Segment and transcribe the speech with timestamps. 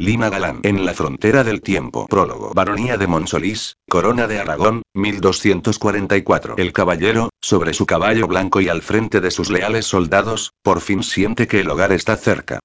[0.00, 0.58] Lima Galán.
[0.64, 2.08] En la frontera del tiempo.
[2.08, 2.52] Prólogo.
[2.52, 6.56] Baronía de Monsolís, Corona de Aragón, 1244.
[6.56, 11.04] El caballero, sobre su caballo blanco y al frente de sus leales soldados, por fin
[11.04, 12.58] siente que el hogar está cerca.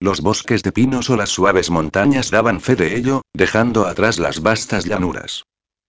[0.00, 4.42] Los bosques de pinos o las suaves montañas daban fe de ello, dejando atrás las
[4.42, 5.44] vastas llanuras.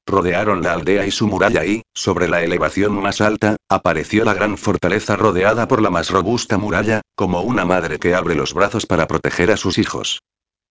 [0.05, 4.60] Rodearon la aldea y su muralla y, sobre la elevación más alta, apareció la gran
[4.60, 9.07] fortaleza rodeada por la más robusta muralla, como una madre que abre los brazos para
[9.07, 10.20] proteger a sus hijos.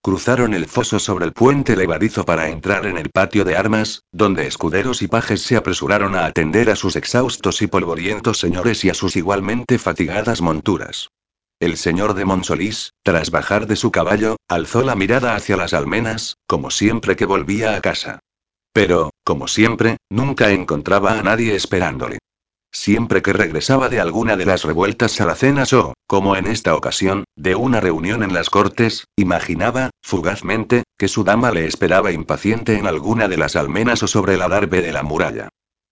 [0.04, 4.48] Cruzaron el foso sobre el puente levadizo para entrar en el patio de armas, donde
[4.48, 8.94] escuderos y pajes se apresuraron a atender a sus exhaustos y polvorientos señores y a
[8.94, 11.10] sus igualmente fatigadas monturas.
[11.60, 16.36] El señor de Monsolís, tras bajar de su caballo, alzó la mirada hacia las almenas,
[16.48, 18.18] como siempre que volvía a casa.
[18.72, 22.18] Pero, como siempre, nunca encontraba a nadie esperándole.
[22.72, 27.54] Siempre que regresaba de alguna de las revueltas saracenas o, como en esta ocasión, de
[27.54, 33.28] una reunión en las cortes, imaginaba, fugazmente, que su dama le esperaba impaciente en alguna
[33.28, 35.50] de las almenas o sobre el adarve de la muralla.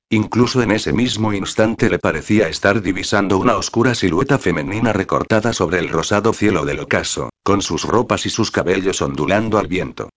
[0.08, 5.78] Incluso en ese mismo instante le parecía estar divisando una oscura silueta femenina recortada sobre
[5.78, 10.08] el rosado cielo del ocaso, con sus ropas y sus cabellos ondulando al viento.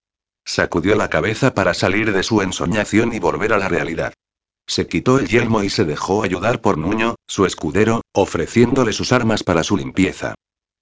[0.45, 4.13] Sacudió la cabeza para salir de su ensoñación y volver a la realidad.
[4.65, 9.43] Se quitó el yelmo y se dejó ayudar por Nuño, su escudero, ofreciéndole sus armas
[9.43, 10.35] para su limpieza.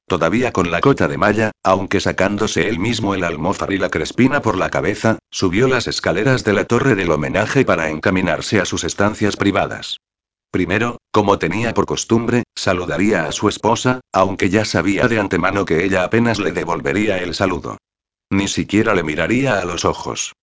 [0.08, 4.42] Todavía con la cota de malla, aunque sacándose él mismo el almófar y la crespina
[4.42, 8.84] por la cabeza, subió las escaleras de la torre del homenaje para encaminarse a sus
[8.84, 9.98] estancias privadas.
[10.52, 15.86] Primero, como tenía por costumbre, saludaría a su esposa, aunque ya sabía de antemano que
[15.86, 17.78] ella apenas le devolvería el saludo.
[18.30, 20.34] Ni siquiera le miraría a los ojos.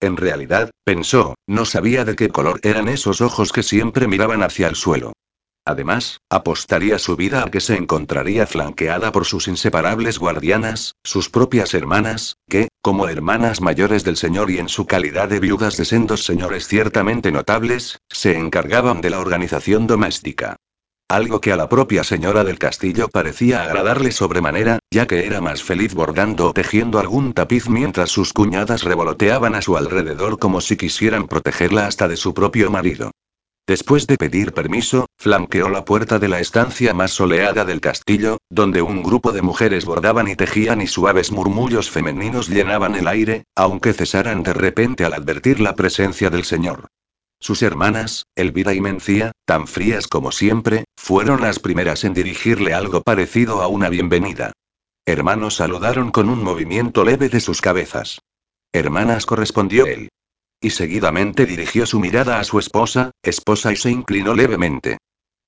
[0.00, 4.68] En realidad, pensó, no sabía de qué color eran esos ojos que siempre miraban hacia
[4.68, 5.12] el suelo.
[5.64, 11.74] Además, apostaría su vida a que se encontraría flanqueada por sus inseparables guardianas, sus propias
[11.74, 16.24] hermanas, que, como hermanas mayores del señor y en su calidad de viudas de sendos
[16.24, 20.56] señores ciertamente notables, se encargaban de la organización doméstica.
[21.08, 25.62] Algo que a la propia señora del castillo parecía agradarle sobremanera, ya que era más
[25.62, 30.76] feliz bordando o tejiendo algún tapiz mientras sus cuñadas revoloteaban a su alrededor como si
[30.76, 33.12] quisieran protegerla hasta de su propio marido.
[33.68, 38.82] Después de pedir permiso, flanqueó la puerta de la estancia más soleada del castillo, donde
[38.82, 43.92] un grupo de mujeres bordaban y tejían y suaves murmullos femeninos llenaban el aire, aunque
[43.92, 46.88] cesaran de repente al advertir la presencia del señor.
[47.40, 53.02] Sus hermanas, Elvira y Mencía, tan frías como siempre, fueron las primeras en dirigirle algo
[53.02, 54.52] parecido a una bienvenida.
[55.06, 58.20] Hermanos saludaron con un movimiento leve de sus cabezas.
[58.72, 60.08] Hermanas correspondió él.
[60.60, 64.98] Y seguidamente dirigió su mirada a su esposa, esposa y se inclinó levemente.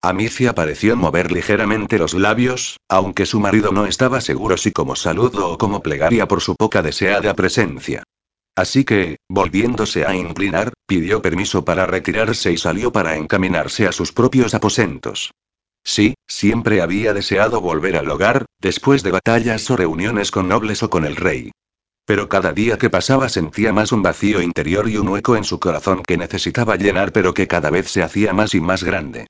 [0.03, 5.51] Amicia pareció mover ligeramente los labios, aunque su marido no estaba seguro si como saludo
[5.51, 8.05] o como plegaria por su poca deseada presencia.
[8.59, 14.11] Así que, volviéndose a inclinar, pidió permiso para retirarse y salió para encaminarse a sus
[14.11, 15.31] propios aposentos.
[15.85, 20.91] Sí, siempre había deseado volver al hogar, después de batallas o reuniones con nobles o
[20.91, 21.53] con el rey.
[22.05, 25.61] Pero cada día que pasaba sentía más un vacío interior y un hueco en su
[25.61, 29.29] corazón que necesitaba llenar pero que cada vez se hacía más y más grande.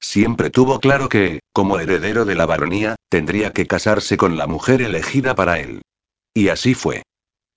[0.00, 4.82] Siempre tuvo claro que, como heredero de la baronía, tendría que casarse con la mujer
[4.82, 5.80] elegida para él.
[6.34, 7.05] Y así fue.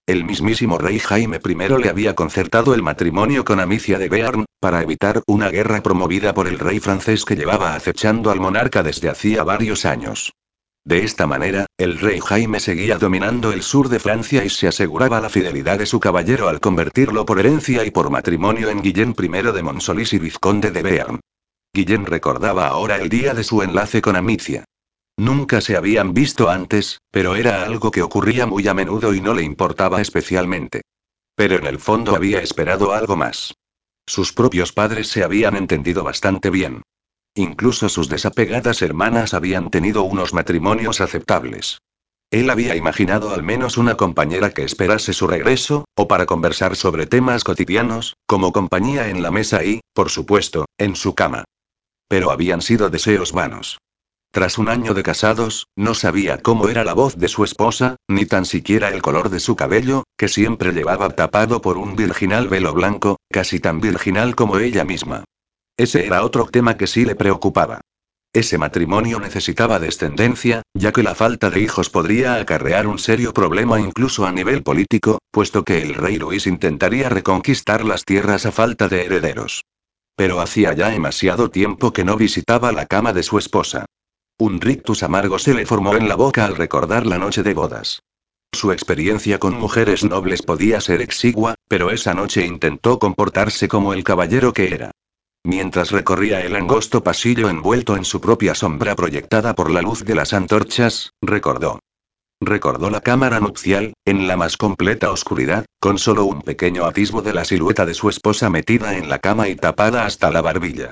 [0.09, 4.81] El mismísimo rey Jaime I le había concertado el matrimonio con Amicia de Bearn, para
[4.81, 9.43] evitar una guerra promovida por el rey francés que llevaba acechando al monarca desde hacía
[9.43, 10.33] varios años.
[10.83, 15.21] De esta manera, el rey Jaime seguía dominando el sur de Francia y se aseguraba
[15.21, 19.27] la fidelidad de su caballero al convertirlo por herencia y por matrimonio en Guillén I
[19.27, 21.19] de Monsolís y vizconde de Bearn.
[21.71, 24.65] Guillén recordaba ahora el día de su enlace con Amicia.
[25.19, 29.33] Nunca se habían visto antes, pero era algo que ocurría muy a menudo y no
[29.33, 30.83] le importaba especialmente.
[31.35, 33.53] Pero en el fondo había esperado algo más.
[34.07, 36.83] Sus propios padres se habían entendido bastante bien.
[37.35, 41.79] Incluso sus desapegadas hermanas habían tenido unos matrimonios aceptables.
[42.31, 47.07] Él había imaginado al menos una compañera que esperase su regreso, o para conversar sobre
[47.07, 51.43] temas cotidianos, como compañía en la mesa y, por supuesto, en su cama.
[52.07, 53.79] Pero habían sido deseos vanos.
[54.31, 58.27] Tras un año de casados, no sabía cómo era la voz de su esposa, ni
[58.27, 62.73] tan siquiera el color de su cabello, que siempre llevaba tapado por un virginal velo
[62.73, 65.23] blanco, casi tan virginal como ella misma.
[65.77, 67.81] Ese era otro tema que sí le preocupaba.
[68.31, 73.79] Ese matrimonio necesitaba descendencia, ya que la falta de hijos podría acarrear un serio problema
[73.79, 78.87] incluso a nivel político, puesto que el rey Luis intentaría reconquistar las tierras a falta
[78.87, 79.63] de herederos.
[80.15, 83.85] Pero hacía ya demasiado tiempo que no visitaba la cama de su esposa.
[84.41, 88.03] Un rictus amargo se le formó en la boca al recordar la noche de bodas.
[88.53, 94.05] Su experiencia con mujeres nobles podía ser exigua, pero esa noche intentó comportarse como el
[94.05, 94.91] caballero que era.
[95.43, 100.15] Mientras recorría el angosto pasillo envuelto en su propia sombra proyectada por la luz de
[100.15, 101.79] las antorchas, recordó.
[102.39, 107.33] Recordó la cámara nupcial, en la más completa oscuridad, con solo un pequeño atisbo de
[107.33, 110.91] la silueta de su esposa metida en la cama y tapada hasta la barbilla.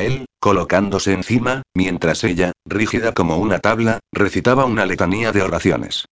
[0.00, 6.06] Él, colocándose encima, mientras ella, rígida como una tabla, recitaba una letanía de oraciones.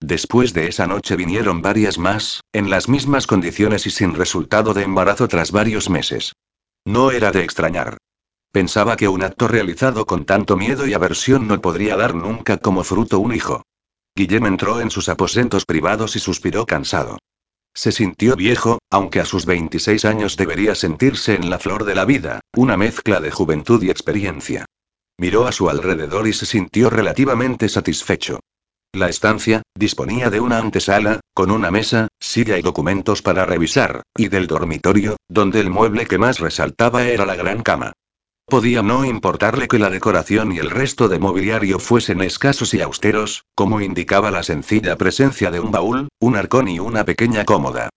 [0.00, 4.82] Después de esa noche vinieron varias más, en las mismas condiciones y sin resultado de
[4.82, 6.32] embarazo tras varios meses.
[6.84, 7.96] No era de extrañar.
[8.52, 12.84] Pensaba que un acto realizado con tanto miedo y aversión no podría dar nunca como
[12.84, 13.62] fruto un hijo.
[14.14, 17.18] Guillem entró en sus aposentos privados y suspiró cansado.
[17.76, 22.06] Se sintió viejo, aunque a sus 26 años debería sentirse en la flor de la
[22.06, 24.64] vida, una mezcla de juventud y experiencia.
[25.18, 28.40] Miró a su alrededor y se sintió relativamente satisfecho.
[28.94, 34.28] La estancia, disponía de una antesala, con una mesa, silla y documentos para revisar, y
[34.28, 37.92] del dormitorio, donde el mueble que más resaltaba era la gran cama.
[38.48, 43.44] Podía no importarle que la decoración y el resto de mobiliario fuesen escasos y austeros,
[43.56, 47.88] como indicaba la sencilla presencia de un baúl, un arcón y una pequeña cómoda.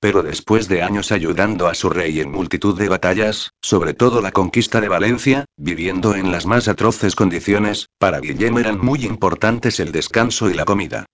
[0.00, 4.32] Pero después de años ayudando a su rey en multitud de batallas, sobre todo la
[4.32, 9.92] conquista de Valencia, viviendo en las más atroces condiciones, para Guillem eran muy importantes el
[9.92, 11.06] descanso y la comida.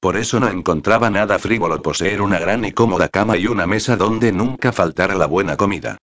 [0.00, 3.96] Por eso no encontraba nada frívolo poseer una gran y cómoda cama y una mesa
[3.96, 5.98] donde nunca faltara la buena comida.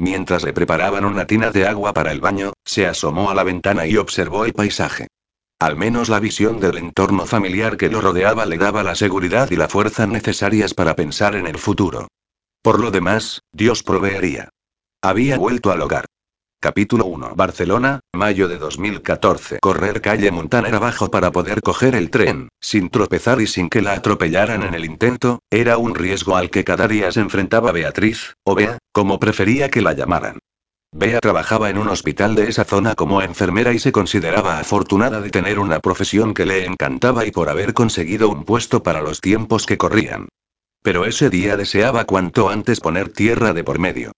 [0.00, 3.86] Mientras le preparaban una tina de agua para el baño, se asomó a la ventana
[3.86, 5.08] y observó el paisaje.
[5.58, 9.56] Al menos la visión del entorno familiar que lo rodeaba le daba la seguridad y
[9.56, 12.08] la fuerza necesarias para pensar en el futuro.
[12.62, 14.48] Por lo demás, Dios proveería.
[15.02, 16.06] Había vuelto al hogar.
[16.62, 17.36] Capítulo 1.
[17.36, 19.60] Barcelona, mayo de 2014.
[19.60, 23.94] Correr calle Montaner abajo para poder coger el tren, sin tropezar y sin que la
[23.94, 28.54] atropellaran en el intento, era un riesgo al que cada día se enfrentaba Beatriz, o
[28.54, 30.38] Bea, como prefería que la llamaran.
[30.92, 35.30] Bea trabajaba en un hospital de esa zona como enfermera y se consideraba afortunada de
[35.30, 39.64] tener una profesión que le encantaba y por haber conseguido un puesto para los tiempos
[39.64, 40.28] que corrían.
[40.82, 44.12] Pero ese día deseaba cuanto antes poner tierra de por medio.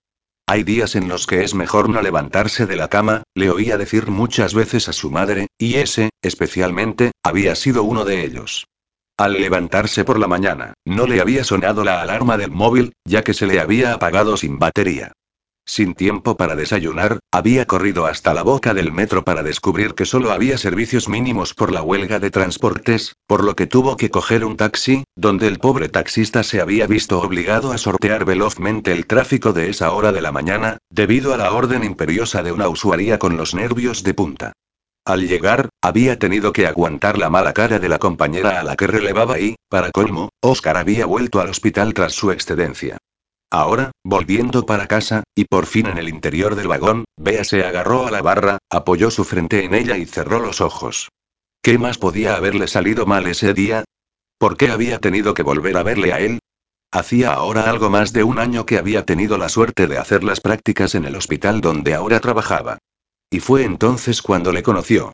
[0.47, 4.09] Hay días en los que es mejor no levantarse de la cama, le oía decir
[4.09, 8.67] muchas veces a su madre, y ese, especialmente, había sido uno de ellos.
[9.17, 13.35] Al levantarse por la mañana, no le había sonado la alarma del móvil, ya que
[13.35, 15.13] se le había apagado sin batería.
[15.65, 20.33] Sin tiempo para desayunar, había corrido hasta la boca del metro para descubrir que solo
[20.33, 24.57] había servicios mínimos por la huelga de transportes, por lo que tuvo que coger un
[24.57, 29.71] taxi, donde el pobre taxista se había visto obligado a sortear velozmente el tráfico de
[29.71, 33.55] esa hora de la mañana, debido a la orden imperiosa de una usuaria con los
[33.55, 34.53] nervios de punta.
[35.05, 38.87] Al llegar, había tenido que aguantar la mala cara de la compañera a la que
[38.87, 42.99] relevaba y, para colmo, Oscar había vuelto al hospital tras su excedencia.
[43.55, 48.07] Ahora, volviendo para casa, y por fin en el interior del vagón, Bea se agarró
[48.07, 51.11] a la barra, apoyó su frente en ella y cerró los ojos.
[51.61, 53.85] ¿Qué más podía haberle salido mal ese día?
[54.39, 56.39] ¿Por qué había tenido que volver a verle a él?
[56.91, 60.41] Hacía ahora algo más de un año que había tenido la suerte de hacer las
[60.41, 62.79] prácticas en el hospital donde ahora trabajaba.
[63.29, 65.13] Y fue entonces cuando le conoció.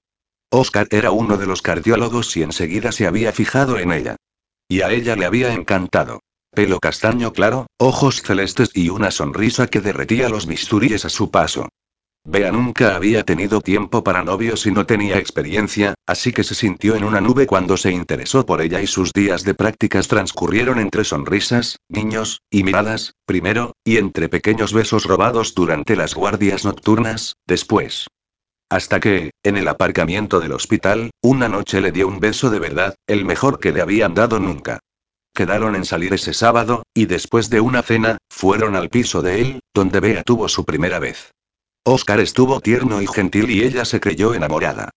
[0.51, 4.15] Oscar era uno de los cardiólogos y enseguida se había fijado en ella.
[4.69, 6.21] Y a ella le había encantado.
[6.51, 11.69] Pelo castaño claro, ojos celestes y una sonrisa que derretía los bisturíes a su paso.
[12.25, 16.95] Bea nunca había tenido tiempo para novios y no tenía experiencia, así que se sintió
[16.95, 21.05] en una nube cuando se interesó por ella y sus días de prácticas transcurrieron entre
[21.05, 28.09] sonrisas, niños, y miradas, primero, y entre pequeños besos robados durante las guardias nocturnas, después.
[28.69, 32.95] Hasta que, en el aparcamiento del hospital, una noche le dio un beso de verdad,
[33.07, 34.81] el mejor que le habían dado nunca.
[35.35, 39.61] Quedaron en salir ese sábado, y después de una cena, fueron al piso de él,
[39.75, 41.33] donde Bea tuvo su primera vez.
[41.85, 44.91] Oscar estuvo tierno y gentil y ella se creyó enamorada.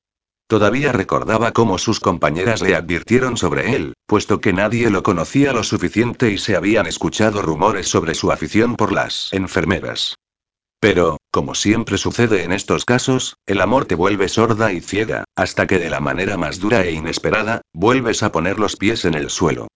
[0.47, 5.63] Todavía recordaba cómo sus compañeras le advirtieron sobre él, puesto que nadie lo conocía lo
[5.63, 10.17] suficiente y se habían escuchado rumores sobre su afición por las enfermeras.
[10.81, 15.67] Pero, como siempre sucede en estos casos, el amor te vuelve sorda y ciega, hasta
[15.67, 19.29] que de la manera más dura e inesperada, vuelves a poner los pies en el
[19.29, 19.67] suelo.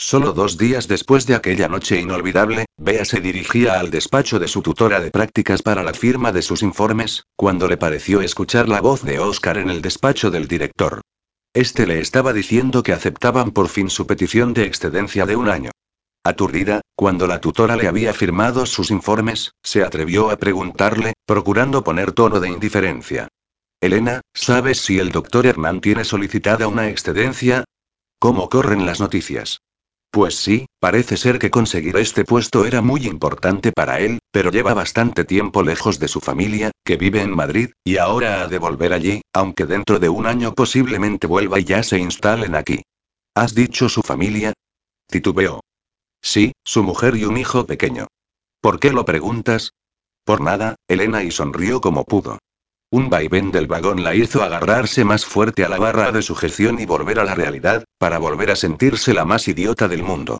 [0.00, 4.62] Solo dos días después de aquella noche inolvidable, Bea se dirigía al despacho de su
[4.62, 9.02] tutora de prácticas para la firma de sus informes, cuando le pareció escuchar la voz
[9.02, 11.00] de Oscar en el despacho del director.
[11.52, 15.72] Este le estaba diciendo que aceptaban por fin su petición de excedencia de un año.
[16.22, 22.12] Aturdida, cuando la tutora le había firmado sus informes, se atrevió a preguntarle, procurando poner
[22.12, 23.26] tono de indiferencia.
[23.80, 27.64] Elena, ¿sabes si el doctor Hernán tiene solicitada una excedencia?
[28.20, 29.58] ¿Cómo corren las noticias?
[30.10, 34.72] Pues sí, parece ser que conseguir este puesto era muy importante para él, pero lleva
[34.72, 38.94] bastante tiempo lejos de su familia, que vive en Madrid, y ahora ha de volver
[38.94, 42.82] allí, aunque dentro de un año posiblemente vuelva y ya se instalen aquí.
[43.34, 44.54] ¿Has dicho su familia?
[45.06, 45.60] Titubeó.
[46.22, 48.06] Sí, su mujer y un hijo pequeño.
[48.60, 49.72] ¿Por qué lo preguntas?
[50.24, 52.38] Por nada, Elena y sonrió como pudo.
[52.90, 56.86] Un vaivén del vagón la hizo agarrarse más fuerte a la barra de sujeción y
[56.86, 60.38] volver a la realidad, para volver a sentirse la más idiota del mundo.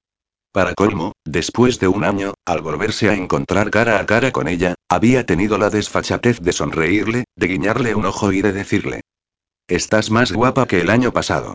[0.50, 4.74] Para colmo, después de un año, al volverse a encontrar cara a cara con ella,
[4.88, 9.02] había tenido la desfachatez de sonreírle, de guiñarle un ojo y de decirle.
[9.68, 11.54] Estás más guapa que el año pasado.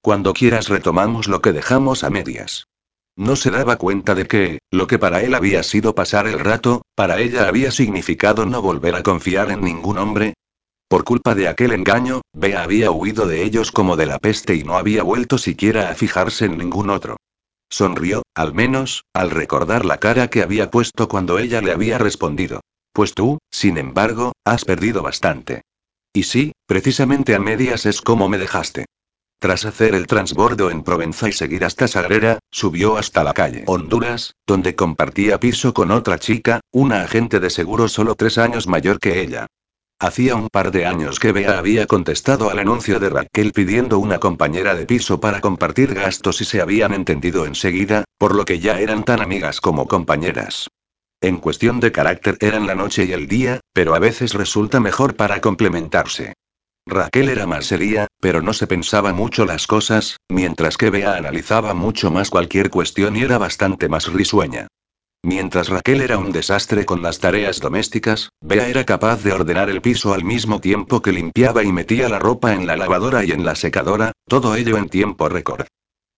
[0.00, 2.68] Cuando quieras retomamos lo que dejamos a medias.
[3.18, 6.82] No se daba cuenta de que, lo que para él había sido pasar el rato,
[6.94, 10.34] para ella había significado no volver a confiar en ningún hombre.
[10.88, 14.62] Por culpa de aquel engaño, Bea había huido de ellos como de la peste y
[14.62, 17.16] no había vuelto siquiera a fijarse en ningún otro.
[17.68, 22.60] Sonrió, al menos, al recordar la cara que había puesto cuando ella le había respondido.
[22.92, 25.62] Pues tú, sin embargo, has perdido bastante.
[26.12, 28.86] Y sí, precisamente a medias es como me dejaste.
[29.40, 34.34] Tras hacer el transbordo en Provenza y seguir hasta Sagrera, subió hasta la calle Honduras,
[34.46, 39.20] donde compartía piso con otra chica, una agente de seguro solo tres años mayor que
[39.20, 39.46] ella.
[40.00, 44.18] Hacía un par de años que Bea había contestado al anuncio de Raquel pidiendo una
[44.18, 48.80] compañera de piso para compartir gastos y se habían entendido enseguida, por lo que ya
[48.80, 50.68] eran tan amigas como compañeras.
[51.20, 55.14] En cuestión de carácter eran la noche y el día, pero a veces resulta mejor
[55.14, 56.34] para complementarse.
[56.90, 61.74] Raquel era más seria, pero no se pensaba mucho las cosas, mientras que Bea analizaba
[61.74, 64.68] mucho más cualquier cuestión y era bastante más risueña.
[65.22, 69.82] Mientras Raquel era un desastre con las tareas domésticas, Bea era capaz de ordenar el
[69.82, 73.44] piso al mismo tiempo que limpiaba y metía la ropa en la lavadora y en
[73.44, 75.66] la secadora, todo ello en tiempo récord.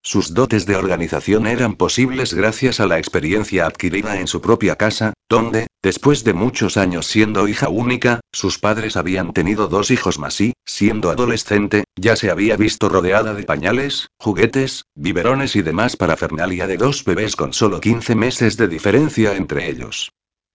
[0.03, 5.13] Sus dotes de organización eran posibles gracias a la experiencia adquirida en su propia casa,
[5.29, 10.41] donde, después de muchos años siendo hija única, sus padres habían tenido dos hijos más
[10.41, 16.67] y, siendo adolescente, ya se había visto rodeada de pañales, juguetes, biberones y demás parafernalia
[16.67, 20.13] de dos bebés con solo 15 meses de diferencia entre ellos.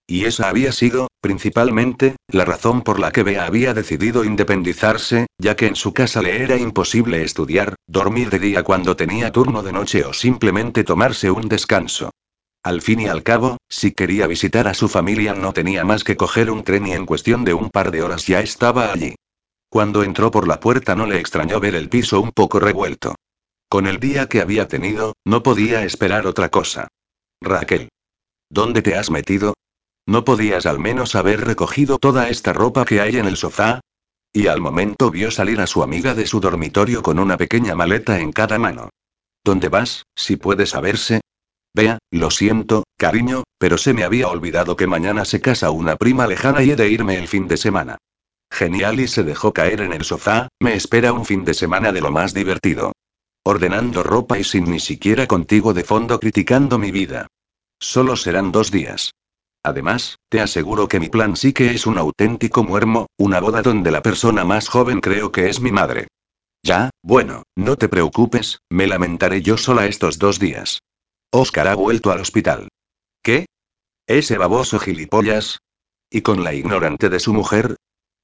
[0.08, 5.56] Y esa había sido, principalmente, la razón por la que Bea había decidido independizarse, ya
[5.56, 9.74] que en su casa le era imposible estudiar, dormir de día cuando tenía turno de
[9.74, 12.12] noche o simplemente tomarse un descanso.
[12.62, 16.16] Al fin y al cabo, si quería visitar a su familia no tenía más que
[16.16, 19.16] coger un tren y en cuestión de un par de horas ya estaba allí.
[19.68, 23.16] Cuando entró por la puerta no le extrañó ver el piso un poco revuelto.
[23.68, 26.88] Con el día que había tenido, no podía esperar otra cosa.
[27.42, 27.90] Raquel.
[28.48, 29.56] ¿Dónde te has metido?
[30.08, 33.82] ¿No podías al menos haber recogido toda esta ropa que hay en el sofá?
[34.32, 38.20] Y al momento vio salir a su amiga de su dormitorio con una pequeña maleta
[38.20, 38.90] en cada mano.
[39.44, 41.22] ¿Dónde vas, si puede saberse?
[41.74, 46.28] Vea, lo siento, cariño, pero se me había olvidado que mañana se casa una prima
[46.28, 47.98] lejana y he de irme el fin de semana.
[48.52, 52.02] Genial y se dejó caer en el sofá, me espera un fin de semana de
[52.02, 52.94] lo más divertido.
[53.44, 57.28] Ordenando ropa y sin ni siquiera contigo de fondo criticando mi vida.
[57.80, 59.12] Solo serán dos días.
[59.66, 63.90] Además, te aseguro que mi plan sí que es un auténtico muermo, una boda donde
[63.90, 66.08] la persona más joven creo que es mi madre.
[66.62, 70.84] Ya, bueno, no te preocupes, me lamentaré yo sola estos dos días.
[71.32, 72.68] Oscar ha vuelto al hospital.
[73.24, 73.48] ¿Qué?
[74.06, 75.58] ¿Ese baboso gilipollas?
[76.12, 77.76] ¿Y con la ignorante de su mujer?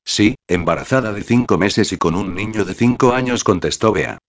[0.05, 4.19] Sí, embarazada de cinco meses y con un niño de cinco años, contestó Bea.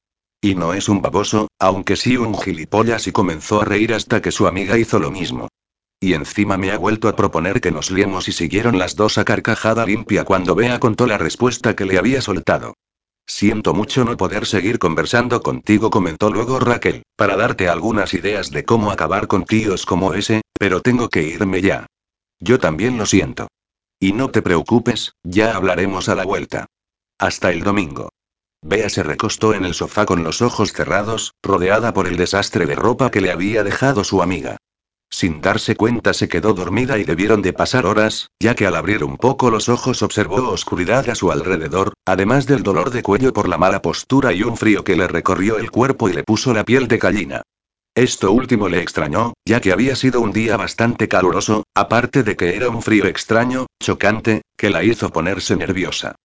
[0.40, 4.32] Y no es un baboso, aunque sí un gilipollas y comenzó a reír hasta que
[4.32, 5.48] su amiga hizo lo mismo.
[6.02, 9.24] Y encima me ha vuelto a proponer que nos liemos y siguieron las dos a
[9.24, 12.74] carcajada limpia cuando Bea contó la respuesta que le había soltado.
[13.24, 18.64] Siento mucho no poder seguir conversando contigo, comentó luego Raquel, para darte algunas ideas de
[18.64, 21.86] cómo acabar con tíos como ese, pero tengo que irme ya.
[22.40, 23.46] Yo también lo siento.
[24.00, 26.66] Y no te preocupes, ya hablaremos a la vuelta.
[27.16, 28.08] Hasta el domingo.
[28.60, 32.74] Bea se recostó en el sofá con los ojos cerrados, rodeada por el desastre de
[32.74, 34.56] ropa que le había dejado su amiga.
[35.12, 39.04] Sin darse cuenta se quedó dormida y debieron de pasar horas, ya que al abrir
[39.04, 43.46] un poco los ojos observó oscuridad a su alrededor, además del dolor de cuello por
[43.46, 46.64] la mala postura y un frío que le recorrió el cuerpo y le puso la
[46.64, 47.42] piel de gallina.
[47.94, 52.56] Esto último le extrañó, ya que había sido un día bastante caluroso, aparte de que
[52.56, 56.16] era un frío extraño, chocante, que la hizo ponerse nerviosa.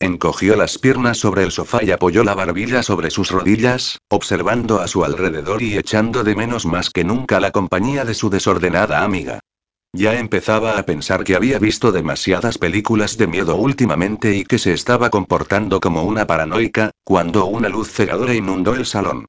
[0.00, 4.88] Encogió las piernas sobre el sofá y apoyó la barbilla sobre sus rodillas, observando a
[4.88, 9.40] su alrededor y echando de menos más que nunca la compañía de su desordenada amiga.
[9.92, 14.72] Ya empezaba a pensar que había visto demasiadas películas de miedo últimamente y que se
[14.72, 19.26] estaba comportando como una paranoica, cuando una luz cegadora inundó el salón.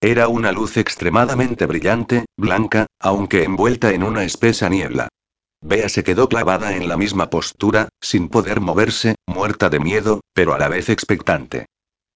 [0.00, 5.08] Era una luz extremadamente brillante, blanca, aunque envuelta en una espesa niebla.
[5.66, 10.54] Bea se quedó clavada en la misma postura, sin poder moverse, muerta de miedo, pero
[10.54, 11.66] a la vez expectante.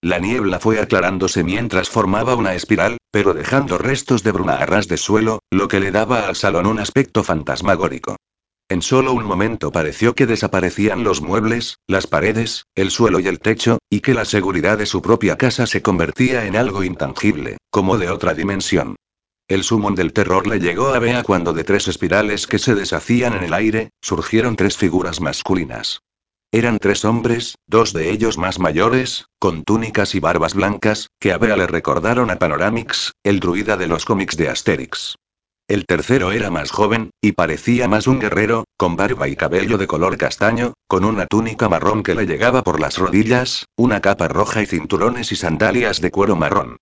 [0.00, 4.86] La niebla fue aclarándose mientras formaba una espiral, pero dejando restos de bruma a ras
[4.86, 8.14] de suelo, lo que le daba al salón un aspecto fantasmagórico.
[8.68, 13.40] En solo un momento pareció que desaparecían los muebles, las paredes, el suelo y el
[13.40, 17.98] techo, y que la seguridad de su propia casa se convertía en algo intangible, como
[17.98, 18.94] de otra dimensión.
[19.50, 23.32] El sumón del terror le llegó a Bea cuando de tres espirales que se deshacían
[23.32, 26.02] en el aire, surgieron tres figuras masculinas.
[26.52, 31.38] Eran tres hombres, dos de ellos más mayores, con túnicas y barbas blancas, que a
[31.38, 35.16] Bea le recordaron a Panoramix, el druida de los cómics de Asterix.
[35.66, 39.88] El tercero era más joven, y parecía más un guerrero, con barba y cabello de
[39.88, 44.62] color castaño, con una túnica marrón que le llegaba por las rodillas, una capa roja
[44.62, 46.76] y cinturones y sandalias de cuero marrón.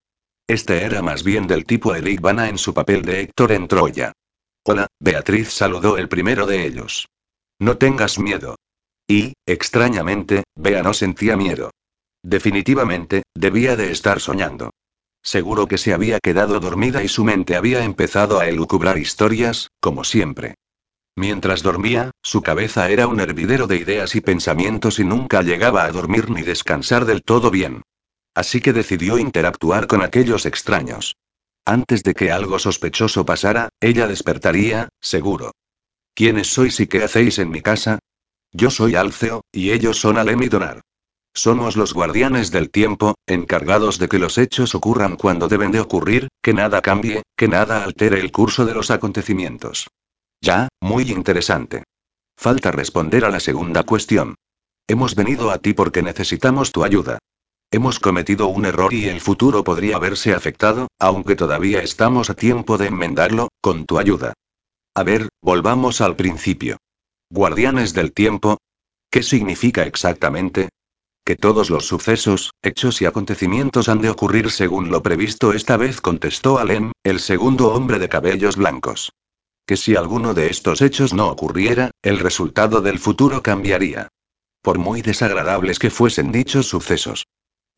[0.49, 4.13] Este era más bien del tipo Eric Bana en su papel de Héctor en Troya.
[4.65, 7.07] Hola, Beatriz saludó el primero de ellos.
[7.59, 8.57] No tengas miedo.
[9.07, 11.71] Y, extrañamente, Bea no sentía miedo.
[12.23, 14.71] Definitivamente, debía de estar soñando.
[15.23, 20.03] Seguro que se había quedado dormida y su mente había empezado a elucubrar historias, como
[20.03, 20.55] siempre.
[21.15, 25.93] Mientras dormía, su cabeza era un hervidero de ideas y pensamientos y nunca llegaba a
[25.93, 27.83] dormir ni descansar del todo bien.
[28.39, 31.17] Así que decidió interactuar con aquellos extraños.
[31.65, 35.51] Antes de que algo sospechoso pasara, ella despertaría, seguro.
[36.15, 37.99] ¿Quiénes sois y qué hacéis en mi casa?
[38.53, 40.83] Yo soy Alceo, y ellos son Alem y Donar.
[41.35, 46.29] Somos los guardianes del tiempo, encargados de que los hechos ocurran cuando deben de ocurrir,
[46.41, 49.89] que nada cambie, que nada altere el curso de los acontecimientos.
[50.41, 51.83] Ya, muy interesante.
[52.37, 54.37] Falta responder a la segunda cuestión.
[54.87, 57.19] Hemos venido a ti porque necesitamos tu ayuda.
[57.71, 62.79] Hemos cometido un error y el futuro podría verse afectado, aunque todavía estamos a tiempo
[62.79, 64.33] de enmendarlo, con tu ayuda.
[64.95, 66.79] A ver, volvamos al principio.
[67.29, 68.57] Guardianes del tiempo.
[69.11, 70.71] ¿Qué significa exactamente?
[71.27, 76.01] Que todos los sucesos, hechos y acontecimientos han de ocurrir según lo previsto esta vez
[76.01, 79.13] contestó Alem, el segundo hombre de cabellos blancos.
[79.67, 84.09] Que si alguno de estos hechos no ocurriera, el resultado del futuro cambiaría.
[84.63, 87.27] Por muy desagradables que fuesen dichos sucesos.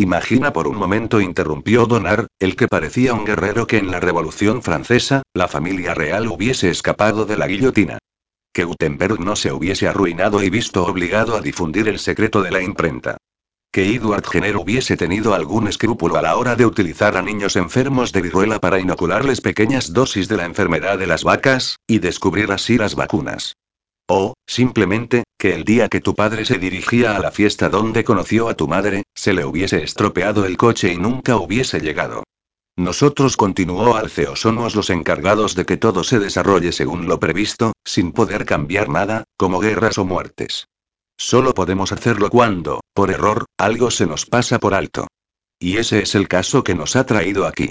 [0.00, 4.62] Imagina por un momento, interrumpió Donar, el que parecía un guerrero que en la Revolución
[4.62, 7.98] Francesa, la familia real hubiese escapado de la guillotina.
[8.50, 12.62] Que Gutenberg no se hubiese arruinado y visto obligado a difundir el secreto de la
[12.62, 13.18] imprenta
[13.72, 18.10] que Edward Jenner hubiese tenido algún escrúpulo a la hora de utilizar a niños enfermos
[18.10, 22.78] de viruela para inocularles pequeñas dosis de la enfermedad de las vacas, y descubrir así
[22.78, 23.54] las vacunas.
[24.12, 28.49] O, simplemente, que el día que tu padre se dirigía a la fiesta donde conoció
[28.49, 32.25] a tu madre, se le hubiese estropeado el coche y nunca hubiese llegado.
[32.77, 38.11] Nosotros, continuó Alceo, somos los encargados de que todo se desarrolle según lo previsto, sin
[38.11, 40.66] poder cambiar nada, como guerras o muertes.
[41.16, 45.07] Solo podemos hacerlo cuando, por error, algo se nos pasa por alto.
[45.61, 47.70] Y ese es el caso que nos ha traído aquí.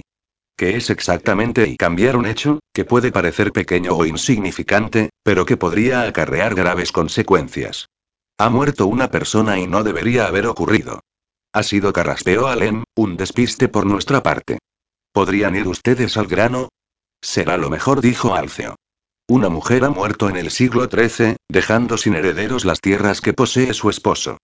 [0.59, 5.55] ¿Qué es exactamente y cambiar un hecho, que puede parecer pequeño o insignificante, pero que
[5.55, 7.87] podría acarrear graves consecuencias?
[8.37, 10.99] Ha muerto una persona y no debería haber ocurrido.
[11.53, 14.57] Ha sido carraspeo Alem, un despiste por nuestra parte.
[15.13, 16.67] ¿Podrían ir ustedes al grano?
[17.21, 18.75] Será lo mejor, dijo Alceo.
[19.29, 23.73] Una mujer ha muerto en el siglo XIII, dejando sin herederos las tierras que posee
[23.73, 24.39] su esposo.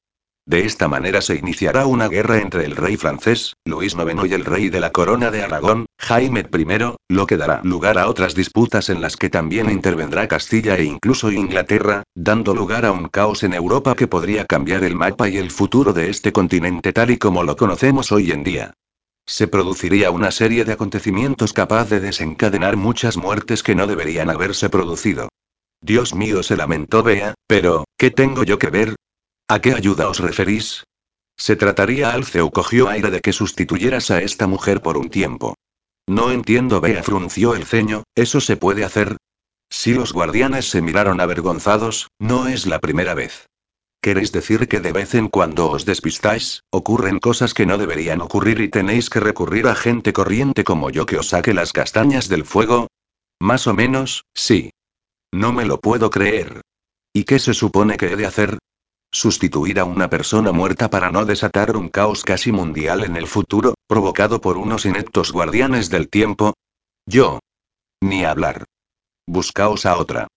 [0.48, 4.46] De esta manera se iniciará una guerra entre el rey francés, Luis IX y el
[4.46, 8.92] rey de la corona de Aragón, Jaime I, lo que dará lugar a otras disputas
[8.92, 13.56] en las que también intervendrá Castilla e incluso Inglaterra, dando lugar a un caos en
[13.56, 17.42] Europa que podría cambiar el mapa y el futuro de este continente tal y como
[17.42, 18.74] lo conocemos hoy en día.
[19.26, 24.70] Se produciría una serie de acontecimientos capaz de desencadenar muchas muertes que no deberían haberse
[24.70, 25.30] producido.
[25.82, 28.96] Dios mío, se lamentó Bea, pero, ¿qué tengo yo que ver?
[29.48, 30.84] ¿A qué ayuda os referís?
[31.38, 35.54] Se trataría Alceu cogió aire de que sustituyeras a esta mujer por un tiempo.
[36.08, 39.18] No entiendo, Bea frunció el ceño, ¿eso se puede hacer?
[39.70, 43.46] Si los guardianes se miraron avergonzados, no es la primera vez.
[44.02, 48.62] ¿Queréis decir que de vez en cuando os despistáis, ocurren cosas que no deberían ocurrir
[48.62, 52.46] y tenéis que recurrir a gente corriente como yo que os saque las castañas del
[52.46, 52.88] fuego?
[53.40, 54.72] Más o menos, sí.
[55.32, 56.62] No me lo puedo creer.
[57.14, 58.60] ¿Y qué se supone que he de hacer?
[59.16, 63.74] Sustituir a una persona muerta para no desatar un caos casi mundial en el futuro,
[63.88, 66.54] provocado por unos ineptos guardianes del tiempo.
[67.06, 67.40] Yo.
[68.02, 68.66] Ni hablar.
[69.26, 70.28] Buscaos a otra.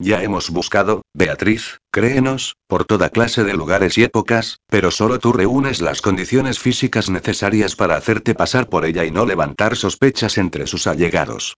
[0.00, 5.32] Ya hemos buscado, Beatriz, créenos, por toda clase de lugares y épocas, pero solo tú
[5.32, 10.66] reúnes las condiciones físicas necesarias para hacerte pasar por ella y no levantar sospechas entre
[10.66, 11.54] sus allegados.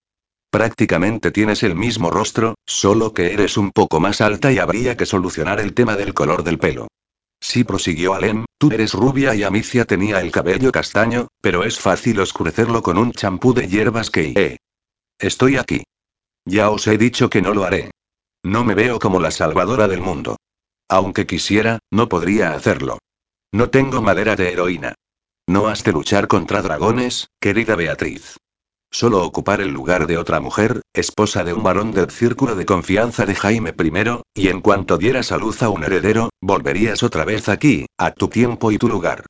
[0.56, 5.04] Prácticamente tienes el mismo rostro, solo que eres un poco más alta y habría que
[5.04, 6.88] solucionar el tema del color del pelo.
[7.38, 12.20] Sí, prosiguió Alem, tú eres rubia y Amicia tenía el cabello castaño, pero es fácil
[12.20, 14.32] oscurecerlo con un champú de hierbas que...
[14.34, 14.56] Eh.
[15.18, 15.82] Estoy aquí.
[16.46, 17.90] Ya os he dicho que no lo haré.
[18.42, 20.38] No me veo como la salvadora del mundo.
[20.88, 22.96] Aunque quisiera, no podría hacerlo.
[23.52, 24.94] No tengo madera de heroína.
[25.46, 28.38] No has de luchar contra dragones, querida Beatriz.
[28.90, 33.26] Solo ocupar el lugar de otra mujer, esposa de un varón del círculo de confianza
[33.26, 37.48] de Jaime I, y en cuanto dieras a luz a un heredero, volverías otra vez
[37.48, 39.26] aquí, a tu tiempo y tu lugar.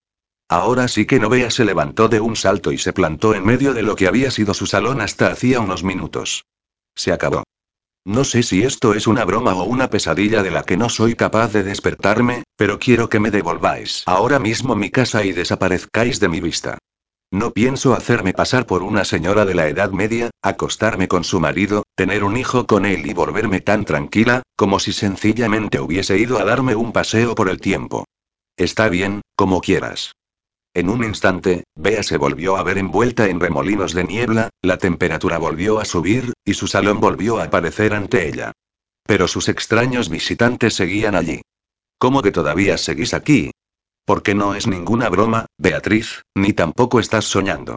[0.49, 3.83] Ahora sí que Novea se levantó de un salto y se plantó en medio de
[3.83, 6.45] lo que había sido su salón hasta hacía unos minutos.
[6.95, 7.43] Se acabó.
[8.05, 11.17] No sé si esto es una broma o una pesadilla de la que no soy
[11.17, 16.29] capaz de despertarme, pero quiero que me devolváis ahora mismo mi casa y desaparezcáis de
[16.29, 16.79] mi vista.
[17.33, 21.83] No pienso hacerme pasar por una señora de la Edad Media, acostarme con su marido,
[21.97, 26.45] tener un hijo con él y volverme tan tranquila, como si sencillamente hubiese ido a
[26.45, 28.05] darme un paseo por el tiempo.
[28.57, 30.13] Está bien, como quieras.
[30.73, 35.39] En un instante, Bea se volvió a ver envuelta en remolinos de niebla, la temperatura
[35.39, 38.53] volvió a subir, y su salón volvió a aparecer ante ella.
[39.05, 41.41] Pero sus extraños visitantes seguían allí.
[41.99, 43.51] ¿Cómo que todavía seguís aquí?
[44.07, 47.77] Porque no es ninguna broma, Beatriz, ni tampoco estás soñando.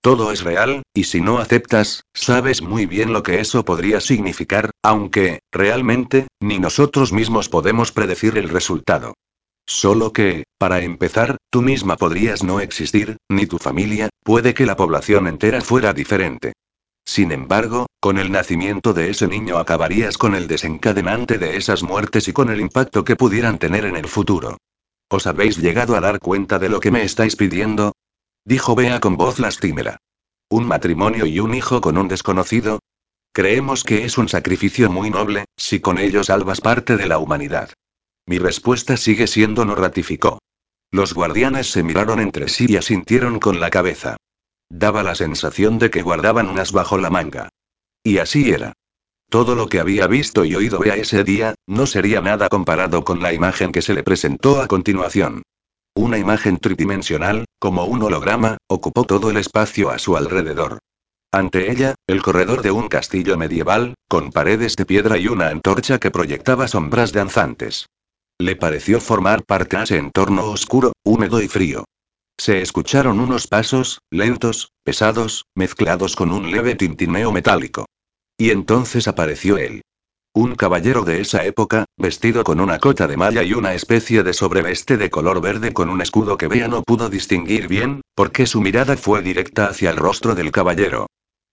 [0.00, 4.70] Todo es real, y si no aceptas, sabes muy bien lo que eso podría significar,
[4.82, 9.14] aunque, realmente, ni nosotros mismos podemos predecir el resultado.
[9.66, 14.76] Solo que, para empezar, tú misma podrías no existir, ni tu familia, puede que la
[14.76, 16.52] población entera fuera diferente.
[17.04, 22.28] Sin embargo, con el nacimiento de ese niño acabarías con el desencadenante de esas muertes
[22.28, 24.56] y con el impacto que pudieran tener en el futuro.
[25.08, 27.92] ¿Os habéis llegado a dar cuenta de lo que me estáis pidiendo?
[28.44, 29.98] Dijo Bea con voz lastimera.
[30.48, 32.80] ¿Un matrimonio y un hijo con un desconocido?
[33.32, 37.70] Creemos que es un sacrificio muy noble, si con ello salvas parte de la humanidad.
[38.26, 40.38] Mi respuesta sigue siendo no ratificó.
[40.90, 44.16] Los guardianes se miraron entre sí y asintieron con la cabeza.
[44.68, 47.50] Daba la sensación de que guardaban unas bajo la manga.
[48.02, 48.72] Y así era.
[49.28, 53.20] Todo lo que había visto y oído Bea ese día, no sería nada comparado con
[53.20, 55.42] la imagen que se le presentó a continuación.
[55.94, 60.78] Una imagen tridimensional, como un holograma, ocupó todo el espacio a su alrededor.
[61.32, 65.98] Ante ella, el corredor de un castillo medieval, con paredes de piedra y una antorcha
[65.98, 67.86] que proyectaba sombras danzantes.
[68.38, 71.84] Le pareció formar parte de ese entorno oscuro, húmedo y frío.
[72.38, 77.86] Se escucharon unos pasos, lentos, pesados, mezclados con un leve tintineo metálico.
[78.38, 79.82] Y entonces apareció él.
[80.34, 84.34] Un caballero de esa época, vestido con una cota de malla y una especie de
[84.34, 88.60] sobreveste de color verde con un escudo que Bea no pudo distinguir bien, porque su
[88.60, 91.06] mirada fue directa hacia el rostro del caballero.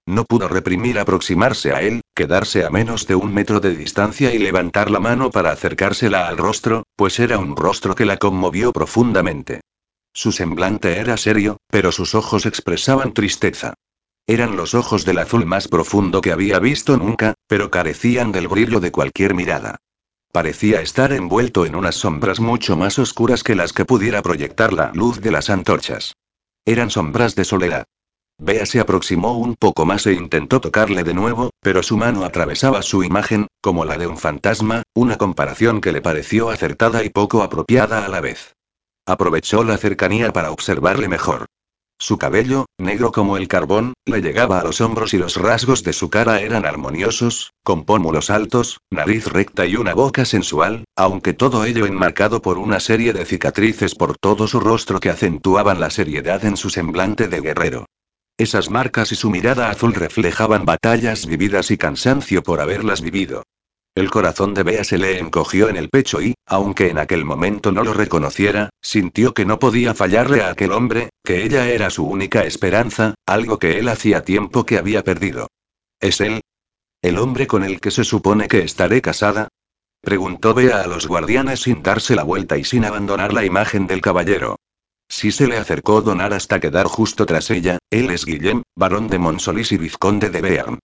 [0.06, 4.38] No pudo reprimir aproximarse a él, quedarse a menos de un metro de distancia y
[4.38, 9.62] levantar la mano para acercársela al rostro, pues era un rostro que la conmovió profundamente.
[10.12, 13.76] Su semblante era serio, pero sus ojos expresaban tristeza.
[14.26, 18.80] Eran los ojos del azul más profundo que había visto nunca, pero carecían del brillo
[18.80, 19.78] de cualquier mirada.
[20.32, 24.92] Parecía estar envuelto en unas sombras mucho más oscuras que las que pudiera proyectar la
[24.94, 26.16] luz de las antorchas.
[26.66, 27.86] Eran sombras de soledad.
[28.40, 32.82] Bea se aproximó un poco más e intentó tocarle de nuevo, pero su mano atravesaba
[32.82, 37.44] su imagen, como la de un fantasma, una comparación que le pareció acertada y poco
[37.44, 38.56] apropiada a la vez.
[39.06, 41.46] Aprovechó la cercanía para observarle mejor.
[42.04, 45.94] Su cabello, negro como el carbón, le llegaba a los hombros y los rasgos de
[45.94, 51.64] su cara eran armoniosos, con pómulos altos, nariz recta y una boca sensual, aunque todo
[51.64, 56.44] ello enmarcado por una serie de cicatrices por todo su rostro que acentuaban la seriedad
[56.44, 57.86] en su semblante de guerrero.
[58.38, 63.44] Esas marcas y su mirada azul reflejaban batallas vividas y cansancio por haberlas vivido.
[63.96, 67.72] El corazón de Bea se le encogió en el pecho y, aunque en aquel momento
[67.72, 72.04] no lo reconociera, sintió que no podía fallarle a aquel hombre, que ella era su
[72.04, 75.48] única esperanza, algo que él hacía tiempo que había perdido.
[76.00, 76.42] ¿Es él?
[77.04, 79.50] ¿El hombre con el que se supone que estaré casada?
[80.02, 84.02] Preguntó Bea a los guardianes sin darse la vuelta y sin abandonar la imagen del
[84.02, 84.58] caballero.
[85.08, 89.20] Si se le acercó Donar hasta quedar justo tras ella, él es Guillem, barón de
[89.20, 90.80] Monsolís y vizconde de Bearn.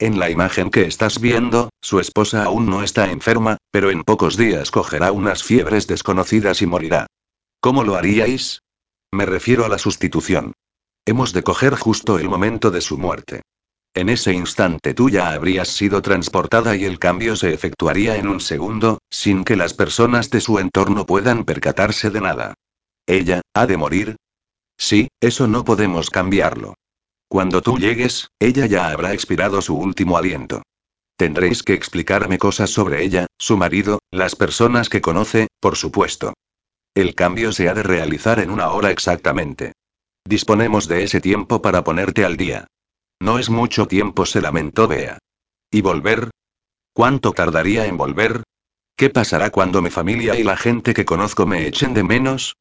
[0.00, 4.38] En la imagen que estás viendo, su esposa aún no está enferma, pero en pocos
[4.38, 7.06] días cogerá unas fiebres desconocidas y morirá.
[7.60, 8.62] ¿Cómo lo haríais?
[9.12, 10.54] Me refiero a la sustitución.
[11.04, 13.42] Hemos de coger justo el momento de su muerte.
[13.92, 18.40] En ese instante tú ya habrías sido transportada y el cambio se efectuaría en un
[18.40, 22.54] segundo, sin que las personas de su entorno puedan percatarse de nada.
[23.06, 24.16] ¿Ella, ha de morir?
[24.78, 26.76] Sí, eso no podemos cambiarlo.
[27.30, 30.62] Cuando tú llegues, ella ya habrá expirado su último aliento.
[31.16, 36.34] Tendréis que explicarme cosas sobre ella, su marido, las personas que conoce, por supuesto.
[36.92, 39.74] El cambio se ha de realizar en una hora exactamente.
[40.24, 42.66] Disponemos de ese tiempo para ponerte al día.
[43.20, 45.18] No es mucho tiempo, se lamentó Bea.
[45.70, 46.30] ¿Y volver?
[46.92, 48.42] ¿Cuánto tardaría en volver?
[48.96, 52.56] ¿Qué pasará cuando mi familia y la gente que conozco me echen de menos?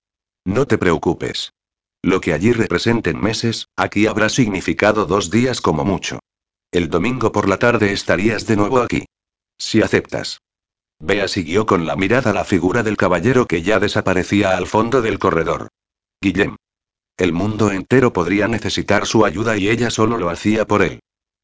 [0.45, 1.53] No te preocupes.
[2.01, 6.19] Lo que allí representen meses, aquí habrá significado dos días como mucho.
[6.71, 9.05] El domingo por la tarde estarías de nuevo aquí.
[9.57, 10.39] Si aceptas.
[10.99, 15.19] Bea siguió con la mirada la figura del caballero que ya desaparecía al fondo del
[15.19, 15.69] corredor.
[16.21, 16.55] Guillem.
[17.17, 20.99] El mundo entero podría necesitar su ayuda y ella solo lo hacía por él.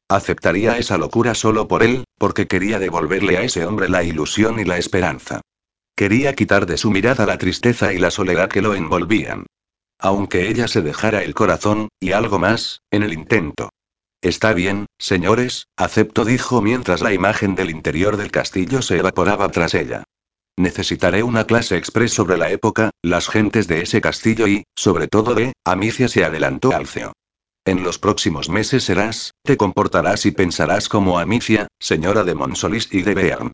[0.08, 4.64] Aceptaría esa locura solo por él, porque quería devolverle a ese hombre la ilusión y
[4.64, 5.40] la esperanza.
[5.96, 9.46] Quería quitar de su mirada la tristeza y la soledad que lo envolvían.
[9.98, 13.70] Aunque ella se dejara el corazón, y algo más, en el intento.
[14.22, 19.74] Está bien, señores, acepto, dijo mientras la imagen del interior del castillo se evaporaba tras
[19.74, 20.04] ella.
[20.58, 25.34] Necesitaré una clase express sobre la época, las gentes de ese castillo y, sobre todo
[25.34, 27.12] de, Amicia se adelantó Alceo.
[27.66, 33.02] En los próximos meses serás, te comportarás y pensarás como Amicia, señora de Monsolis y
[33.02, 33.52] de Bearn.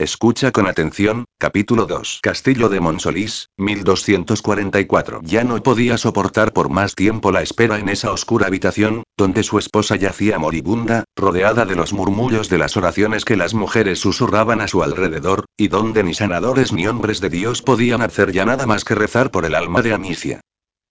[0.00, 2.20] Escucha con atención, capítulo 2.
[2.22, 5.20] Castillo de Monsolís, 1244.
[5.24, 9.58] Ya no podía soportar por más tiempo la espera en esa oscura habitación, donde su
[9.58, 14.68] esposa yacía moribunda, rodeada de los murmullos de las oraciones que las mujeres susurraban a
[14.68, 18.84] su alrededor, y donde ni sanadores ni hombres de Dios podían hacer ya nada más
[18.84, 20.40] que rezar por el alma de Amicia.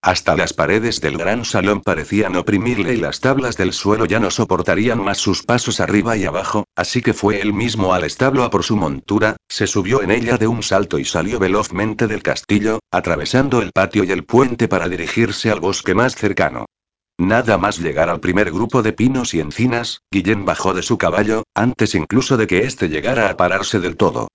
[0.02, 4.32] Hasta las paredes del gran salón parecían oprimirle y las tablas del suelo ya no
[4.32, 8.50] soportarían más sus pasos arriba y abajo, así que fue él mismo al establo a
[8.50, 12.80] por su montura, se subió en ella de un salto y salió velozmente del castillo,
[12.92, 16.66] atravesando el patio y el puente para dirigirse al bosque más cercano.
[17.18, 21.44] Nada más llegar al primer grupo de pinos y encinas, Guillén bajó de su caballo,
[21.54, 24.30] antes incluso de que éste llegara a pararse del todo.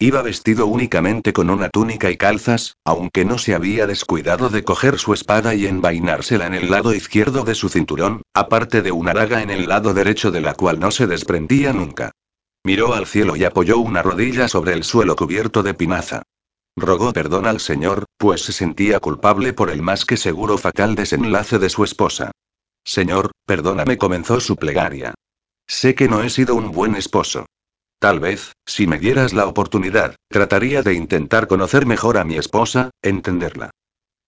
[0.00, 4.96] Iba vestido únicamente con una túnica y calzas, aunque no se había descuidado de coger
[4.96, 9.42] su espada y envainársela en el lado izquierdo de su cinturón, aparte de una daga
[9.42, 12.12] en el lado derecho de la cual no se desprendía nunca.
[12.62, 16.22] Miró al cielo y apoyó una rodilla sobre el suelo cubierto de pinaza.
[16.76, 21.58] Rogó perdón al Señor, pues se sentía culpable por el más que seguro fatal desenlace
[21.58, 22.30] de su esposa.
[22.84, 25.14] Señor, perdóname, comenzó su plegaria.
[25.66, 27.46] Sé que no he sido un buen esposo.
[28.00, 32.90] Tal vez, si me dieras la oportunidad, trataría de intentar conocer mejor a mi esposa,
[33.02, 33.70] entenderla.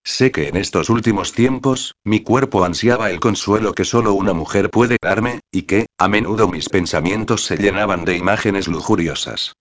[0.03, 4.71] Sé que en estos últimos tiempos, mi cuerpo ansiaba el consuelo que solo una mujer
[4.71, 9.53] puede darme, y que, a menudo mis pensamientos se llenaban de imágenes lujuriosas.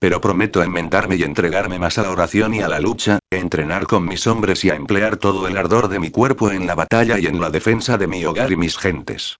[0.00, 3.86] Pero prometo enmendarme y entregarme más a la oración y a la lucha, a entrenar
[3.86, 7.20] con mis hombres y a emplear todo el ardor de mi cuerpo en la batalla
[7.20, 9.36] y en la defensa de mi hogar y mis gentes.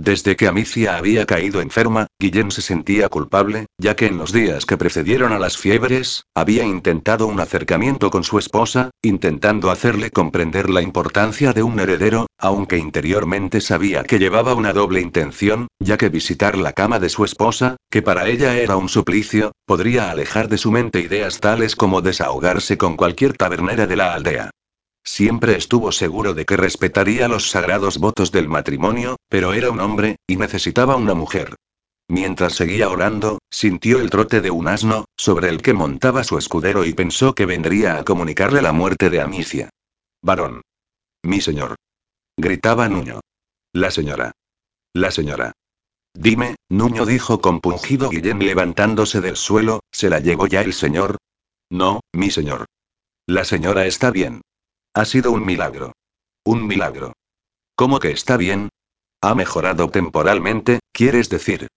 [0.00, 4.64] Desde que Amicia había caído enferma, Guillén se sentía culpable, ya que en los días
[4.64, 10.70] que precedieron a las fiebres, había intentado un acercamiento con su esposa, intentando hacerle comprender
[10.70, 16.10] la importancia de un heredero, aunque interiormente sabía que llevaba una doble intención, ya que
[16.10, 20.58] visitar la cama de su esposa, que para ella era un suplicio, podría alejar de
[20.58, 24.50] su mente ideas tales como desahogarse con cualquier tabernera de la aldea.
[25.08, 30.16] Siempre estuvo seguro de que respetaría los sagrados votos del matrimonio, pero era un hombre,
[30.26, 31.56] y necesitaba una mujer.
[32.08, 36.84] Mientras seguía orando, sintió el trote de un asno, sobre el que montaba su escudero
[36.84, 39.70] y pensó que vendría a comunicarle la muerte de Amicia.
[40.22, 40.60] Varón.
[41.22, 41.76] Mi señor.
[42.36, 43.20] Gritaba Nuño.
[43.72, 44.32] La señora.
[44.92, 45.52] La señora.
[46.12, 51.16] Dime, Nuño dijo compungido Guillén levantándose del suelo, ¿se la llevó ya el señor?
[51.70, 52.66] No, mi señor.
[53.26, 54.42] La señora está bien.
[54.94, 55.92] Ha sido un milagro.
[56.44, 57.12] Un milagro.
[57.76, 58.68] ¿Cómo que está bien?
[59.20, 61.68] Ha mejorado temporalmente, quieres decir.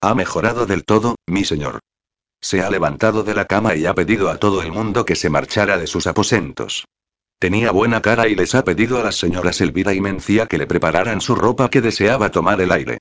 [0.00, 1.80] Ha mejorado del todo, mi señor.
[2.40, 5.30] Se ha levantado de la cama y ha pedido a todo el mundo que se
[5.30, 6.86] marchara de sus aposentos.
[7.38, 10.66] Tenía buena cara y les ha pedido a las señoras Elvira y Mencía que le
[10.66, 12.98] prepararan su ropa que deseaba tomar el aire.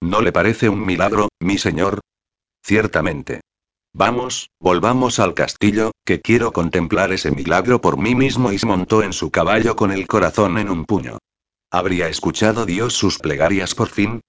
[0.00, 2.00] ¿No le parece un milagro, mi señor?
[2.62, 3.40] Ciertamente.
[3.92, 9.02] Vamos, volvamos al castillo, que quiero contemplar ese milagro por mí mismo y se montó
[9.02, 11.18] en su caballo con el corazón en un puño.
[11.72, 14.20] ¿Habría escuchado Dios sus plegarias por fin?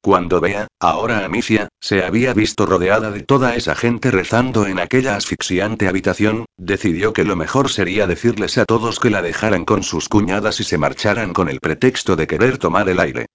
[0.00, 5.16] Cuando vea, ahora Amicia, se había visto rodeada de toda esa gente rezando en aquella
[5.16, 10.08] asfixiante habitación, decidió que lo mejor sería decirles a todos que la dejaran con sus
[10.08, 13.26] cuñadas y se marcharan con el pretexto de querer tomar el aire.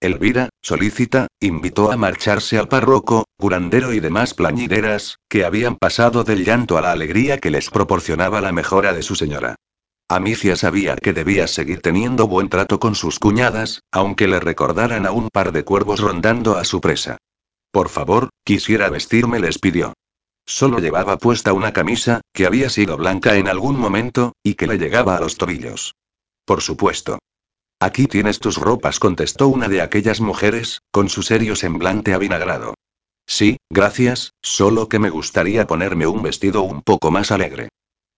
[0.00, 6.42] Elvira, solícita, invitó a marcharse al párroco, curandero y demás plañideras, que habían pasado del
[6.44, 9.56] llanto a la alegría que les proporcionaba la mejora de su señora.
[10.08, 15.12] Amicia sabía que debía seguir teniendo buen trato con sus cuñadas, aunque le recordaran a
[15.12, 17.18] un par de cuervos rondando a su presa.
[17.70, 19.92] Por favor, quisiera vestirme, les pidió.
[20.46, 24.78] Solo llevaba puesta una camisa, que había sido blanca en algún momento, y que le
[24.78, 25.94] llegaba a los tobillos.
[26.46, 27.18] Por supuesto.
[27.82, 32.74] Aquí tienes tus ropas, contestó una de aquellas mujeres, con su serio semblante avinagrado.
[33.26, 37.70] Sí, gracias, solo que me gustaría ponerme un vestido un poco más alegre.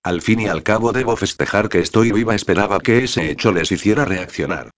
[0.02, 3.70] Al fin y al cabo debo festejar que estoy viva, esperaba que ese hecho les
[3.70, 4.70] hiciera reaccionar.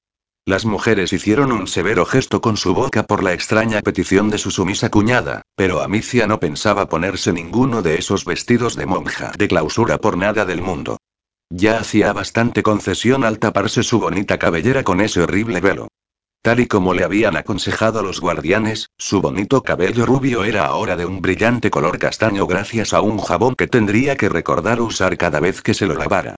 [0.45, 4.51] Las mujeres hicieron un severo gesto con su boca por la extraña petición de su
[4.51, 9.97] sumisa cuñada, pero Amicia no pensaba ponerse ninguno de esos vestidos de monja de clausura
[9.97, 10.99] por nada del mundo.
[11.57, 15.87] Ya hacía bastante concesión al taparse su bonita cabellera con ese horrible velo.
[16.43, 21.07] Tal y como le habían aconsejado los guardianes, su bonito cabello rubio era ahora de
[21.07, 25.63] un brillante color castaño gracias a un jabón que tendría que recordar usar cada vez
[25.63, 26.35] que se lo lavara.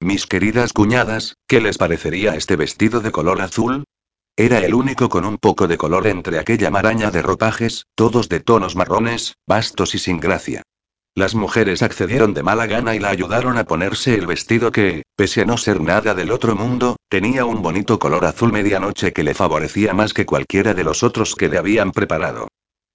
[0.00, 3.84] Mis queridas cuñadas, ¿qué les parecería este vestido de color azul?
[4.36, 8.40] Era el único con un poco de color entre aquella maraña de ropajes, todos de
[8.40, 10.64] tonos marrones, bastos y sin gracia.
[11.16, 15.40] Las mujeres accedieron de mala gana y la ayudaron a ponerse el vestido que, pese
[15.40, 19.32] a no ser nada del otro mundo, tenía un bonito color azul medianoche que le
[19.32, 22.48] favorecía más que cualquiera de los otros que le habían preparado.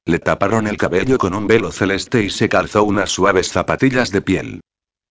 [0.05, 4.21] Le taparon el cabello con un velo celeste y se calzó unas suaves zapatillas de
[4.21, 4.61] piel.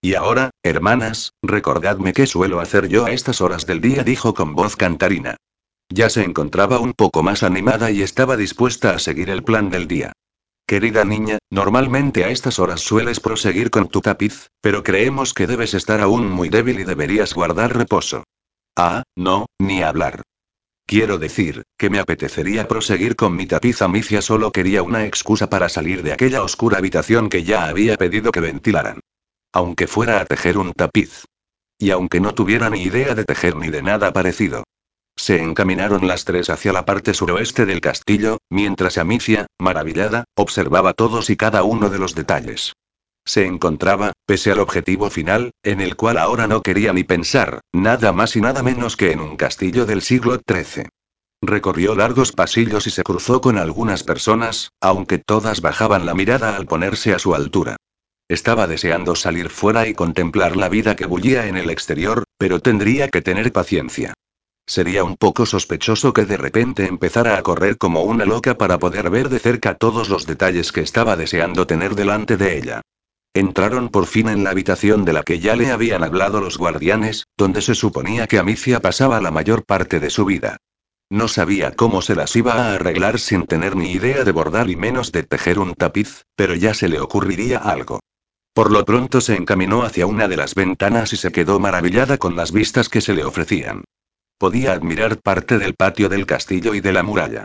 [0.01, 4.55] Y ahora, hermanas, recordadme qué suelo hacer yo a estas horas del día, dijo con
[4.55, 5.35] voz cantarina.
[5.93, 9.89] Ya se encontraba un poco más animada y estaba dispuesta a seguir el plan del
[9.89, 10.13] día.
[10.71, 15.75] Querida niña, normalmente a estas horas sueles proseguir con tu tapiz, pero creemos que debes
[15.75, 18.23] estar aún muy débil y deberías guardar reposo.
[18.77, 20.23] Ah, no, ni hablar.
[20.87, 23.83] Quiero decir, que me apetecería proseguir con mi tapiz.
[23.83, 28.31] Amicia solo quería una excusa para salir de aquella oscura habitación que ya había pedido
[28.31, 29.01] que ventilaran.
[29.53, 31.25] Aunque fuera a tejer un tapiz.
[31.79, 34.63] Y aunque no tuviera ni idea de tejer ni de nada parecido.
[35.17, 41.31] Se encaminaron las tres hacia la parte suroeste del castillo, mientras Amicia, maravillada, observaba todos
[41.31, 42.73] y cada uno de los detalles.
[43.25, 48.13] Se encontraba, pese al objetivo final, en el cual ahora no quería ni pensar, nada
[48.13, 50.89] más y nada menos que en un castillo del siglo XIII.
[51.43, 56.67] Recorrió largos pasillos y se cruzó con algunas personas, aunque todas bajaban la mirada al
[56.67, 57.77] ponerse a su altura.
[58.29, 63.09] Estaba deseando salir fuera y contemplar la vida que bullía en el exterior, pero tendría
[63.09, 64.15] que tener paciencia.
[64.67, 69.11] Sería un poco sospechoso que de repente empezara a correr como una loca para poder
[69.11, 72.83] ver de cerca todos los detalles que estaba deseando tener delante de ella.
[73.35, 77.27] Entraron por fin en la habitación de la que ya le habían hablado los guardianes,
[77.37, 80.57] donde se suponía que Amicia pasaba la mayor parte de su vida.
[81.11, 84.77] No sabía cómo se las iba a arreglar sin tener ni idea de bordar y
[84.77, 88.01] menos de tejer un tapiz, pero ya se le ocurriría algo.
[88.53, 92.37] Por lo pronto se encaminó hacia una de las ventanas y se quedó maravillada con
[92.37, 93.85] las vistas que se le ofrecían.
[94.41, 97.45] Podía admirar parte del patio del castillo y de la muralla.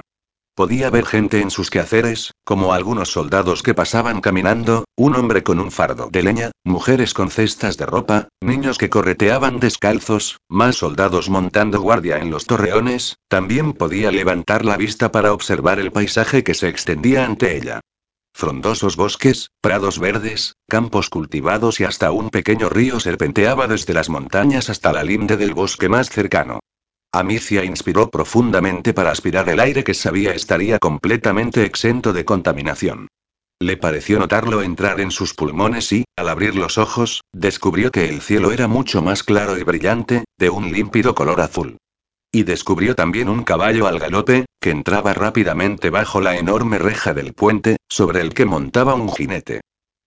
[0.55, 5.59] Podía ver gente en sus quehaceres, como algunos soldados que pasaban caminando, un hombre con
[5.59, 11.29] un fardo de leña, mujeres con cestas de ropa, niños que correteaban descalzos, más soldados
[11.29, 16.53] montando guardia en los torreones, también podía levantar la vista para observar el paisaje que
[16.53, 17.81] se extendía ante ella.
[18.33, 24.69] Frondosos bosques, prados verdes, campos cultivados y hasta un pequeño río serpenteaba desde las montañas
[24.69, 26.61] hasta la linde del bosque más cercano.
[27.17, 33.07] Amicia inspiró profundamente para aspirar el aire que sabía estaría completamente exento de contaminación.
[33.61, 38.19] Le pareció notarlo entrar en sus pulmones y, al abrir los ojos, descubrió que el
[38.19, 41.77] cielo era mucho más claro y brillante, de un límpido color azul.
[42.33, 47.33] Y descubrió también un caballo al galope, que entraba rápidamente bajo la enorme reja del
[47.33, 49.61] puente, sobre el que montaba un jinete.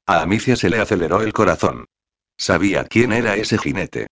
[0.07, 1.87] A Amicia se le aceleró el corazón.
[2.37, 4.09] Sabía quién era ese jinete.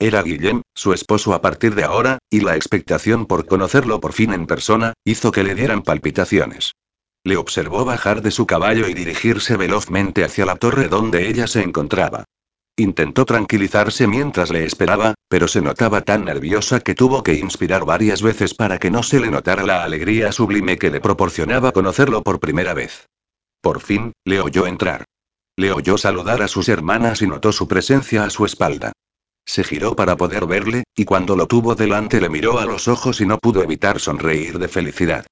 [0.00, 4.32] Era Guillem, su esposo a partir de ahora, y la expectación por conocerlo por fin
[4.32, 6.72] en persona, hizo que le dieran palpitaciones.
[7.24, 11.62] Le observó bajar de su caballo y dirigirse velozmente hacia la torre donde ella se
[11.62, 12.24] encontraba.
[12.76, 18.22] Intentó tranquilizarse mientras le esperaba, pero se notaba tan nerviosa que tuvo que inspirar varias
[18.22, 22.38] veces para que no se le notara la alegría sublime que le proporcionaba conocerlo por
[22.38, 23.08] primera vez.
[23.60, 25.04] Por fin, le oyó entrar.
[25.56, 28.92] Le oyó saludar a sus hermanas y notó su presencia a su espalda.
[29.48, 33.22] Se giró para poder verle, y cuando lo tuvo delante le miró a los ojos
[33.22, 35.24] y no pudo evitar sonreír de felicidad.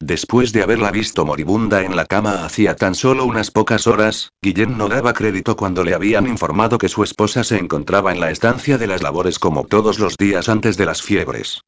[0.00, 4.78] Después de haberla visto moribunda en la cama hacía tan solo unas pocas horas, Guillem
[4.78, 8.78] no daba crédito cuando le habían informado que su esposa se encontraba en la estancia
[8.78, 11.60] de las labores como todos los días antes de las fiebres.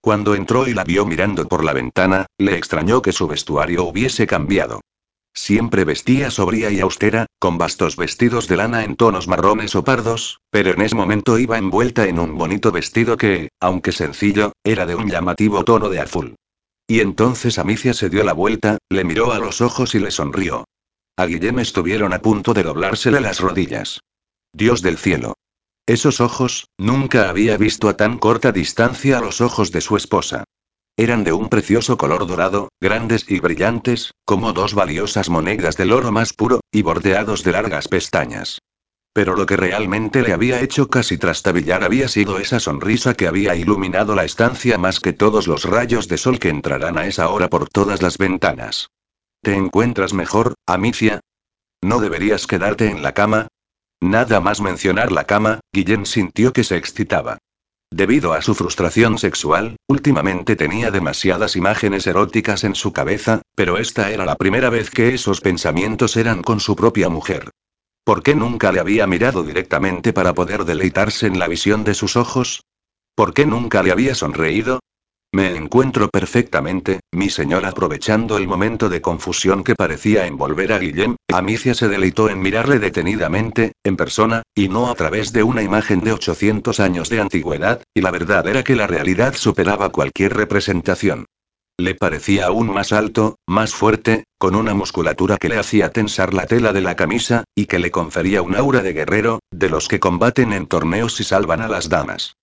[0.00, 4.26] Cuando entró y la vio mirando por la ventana, le extrañó que su vestuario hubiese
[4.26, 4.80] cambiado.
[5.34, 10.40] Siempre vestía sobria y austera, con vastos vestidos de lana en tonos marrones o pardos,
[10.50, 14.94] pero en ese momento iba envuelta en un bonito vestido que, aunque sencillo, era de
[14.94, 16.36] un llamativo tono de azul.
[16.86, 20.64] Y entonces Amicia se dio la vuelta, le miró a los ojos y le sonrió.
[21.16, 24.00] A Guillem estuvieron a punto de doblársele las rodillas.
[24.52, 25.34] Dios del cielo.
[25.86, 30.44] Esos ojos, nunca había visto a tan corta distancia a los ojos de su esposa.
[30.96, 36.12] Eran de un precioso color dorado, grandes y brillantes, como dos valiosas monedas del oro
[36.12, 38.60] más puro, y bordeados de largas pestañas.
[39.12, 43.56] Pero lo que realmente le había hecho casi trastabillar había sido esa sonrisa que había
[43.56, 47.48] iluminado la estancia más que todos los rayos de sol que entrarán a esa hora
[47.48, 48.90] por todas las ventanas.
[49.42, 51.20] ¿Te encuentras mejor, Amicia?
[51.80, 53.48] ¿No deberías quedarte en la cama?
[54.00, 57.38] Nada más mencionar la cama, Guillén sintió que se excitaba.
[57.96, 64.10] Debido a su frustración sexual, últimamente tenía demasiadas imágenes eróticas en su cabeza, pero esta
[64.10, 67.50] era la primera vez que esos pensamientos eran con su propia mujer.
[68.02, 72.16] ¿Por qué nunca le había mirado directamente para poder deleitarse en la visión de sus
[72.16, 72.64] ojos?
[73.14, 74.80] ¿Por qué nunca le había sonreído?
[75.34, 77.66] Me encuentro perfectamente, mi señor.
[77.66, 82.78] Aprovechando el momento de confusión que parecía envolver a Guillem, Amicia se deleitó en mirarle
[82.78, 87.82] detenidamente, en persona, y no a través de una imagen de 800 años de antigüedad,
[87.92, 91.26] y la verdad era que la realidad superaba cualquier representación.
[91.80, 96.46] Le parecía aún más alto, más fuerte, con una musculatura que le hacía tensar la
[96.46, 99.98] tela de la camisa, y que le confería un aura de guerrero, de los que
[99.98, 102.36] combaten en torneos y salvan a las damas.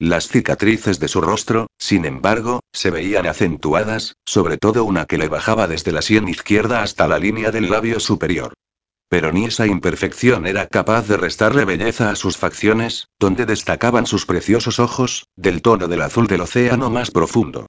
[0.00, 5.26] Las cicatrices de su rostro, sin embargo, se veían acentuadas, sobre todo una que le
[5.26, 8.52] bajaba desde la sien izquierda hasta la línea del labio superior.
[9.08, 14.24] Pero ni esa imperfección era capaz de restarle belleza a sus facciones, donde destacaban sus
[14.24, 17.66] preciosos ojos, del tono del azul del océano más profundo.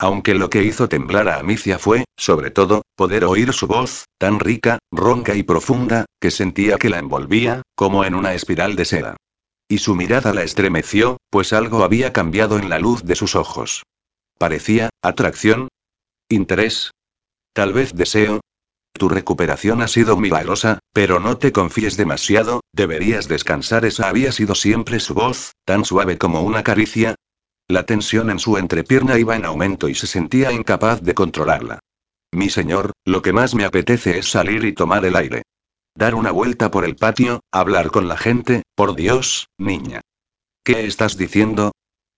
[0.00, 4.40] Aunque lo que hizo temblar a Amicia fue, sobre todo, poder oír su voz, tan
[4.40, 9.16] rica, ronca y profunda, que sentía que la envolvía, como en una espiral de seda.
[9.68, 13.82] Y su mirada la estremeció, pues algo había cambiado en la luz de sus ojos.
[14.38, 15.68] Parecía, atracción.
[16.30, 16.92] Interés.
[17.52, 18.40] Tal vez deseo.
[18.94, 23.84] Tu recuperación ha sido milagrosa, pero no te confíes demasiado, deberías descansar.
[23.84, 27.14] Esa había sido siempre su voz, tan suave como una caricia.
[27.68, 31.80] La tensión en su entrepierna iba en aumento y se sentía incapaz de controlarla.
[32.32, 35.42] Mi señor, lo que más me apetece es salir y tomar el aire.
[35.98, 40.00] Dar una vuelta por el patio, hablar con la gente, por Dios, niña.
[40.64, 41.72] ¿Qué estás diciendo?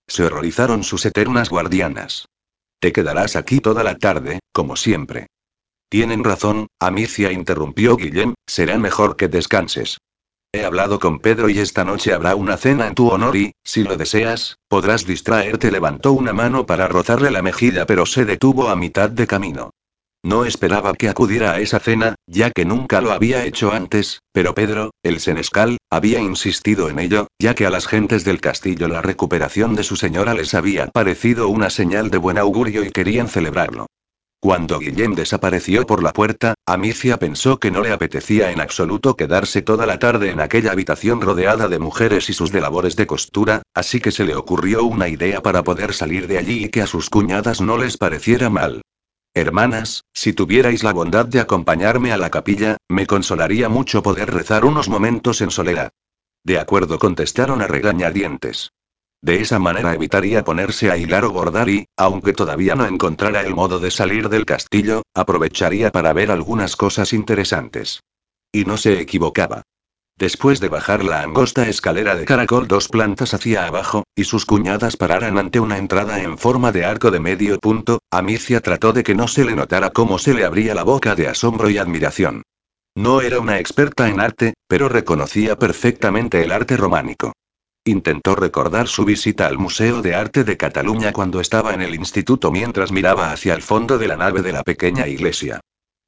[0.07, 2.27] Se horrorizaron sus eternas guardianas.
[2.79, 5.25] Te quedarás aquí toda la tarde, como siempre.
[5.89, 9.97] Tienen razón, Amicia interrumpió Guillem, será mejor que descanses.
[10.53, 13.81] He hablado con Pedro y esta noche habrá una cena en tu honor y, si
[13.83, 15.71] lo deseas, podrás distraerte.
[15.71, 19.71] Levantó una mano para rozarle la mejilla pero se detuvo a mitad de camino.
[20.23, 24.53] No esperaba que acudiera a esa cena, ya que nunca lo había hecho antes, pero
[24.53, 29.01] Pedro, el senescal, había insistido en ello, ya que a las gentes del castillo la
[29.01, 33.87] recuperación de su señora les había parecido una señal de buen augurio y querían celebrarlo.
[34.39, 39.63] Cuando Guillem desapareció por la puerta, Amicia pensó que no le apetecía en absoluto quedarse
[39.63, 43.63] toda la tarde en aquella habitación rodeada de mujeres y sus de labores de costura,
[43.73, 46.87] así que se le ocurrió una idea para poder salir de allí y que a
[46.87, 48.81] sus cuñadas no les pareciera mal.
[49.33, 54.65] Hermanas, si tuvierais la bondad de acompañarme a la capilla, me consolaría mucho poder rezar
[54.65, 55.91] unos momentos en soledad.
[56.43, 58.73] De acuerdo, contestaron a regañadientes.
[59.21, 63.55] De esa manera evitaría ponerse a hilar o bordar y, aunque todavía no encontrara el
[63.55, 68.01] modo de salir del castillo, aprovecharía para ver algunas cosas interesantes.
[68.51, 69.63] Y no se equivocaba.
[70.17, 74.95] Después de bajar la angosta escalera de caracol dos plantas hacia abajo, y sus cuñadas
[74.95, 79.15] pararan ante una entrada en forma de arco de medio punto, Amicia trató de que
[79.15, 82.43] no se le notara cómo se le abría la boca de asombro y admiración.
[82.95, 87.33] No era una experta en arte, pero reconocía perfectamente el arte románico.
[87.83, 92.51] Intentó recordar su visita al Museo de Arte de Cataluña cuando estaba en el instituto
[92.51, 95.61] mientras miraba hacia el fondo de la nave de la pequeña iglesia.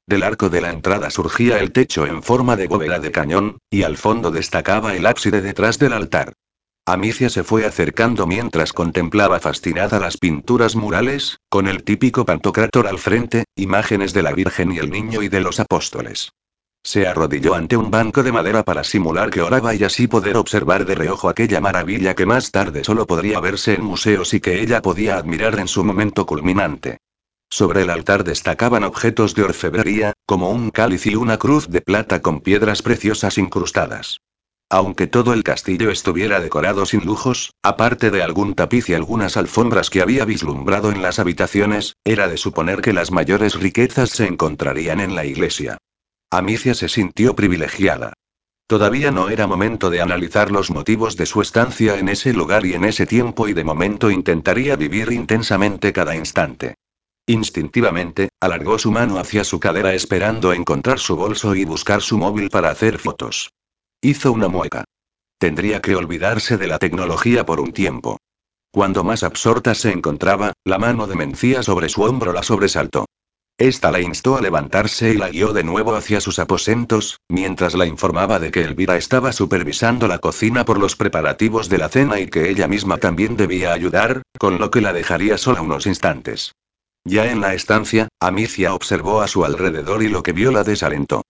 [0.06, 3.84] Del arco de la entrada surgía el techo en forma de bóveda de cañón, y
[3.84, 6.34] al fondo destacaba el ábside detrás del altar.
[6.86, 12.98] Amicia se fue acercando mientras contemplaba fascinada las pinturas murales, con el típico pantocrátor al
[12.98, 16.32] frente, imágenes de la Virgen y el Niño y de los apóstoles.
[16.82, 20.84] Se arrodilló ante un banco de madera para simular que oraba y así poder observar
[20.84, 24.82] de reojo aquella maravilla que más tarde solo podría verse en museos y que ella
[24.82, 26.98] podía admirar en su momento culminante.
[27.54, 32.20] Sobre el altar destacaban objetos de orfebrería, como un cáliz y una cruz de plata
[32.20, 34.18] con piedras preciosas incrustadas.
[34.68, 39.88] Aunque todo el castillo estuviera decorado sin lujos, aparte de algún tapiz y algunas alfombras
[39.88, 44.98] que había vislumbrado en las habitaciones, era de suponer que las mayores riquezas se encontrarían
[44.98, 45.78] en la iglesia.
[46.32, 48.14] Amicia se sintió privilegiada.
[48.66, 52.74] Todavía no era momento de analizar los motivos de su estancia en ese lugar y
[52.74, 56.74] en ese tiempo y de momento intentaría vivir intensamente cada instante.
[57.26, 62.50] Instintivamente, alargó su mano hacia su cadera esperando encontrar su bolso y buscar su móvil
[62.50, 63.50] para hacer fotos.
[64.02, 64.84] Hizo una mueca.
[65.38, 68.18] Tendría que olvidarse de la tecnología por un tiempo.
[68.70, 73.06] Cuando más absorta se encontraba, la mano de Mencía sobre su hombro la sobresaltó.
[73.56, 77.86] Esta la instó a levantarse y la guió de nuevo hacia sus aposentos, mientras la
[77.86, 82.26] informaba de que Elvira estaba supervisando la cocina por los preparativos de la cena y
[82.26, 86.52] que ella misma también debía ayudar, con lo que la dejaría sola unos instantes.
[87.04, 91.22] Ya en la estancia, Amicia observó a su alrededor y lo que vio la desalentó.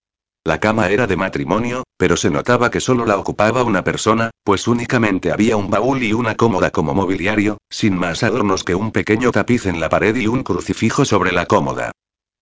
[0.45, 4.69] La cama era de matrimonio, pero se notaba que solo la ocupaba una persona, pues
[4.69, 9.33] únicamente había un baúl y una cómoda como mobiliario, sin más adornos que un pequeño
[9.33, 11.93] tapiz en la pared y un crucifijo sobre la cómoda.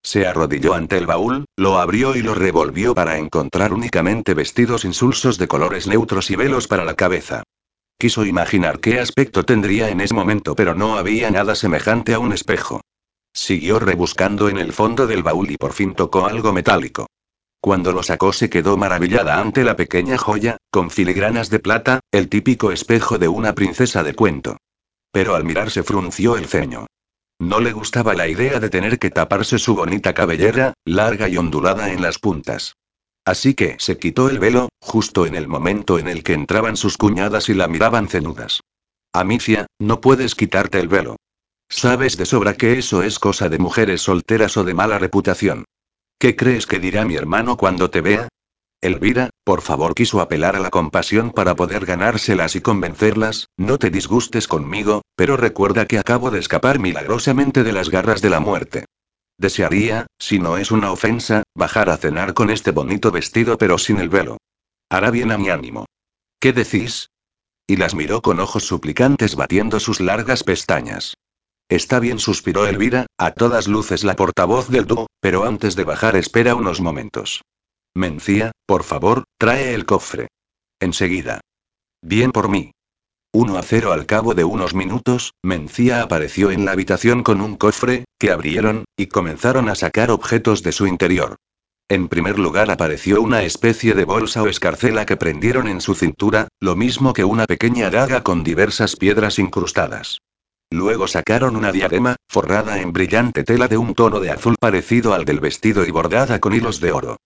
[0.02, 5.38] Se arrodilló ante el baúl, lo abrió y lo revolvió para encontrar únicamente vestidos insulsos
[5.38, 7.44] de colores neutros y velos para la cabeza.
[7.98, 12.32] Quiso imaginar qué aspecto tendría en ese momento, pero no había nada semejante a un
[12.32, 12.80] espejo.
[13.32, 17.06] Siguió rebuscando en el fondo del baúl y por fin tocó algo metálico.
[17.60, 22.28] Cuando lo sacó se quedó maravillada ante la pequeña joya, con filigranas de plata, el
[22.28, 24.56] típico espejo de una princesa de cuento.
[25.12, 26.86] Pero al mirarse frunció el ceño.
[27.38, 31.92] No le gustaba la idea de tener que taparse su bonita cabellera, larga y ondulada
[31.92, 32.74] en las puntas.
[33.24, 36.96] Así que se quitó el velo, justo en el momento en el que entraban sus
[36.96, 38.60] cuñadas y la miraban cenudas.
[39.12, 41.16] Amicia, no puedes quitarte el velo.
[41.74, 45.64] Sabes de sobra que eso es cosa de mujeres solteras o de mala reputación.
[46.18, 48.28] ¿Qué crees que dirá mi hermano cuando te vea?
[48.82, 53.88] Elvira, por favor, quiso apelar a la compasión para poder ganárselas y convencerlas, no te
[53.88, 58.84] disgustes conmigo, pero recuerda que acabo de escapar milagrosamente de las garras de la muerte.
[59.38, 63.96] Desearía, si no es una ofensa, bajar a cenar con este bonito vestido pero sin
[63.96, 64.36] el velo.
[64.90, 65.86] Hará bien a mi ánimo.
[66.38, 67.08] ¿Qué decís?
[67.66, 71.14] Y las miró con ojos suplicantes batiendo sus largas pestañas.
[71.72, 76.16] Está bien, suspiró Elvira, a todas luces la portavoz del dúo, pero antes de bajar
[76.16, 77.40] espera unos momentos.
[77.94, 80.28] Mencía, por favor, trae el cofre.
[80.80, 81.40] Enseguida.
[82.02, 82.72] Bien por mí.
[83.32, 87.56] 1 a 0 al cabo de unos minutos, Mencía apareció en la habitación con un
[87.56, 91.36] cofre, que abrieron, y comenzaron a sacar objetos de su interior.
[91.88, 96.48] En primer lugar apareció una especie de bolsa o escarcela que prendieron en su cintura,
[96.60, 100.18] lo mismo que una pequeña daga con diversas piedras incrustadas.
[100.72, 105.26] Luego sacaron una diadema, forrada en brillante tela de un tono de azul parecido al
[105.26, 107.18] del vestido y bordada con hilos de oro.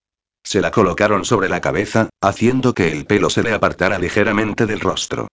[0.43, 4.81] Se la colocaron sobre la cabeza, haciendo que el pelo se le apartara ligeramente del
[4.81, 5.29] rostro.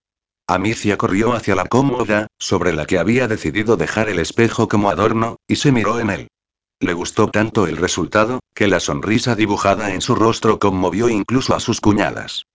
[0.46, 5.38] Amicia corrió hacia la cómoda, sobre la que había decidido dejar el espejo como adorno,
[5.48, 6.28] y se miró en él.
[6.80, 11.60] Le gustó tanto el resultado, que la sonrisa dibujada en su rostro conmovió incluso a
[11.60, 12.46] sus cuñadas.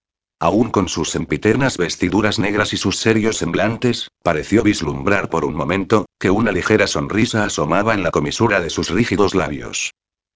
[0.41, 6.07] Aún con sus sempiternas vestiduras negras y sus serios semblantes, pareció vislumbrar por un momento,
[6.21, 9.95] que una ligera sonrisa asomaba en la comisura de sus rígidos labios.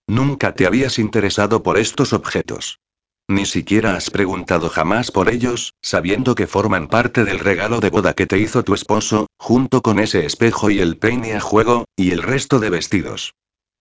[0.08, 2.80] Nunca te habías interesado por estos objetos.
[3.28, 8.14] Ni siquiera has preguntado jamás por ellos, sabiendo que forman parte del regalo de boda
[8.14, 12.10] que te hizo tu esposo, junto con ese espejo y el peine a juego, y
[12.10, 13.34] el resto de vestidos.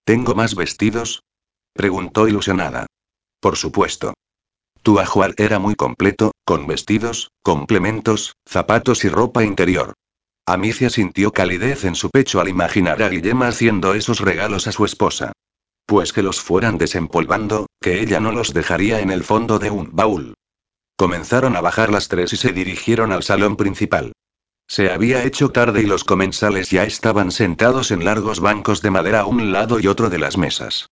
[0.06, 1.24] ¿Tengo más vestidos?
[1.74, 2.86] preguntó ilusionada.
[3.40, 4.14] Por supuesto.
[4.84, 9.94] Tu ajuar era muy completo, con vestidos, complementos, zapatos y ropa interior.
[10.48, 14.86] Amicia sintió calidez en su pecho al imaginar a Guillema haciendo esos regalos a su
[14.86, 15.34] esposa.
[15.86, 19.90] Pues que los fueran desempolvando, que ella no los dejaría en el fondo de un
[19.94, 20.34] baúl.
[20.98, 24.14] Comenzaron a bajar las tres y se dirigieron al salón principal.
[24.68, 29.22] Se había hecho tarde y los comensales ya estaban sentados en largos bancos de madera
[29.22, 30.88] a un lado y otro de las mesas.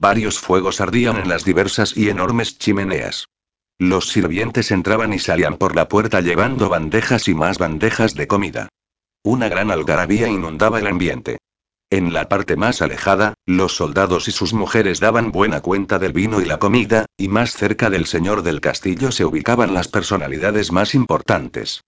[0.00, 3.26] Varios fuegos ardían en las diversas y enormes chimeneas.
[3.78, 8.68] Los sirvientes entraban y salían por la puerta llevando bandejas y más bandejas de comida.
[9.24, 11.38] Una gran algarabía inundaba el ambiente.
[11.90, 16.40] En la parte más alejada, los soldados y sus mujeres daban buena cuenta del vino
[16.40, 20.94] y la comida, y más cerca del señor del castillo se ubicaban las personalidades más
[20.94, 21.82] importantes.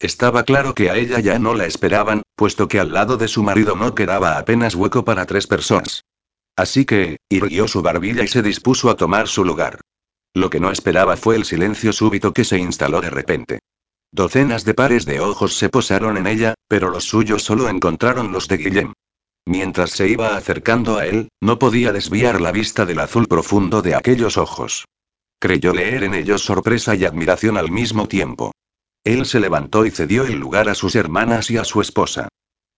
[0.00, 3.42] Estaba claro que a ella ya no la esperaban, puesto que al lado de su
[3.42, 6.04] marido no quedaba apenas hueco para tres personas.
[6.56, 9.80] Así que, irguió su barbilla y se dispuso a tomar su lugar.
[10.34, 13.58] Lo que no esperaba fue el silencio súbito que se instaló de repente.
[14.12, 18.46] Docenas de pares de ojos se posaron en ella, pero los suyos solo encontraron los
[18.46, 18.92] de Guillem.
[19.46, 23.94] Mientras se iba acercando a él, no podía desviar la vista del azul profundo de
[23.94, 24.86] aquellos ojos.
[25.40, 28.52] creyó leer en ellos sorpresa y admiración al mismo tiempo.
[29.04, 32.28] Él se levantó y cedió el lugar a sus hermanas y a su esposa.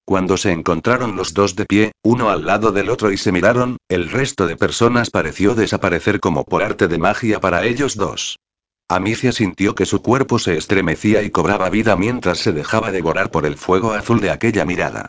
[0.07, 3.79] Cuando se encontraron los dos de pie, uno al lado del otro y se miraron,
[3.89, 8.39] el resto de personas pareció desaparecer como por arte de magia para ellos dos.
[8.89, 13.47] Amicia sintió que su cuerpo se estremecía y cobraba vida mientras se dejaba devorar por
[13.47, 15.09] el fuego azul de aquella mirada.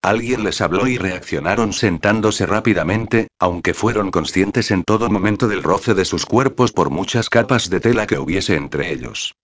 [0.00, 5.92] Alguien les habló y reaccionaron sentándose rápidamente, aunque fueron conscientes en todo momento del roce
[5.92, 9.34] de sus cuerpos por muchas capas de tela que hubiese entre ellos.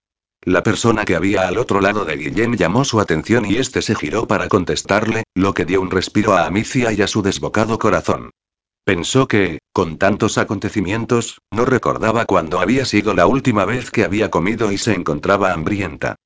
[0.47, 3.95] La persona que había al otro lado de Guillem llamó su atención y este se
[3.95, 8.31] giró para contestarle, lo que dio un respiro a Amicia y a su desbocado corazón.
[8.85, 14.31] Pensó que, con tantos acontecimientos, no recordaba cuándo había sido la última vez que había
[14.31, 16.17] comido y se encontraba hambrienta.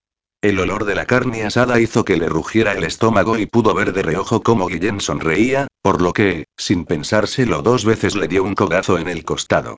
[0.42, 3.92] El olor de la carne asada hizo que le rugiera el estómago y pudo ver
[3.92, 8.56] de reojo cómo Guillén sonreía, por lo que, sin pensárselo dos veces, le dio un
[8.56, 9.76] cogazo en el costado.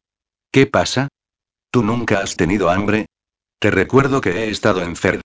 [0.50, 1.08] ¿Qué pasa?
[1.70, 3.04] ¿Tú nunca has tenido hambre?
[3.60, 5.20] Te recuerdo que he estado enfermo.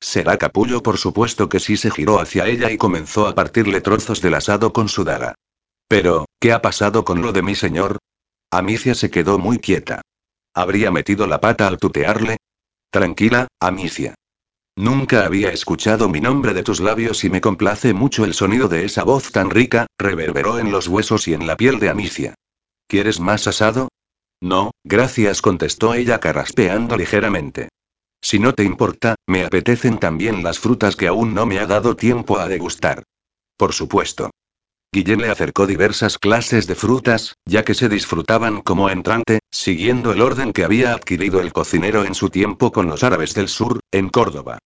[0.00, 4.22] Será capullo, por supuesto que sí se giró hacia ella y comenzó a partirle trozos
[4.22, 5.34] del asado con su daga.
[5.86, 7.98] Pero, ¿qué ha pasado con lo de mi señor?
[8.50, 10.00] Amicia se quedó muy quieta.
[10.54, 12.38] ¿Habría metido la pata al tutearle?
[12.90, 14.14] Tranquila, Amicia.
[14.74, 18.86] Nunca había escuchado mi nombre de tus labios y me complace mucho el sonido de
[18.86, 22.34] esa voz tan rica, reverberó en los huesos y en la piel de Amicia.
[22.88, 23.88] ¿Quieres más asado?
[24.40, 27.68] No, gracias, contestó ella carraspeando ligeramente.
[28.22, 31.96] Si no te importa, me apetecen también las frutas que aún no me ha dado
[31.96, 33.04] tiempo a degustar.
[33.56, 34.30] Por supuesto.
[34.92, 40.22] Guillén le acercó diversas clases de frutas, ya que se disfrutaban como entrante, siguiendo el
[40.22, 44.08] orden que había adquirido el cocinero en su tiempo con los árabes del sur, en
[44.08, 44.58] Córdoba.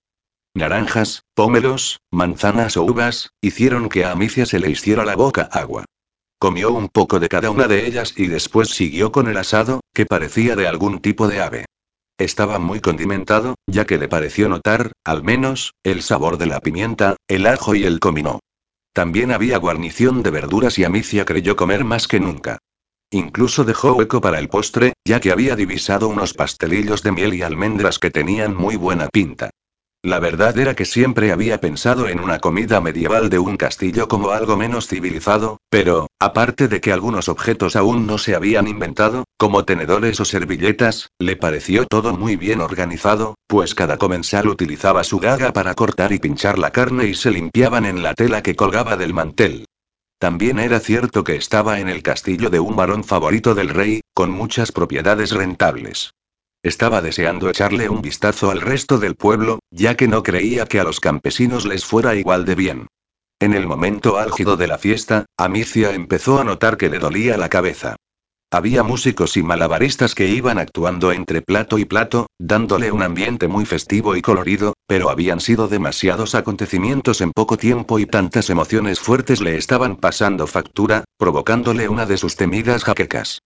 [0.55, 5.85] Naranjas, pómelos, manzanas o uvas, hicieron que a Amicia se le hiciera la boca agua.
[6.41, 10.07] Comió un poco de cada una de ellas y después siguió con el asado, que
[10.07, 11.67] parecía de algún tipo de ave.
[12.17, 17.17] Estaba muy condimentado, ya que le pareció notar, al menos, el sabor de la pimienta,
[17.29, 18.41] el ajo y el comino.
[18.95, 22.57] También había guarnición de verduras y Amicia creyó comer más que nunca.
[23.11, 27.43] Incluso dejó hueco para el postre, ya que había divisado unos pastelillos de miel y
[27.43, 29.51] almendras que tenían muy buena pinta.
[30.03, 34.31] La verdad era que siempre había pensado en una comida medieval de un castillo como
[34.31, 39.67] algo menos civilizado, pero, aparte de que algunos objetos aún no se habían inventado, como
[39.67, 45.53] tenedores o servilletas, le pareció todo muy bien organizado, pues cada comensal utilizaba su gaga
[45.53, 49.13] para cortar y pinchar la carne y se limpiaban en la tela que colgaba del
[49.13, 49.67] mantel.
[50.19, 54.31] También era cierto que estaba en el castillo de un varón favorito del rey, con
[54.31, 56.13] muchas propiedades rentables.
[56.63, 60.85] Estaba deseando echarle un vistazo al resto del pueblo, ya que no creía que a
[60.85, 62.87] los campesinos les fuera igual de bien.
[63.41, 67.49] En el momento álgido de la fiesta, Amicia empezó a notar que le dolía la
[67.49, 67.97] cabeza.
[68.53, 73.65] Había músicos y malabaristas que iban actuando entre plato y plato, dándole un ambiente muy
[73.65, 79.41] festivo y colorido, pero habían sido demasiados acontecimientos en poco tiempo y tantas emociones fuertes
[79.41, 83.41] le estaban pasando factura, provocándole una de sus temidas jaquecas.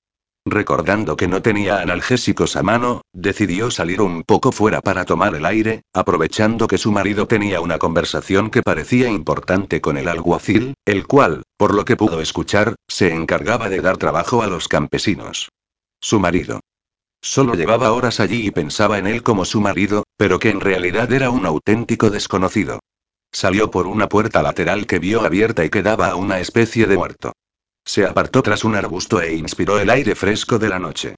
[0.47, 5.47] Recordando que no tenía analgésicos a mano, decidió salir un poco fuera para tomar el
[5.47, 11.07] aire, aprovechando que su marido tenía una conversación que parecía importante con el alguacil, el
[11.07, 15.49] cual, por lo que pudo escuchar, se encargaba de dar trabajo a los campesinos.
[15.99, 16.61] Su marido.
[17.23, 21.11] Solo llevaba horas allí y pensaba en él como su marido, pero que en realidad
[21.11, 22.81] era un auténtico desconocido.
[23.33, 26.99] Salió por una puerta lateral que vio abierta y que daba a una especie de
[26.99, 27.33] muerto.
[27.85, 31.17] Se apartó tras un arbusto e inspiró el aire fresco de la noche.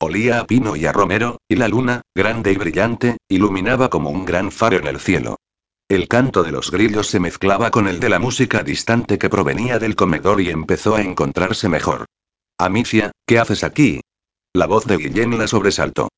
[0.00, 4.24] Olía a pino y a romero, y la luna, grande y brillante, iluminaba como un
[4.24, 5.36] gran faro en el cielo.
[5.88, 9.78] El canto de los grillos se mezclaba con el de la música distante que provenía
[9.78, 12.06] del comedor y empezó a encontrarse mejor.
[12.58, 14.00] Amicia, ¿qué haces aquí?
[14.52, 16.08] La voz de Guillén la sobresaltó.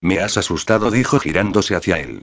[0.00, 2.22] Me has asustado, dijo girándose hacia él.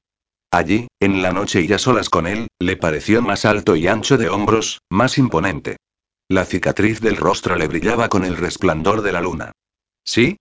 [0.52, 4.18] Allí, en la noche y a solas con él, le pareció más alto y ancho
[4.18, 5.78] de hombros, más imponente.
[6.30, 9.52] La cicatriz del rostro le brillaba con el resplandor de la luna.
[10.06, 10.38] ¿Sí?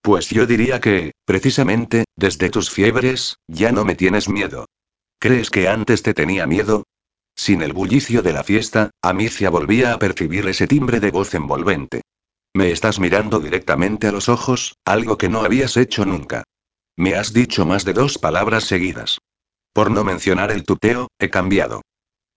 [0.00, 4.66] Pues yo diría que, precisamente, desde tus fiebres, ya no me tienes miedo.
[5.18, 6.84] ¿Crees que antes te tenía miedo?
[7.34, 12.02] Sin el bullicio de la fiesta, Amicia volvía a percibir ese timbre de voz envolvente.
[12.54, 16.44] Me estás mirando directamente a los ojos, algo que no habías hecho nunca.
[16.96, 19.18] Me has dicho más de dos palabras seguidas.
[19.74, 21.82] Por no mencionar el tuteo, he cambiado.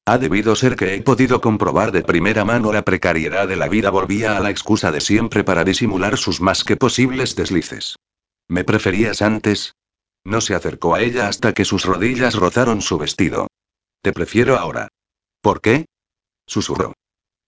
[0.05, 3.89] Ha debido ser que he podido comprobar de primera mano la precariedad de la vida.
[3.89, 7.95] Volvía a la excusa de siempre para disimular sus más que posibles deslices.
[8.47, 9.75] ¿Me preferías antes?
[10.25, 13.47] No se acercó a ella hasta que sus rodillas rozaron su vestido.
[14.01, 14.87] Te prefiero ahora.
[15.41, 15.85] ¿Por qué?
[16.47, 16.93] Susurró.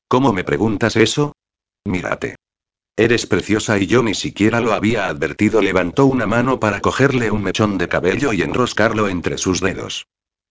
[0.07, 1.33] ¿Cómo me preguntas eso?
[1.85, 2.35] Mírate.
[2.95, 5.61] Eres preciosa y yo ni siquiera lo había advertido.
[5.61, 10.05] Levantó una mano para cogerle un mechón de cabello y enroscarlo entre sus dedos.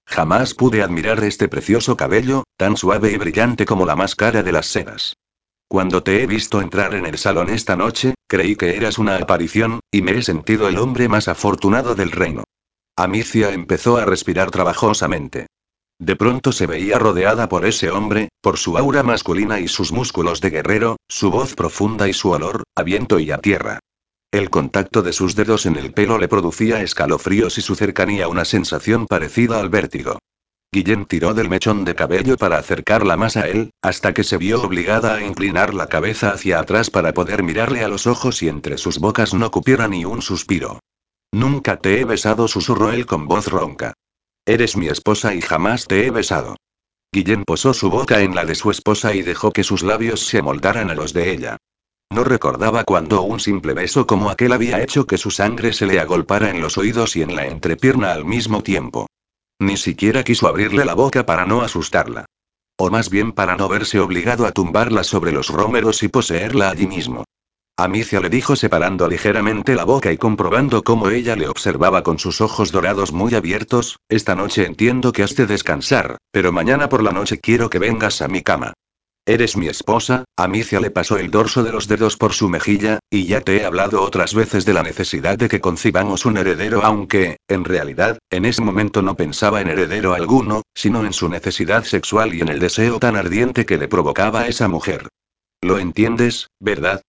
[0.06, 4.66] Jamás pude admirar este precioso cabello, tan suave y brillante como la máscara de las
[4.66, 5.16] sedas.
[5.68, 9.80] Cuando te he visto entrar en el salón esta noche, creí que eras una aparición,
[9.92, 12.42] y me he sentido el hombre más afortunado del reino.
[12.96, 15.46] Amicia empezó a respirar trabajosamente.
[16.00, 20.40] De pronto se veía rodeada por ese hombre, por su aura masculina y sus músculos
[20.40, 23.78] de guerrero, su voz profunda y su olor, a viento y a tierra.
[24.32, 28.44] El contacto de sus dedos en el pelo le producía escalofríos y su cercanía una
[28.44, 30.20] sensación parecida al vértigo.
[30.72, 34.62] Guillén tiró del mechón de cabello para acercarla más a él, hasta que se vio
[34.62, 38.78] obligada a inclinar la cabeza hacia atrás para poder mirarle a los ojos y entre
[38.78, 40.78] sus bocas no cupiera ni un suspiro.
[41.32, 43.94] Nunca te he besado, susurró él con voz ronca.
[44.46, 46.56] Eres mi esposa y jamás te he besado.
[47.12, 50.38] Guillén posó su boca en la de su esposa y dejó que sus labios se
[50.38, 51.56] amoldaran a los de ella.
[52.12, 56.00] No recordaba cuando un simple beso como aquel había hecho que su sangre se le
[56.00, 59.06] agolpara en los oídos y en la entrepierna al mismo tiempo.
[59.60, 62.24] Ni siquiera quiso abrirle la boca para no asustarla.
[62.76, 66.88] O más bien para no verse obligado a tumbarla sobre los rómeros y poseerla allí
[66.88, 67.24] mismo.
[67.76, 72.40] Amicia le dijo separando ligeramente la boca y comprobando cómo ella le observaba con sus
[72.40, 77.12] ojos dorados muy abiertos, esta noche entiendo que has de descansar, pero mañana por la
[77.12, 78.74] noche quiero que vengas a mi cama.
[79.26, 83.26] Eres mi esposa, Amicia le pasó el dorso de los dedos por su mejilla, y
[83.26, 87.36] ya te he hablado otras veces de la necesidad de que concibamos un heredero, aunque,
[87.46, 92.34] en realidad, en ese momento no pensaba en heredero alguno, sino en su necesidad sexual
[92.34, 95.08] y en el deseo tan ardiente que le provocaba esa mujer.
[95.62, 97.02] ¿Lo entiendes, verdad?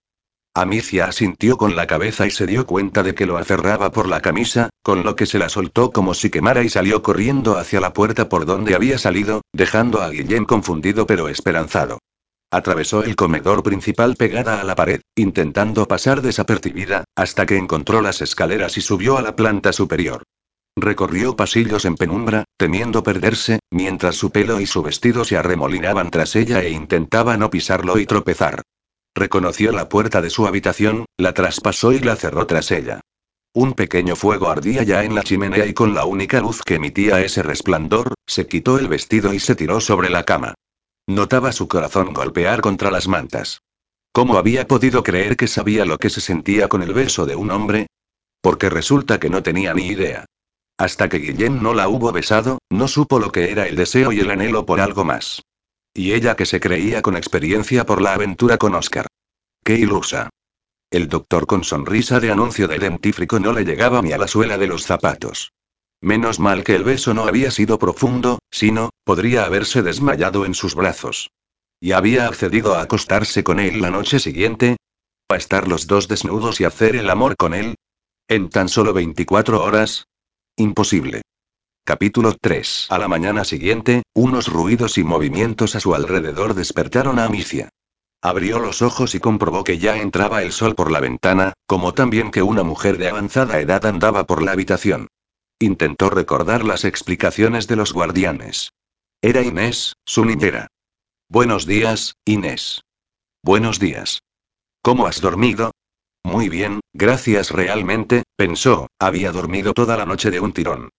[0.54, 4.20] Amicia asintió con la cabeza y se dio cuenta de que lo aferraba por la
[4.20, 7.94] camisa, con lo que se la soltó como si quemara y salió corriendo hacia la
[7.94, 12.00] puerta por donde había salido, dejando a Guillén confundido pero esperanzado.
[12.52, 18.22] Atravesó el comedor principal pegada a la pared, intentando pasar desapercibida, hasta que encontró las
[18.22, 20.24] escaleras y subió a la planta superior.
[20.76, 26.36] Recorrió pasillos en penumbra, temiendo perderse, mientras su pelo y su vestido se arremolinaban tras
[26.36, 28.64] ella e intentaba no pisarlo y tropezar.
[29.16, 33.02] Reconoció la puerta de su habitación, la traspasó y la cerró tras ella.
[33.54, 37.20] Un pequeño fuego ardía ya en la chimenea y con la única luz que emitía
[37.20, 40.54] ese resplandor, se quitó el vestido y se tiró sobre la cama.
[41.08, 43.62] Notaba su corazón golpear contra las mantas.
[44.14, 47.52] ¿Cómo había podido creer que sabía lo que se sentía con el beso de un
[47.52, 47.88] hombre?
[48.42, 50.26] Porque resulta que no tenía ni idea.
[50.78, 54.22] Hasta que Guillén no la hubo besado, no supo lo que era el deseo y
[54.22, 55.42] el anhelo por algo más.
[55.94, 59.08] Y ella que se creía con experiencia por la aventura con Oscar.
[59.64, 60.30] ¡Qué ilusa!
[60.90, 64.58] El doctor con sonrisa de anuncio de dentífrico no le llegaba ni a la suela
[64.58, 65.54] de los zapatos.
[66.02, 70.76] Menos mal que el beso no había sido profundo, sino, podría haberse desmayado en sus
[70.76, 71.30] brazos.
[71.80, 74.78] ¿Y había accedido a acostarse con él la noche siguiente?
[75.30, 77.76] ¿A estar los dos desnudos y hacer el amor con él?
[78.28, 80.06] ¿En tan solo 24 horas?
[80.58, 81.22] Imposible.
[81.92, 82.88] Capítulo 3.
[82.90, 87.68] A la mañana siguiente, unos ruidos y movimientos a su alrededor despertaron a Amicia.
[88.22, 92.32] Abrió los ojos y comprobó que ya entraba el sol por la ventana, como también
[92.32, 95.10] que una mujer de avanzada edad andaba por la habitación.
[95.60, 98.72] Intentó recordar las explicaciones de los guardianes.
[99.22, 100.68] Era Inés, su niñera.
[101.28, 102.86] Buenos días, Inés.
[103.44, 104.22] Buenos días.
[104.82, 105.72] ¿Cómo has dormido?
[106.24, 110.90] Muy bien, gracias realmente, pensó, había dormido toda la noche de un tirón.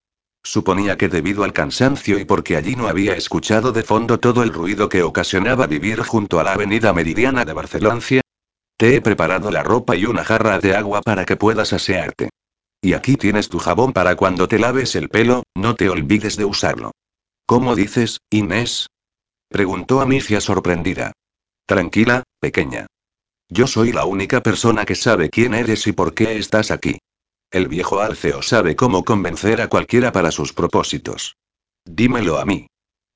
[0.44, 4.52] Suponía que debido al cansancio y porque allí no había escuchado de fondo todo el
[4.52, 8.00] ruido que ocasionaba vivir junto a la avenida meridiana de Barcelona.
[8.76, 12.30] Te he preparado la ropa y una jarra de agua para que puedas asearte.
[12.80, 16.44] Y aquí tienes tu jabón para cuando te laves el pelo, no te olvides de
[16.44, 16.90] usarlo.
[17.46, 18.88] ¿Cómo dices, Inés?
[19.48, 21.12] Preguntó Amicia sorprendida.
[21.66, 22.86] Tranquila, pequeña.
[23.48, 26.98] Yo soy la única persona que sabe quién eres y por qué estás aquí.
[27.52, 31.36] El viejo Alceo sabe cómo convencer a cualquiera para sus propósitos.
[31.84, 32.66] Dímelo a mí.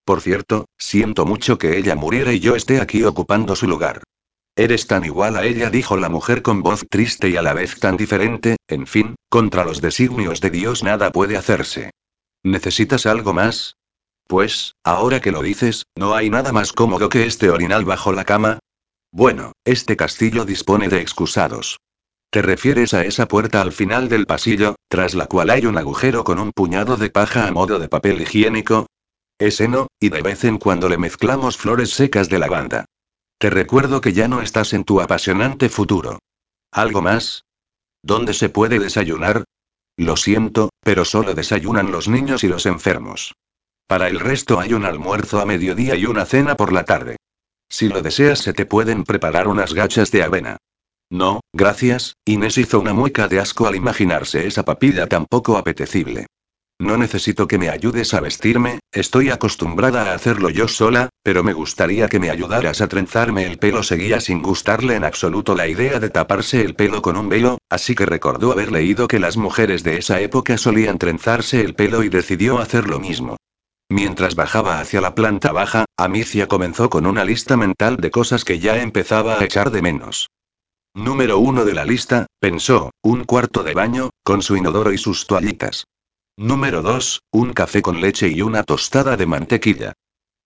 [0.04, 4.02] Por cierto, siento mucho que ella muriera y yo esté aquí ocupando su lugar.
[4.54, 7.80] Eres tan igual a ella, dijo la mujer con voz triste y a la vez
[7.80, 11.90] tan diferente, en fin, contra los designios de Dios nada puede hacerse.
[12.42, 13.76] ¿Necesitas algo más?
[14.26, 18.24] Pues, ahora que lo dices, ¿no hay nada más cómodo que este orinal bajo la
[18.24, 18.58] cama?
[19.12, 21.78] Bueno, este castillo dispone de excusados.
[22.30, 26.24] ¿Te refieres a esa puerta al final del pasillo, tras la cual hay un agujero
[26.24, 28.86] con un puñado de paja a modo de papel higiénico?
[29.38, 32.86] Ese no, y de vez en cuando le mezclamos flores secas de lavanda.
[33.38, 36.18] Te recuerdo que ya no estás en tu apasionante futuro.
[36.72, 37.44] ¿Algo más?
[38.02, 39.44] ¿Dónde se puede desayunar?
[39.96, 43.34] Lo siento, pero solo desayunan los niños y los enfermos.
[43.86, 47.16] Para el resto hay un almuerzo a mediodía y una cena por la tarde.
[47.68, 50.58] Si lo deseas se te pueden preparar unas gachas de avena.
[51.10, 56.26] No, gracias, Inés hizo una mueca de asco al imaginarse esa papilla tan poco apetecible.
[56.78, 61.54] No necesito que me ayudes a vestirme, estoy acostumbrada a hacerlo yo sola, pero me
[61.54, 63.82] gustaría que me ayudaras a trenzarme el pelo.
[63.82, 67.94] Seguía sin gustarle en absoluto la idea de taparse el pelo con un velo, así
[67.94, 72.10] que recordó haber leído que las mujeres de esa época solían trenzarse el pelo y
[72.10, 73.36] decidió hacer lo mismo.
[73.88, 78.58] Mientras bajaba hacia la planta baja, Amicia comenzó con una lista mental de cosas que
[78.58, 80.28] ya empezaba a echar de menos.
[80.96, 85.26] Número uno de la lista, pensó, un cuarto de baño, con su inodoro y sus
[85.26, 85.84] toallitas.
[86.38, 89.92] Número 2, un café con leche y una tostada de mantequilla.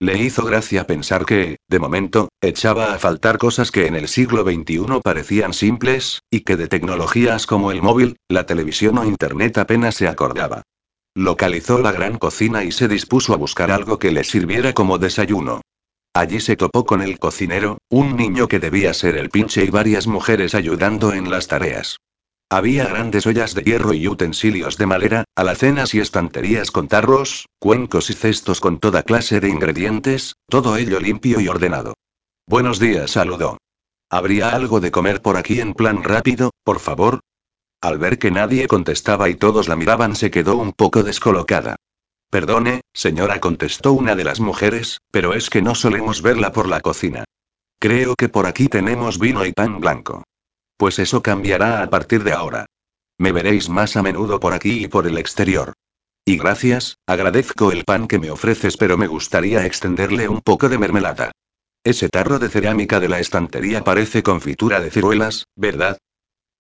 [0.01, 4.43] Le hizo gracia pensar que, de momento, echaba a faltar cosas que en el siglo
[4.43, 9.95] XXI parecían simples, y que de tecnologías como el móvil, la televisión o Internet apenas
[9.95, 10.63] se acordaba.
[11.15, 15.61] Localizó la gran cocina y se dispuso a buscar algo que le sirviera como desayuno.
[16.13, 20.09] Allí se topó con el cocinero, un niño que debía ser el pinche y varias
[20.09, 21.99] mujeres ayudando en las tareas.
[22.51, 28.11] Había grandes ollas de hierro y utensilios de madera, alacenas y estanterías con tarros, cuencos
[28.11, 31.95] y cestos con toda clase de ingredientes, todo ello limpio y ordenado.
[32.49, 33.59] Buenos días, saludó.
[34.11, 37.21] ¿Habría algo de comer por aquí en plan rápido, por favor?
[37.81, 41.77] Al ver que nadie contestaba y todos la miraban, se quedó un poco descolocada.
[42.31, 46.81] Perdone, señora, contestó una de las mujeres, pero es que no solemos verla por la
[46.81, 47.25] cocina.
[47.81, 50.23] Creo que por aquí tenemos vino y pan blanco.
[50.77, 52.67] Pues eso cambiará a partir de ahora.
[53.19, 55.73] Me veréis más a menudo por aquí y por el exterior.
[56.25, 60.79] Y gracias, agradezco el pan que me ofreces, pero me gustaría extenderle un poco de
[60.79, 61.33] mermelada.
[61.83, 65.99] Ese tarro de cerámica de la estantería parece confitura de ciruelas, ¿verdad?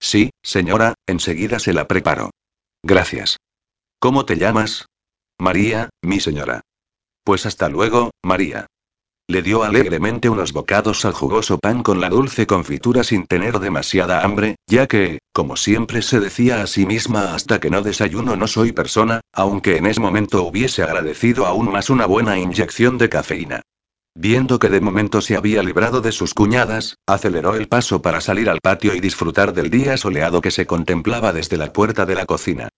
[0.00, 2.30] Sí, señora, enseguida se la preparo.
[2.82, 3.36] Gracias.
[4.00, 4.86] ¿Cómo te llamas?
[5.40, 6.60] María, mi señora.
[7.24, 8.66] Pues hasta luego, María.
[9.26, 14.22] Le dio alegremente unos bocados al jugoso pan con la dulce confitura sin tener demasiada
[14.22, 18.48] hambre, ya que, como siempre se decía a sí misma hasta que no desayuno no
[18.48, 23.62] soy persona, aunque en ese momento hubiese agradecido aún más una buena inyección de cafeína.
[24.14, 28.50] Viendo que de momento se había librado de sus cuñadas, aceleró el paso para salir
[28.50, 32.26] al patio y disfrutar del día soleado que se contemplaba desde la puerta de la
[32.26, 32.68] cocina.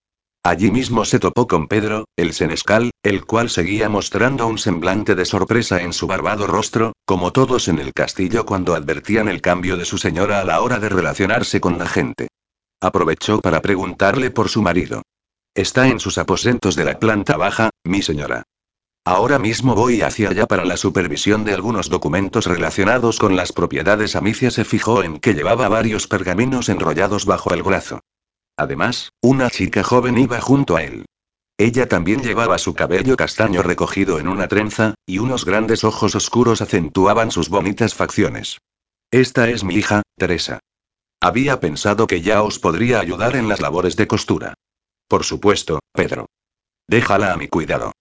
[0.45, 5.25] Allí mismo se topó con Pedro, el senescal, el cual seguía mostrando un semblante de
[5.25, 9.85] sorpresa en su barbado rostro, como todos en el castillo cuando advertían el cambio de
[9.85, 12.27] su señora a la hora de relacionarse con la gente.
[12.81, 15.03] Aprovechó para preguntarle por su marido.
[15.55, 18.43] Está en sus aposentos de la planta baja, mi señora.
[19.05, 24.17] Ahora mismo voy hacia allá para la supervisión de algunos documentos relacionados con las propiedades.
[24.17, 28.01] Amicia se fijó en que llevaba varios pergaminos enrollados bajo el brazo.
[28.57, 31.07] Además, una chica joven iba junto a él.
[31.59, 36.61] Ella también llevaba su cabello castaño recogido en una trenza, y unos grandes ojos oscuros
[36.61, 38.59] acentuaban sus bonitas facciones.
[39.11, 40.61] Esta es mi hija, Teresa.
[41.21, 44.55] Había pensado que ya os podría ayudar en las labores de costura.
[45.07, 46.27] Por supuesto, Pedro.
[46.89, 47.93] Déjala a mi cuidado.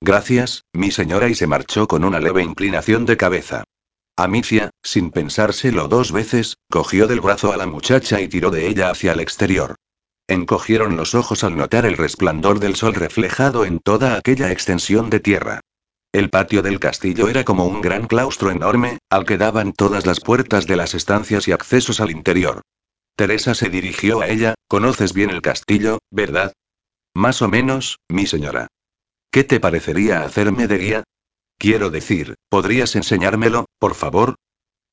[0.00, 3.64] Gracias, mi señora, y se marchó con una leve inclinación de cabeza.
[4.16, 8.90] Amicia, sin pensárselo dos veces, cogió del brazo a la muchacha y tiró de ella
[8.90, 9.74] hacia el exterior.
[10.28, 15.20] Encogieron los ojos al notar el resplandor del sol reflejado en toda aquella extensión de
[15.20, 15.60] tierra.
[16.12, 20.20] El patio del castillo era como un gran claustro enorme, al que daban todas las
[20.20, 22.60] puertas de las estancias y accesos al interior.
[23.16, 26.52] Teresa se dirigió a ella, conoces bien el castillo, ¿verdad?
[27.14, 28.68] Más o menos, mi señora.
[29.30, 31.04] ¿Qué te parecería hacerme de guía?
[31.58, 34.36] Quiero decir, ¿podrías enseñármelo, por favor?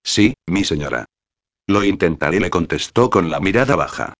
[0.04, 1.06] Sí, mi señora.
[1.68, 4.14] Lo intentaré, le contestó con la mirada baja.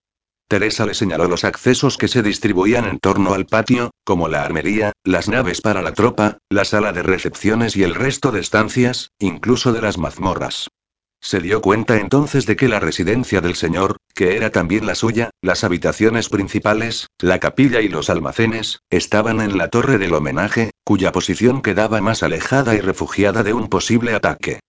[0.48, 4.92] Teresa le señaló los accesos que se distribuían en torno al patio, como la armería,
[5.04, 9.74] las naves para la tropa, la sala de recepciones y el resto de estancias, incluso
[9.74, 10.70] de las mazmorras.
[11.20, 15.32] Se dio cuenta entonces de que la residencia del señor, que era también la suya,
[15.42, 21.12] las habitaciones principales, la capilla y los almacenes, estaban en la torre del homenaje, cuya
[21.12, 24.60] posición quedaba más alejada y refugiada de un posible ataque.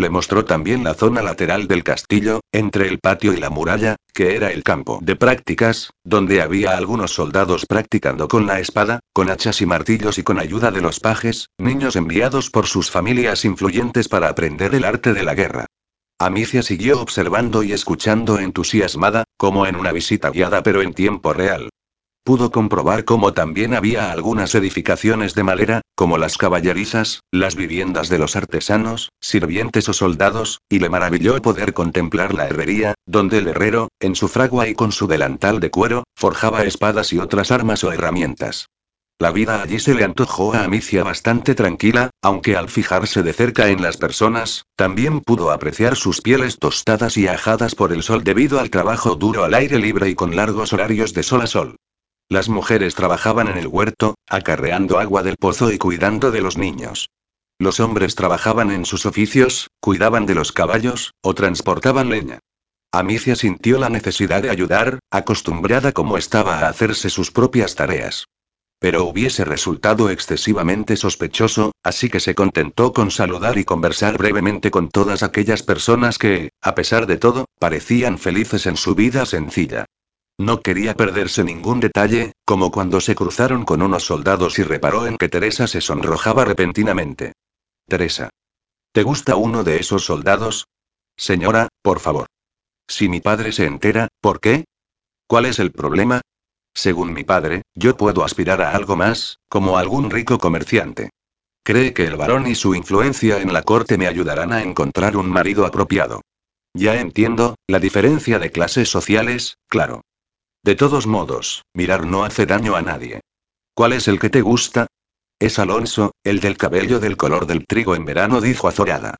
[0.00, 4.34] Le mostró también la zona lateral del castillo, entre el patio y la muralla, que
[4.34, 9.60] era el campo de prácticas, donde había algunos soldados practicando con la espada, con hachas
[9.60, 14.30] y martillos y con ayuda de los pajes, niños enviados por sus familias influyentes para
[14.30, 15.66] aprender el arte de la guerra.
[16.18, 21.68] Amicia siguió observando y escuchando entusiasmada, como en una visita guiada pero en tiempo real.
[22.22, 28.18] Pudo comprobar cómo también había algunas edificaciones de madera, como las caballerizas, las viviendas de
[28.18, 33.88] los artesanos, sirvientes o soldados, y le maravilló poder contemplar la herrería, donde el herrero,
[34.00, 37.92] en su fragua y con su delantal de cuero, forjaba espadas y otras armas o
[37.92, 38.66] herramientas.
[39.18, 43.68] La vida allí se le antojó a Amicia bastante tranquila, aunque al fijarse de cerca
[43.68, 48.60] en las personas, también pudo apreciar sus pieles tostadas y ajadas por el sol debido
[48.60, 51.76] al trabajo duro al aire libre y con largos horarios de sol a sol.
[52.30, 57.10] Las mujeres trabajaban en el huerto, acarreando agua del pozo y cuidando de los niños.
[57.58, 62.38] Los hombres trabajaban en sus oficios, cuidaban de los caballos, o transportaban leña.
[62.92, 68.26] Amicia sintió la necesidad de ayudar, acostumbrada como estaba a hacerse sus propias tareas.
[68.78, 74.88] Pero hubiese resultado excesivamente sospechoso, así que se contentó con saludar y conversar brevemente con
[74.88, 79.86] todas aquellas personas que, a pesar de todo, parecían felices en su vida sencilla.
[80.40, 85.18] No quería perderse ningún detalle, como cuando se cruzaron con unos soldados y reparó en
[85.18, 87.34] que Teresa se sonrojaba repentinamente.
[87.86, 88.30] Teresa.
[88.90, 90.66] ¿Te gusta uno de esos soldados?
[91.14, 92.26] Señora, por favor.
[92.88, 94.64] Si mi padre se entera, ¿por qué?
[95.26, 96.22] ¿Cuál es el problema?
[96.72, 101.10] Según mi padre, yo puedo aspirar a algo más, como algún rico comerciante.
[101.62, 105.28] Cree que el varón y su influencia en la corte me ayudarán a encontrar un
[105.28, 106.22] marido apropiado.
[106.72, 110.00] Ya entiendo, la diferencia de clases sociales, claro.
[110.62, 113.20] De todos modos, mirar no hace daño a nadie.
[113.74, 114.86] ¿Cuál es el que te gusta?
[115.38, 119.16] Es Alonso, el del cabello del color del trigo en verano, dijo azorada.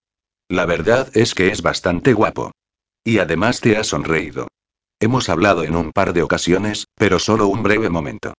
[0.49, 2.53] La verdad es que es bastante guapo.
[3.03, 4.49] Y además te ha sonreído.
[5.01, 8.35] Hemos hablado en un par de ocasiones, pero solo un breve momento.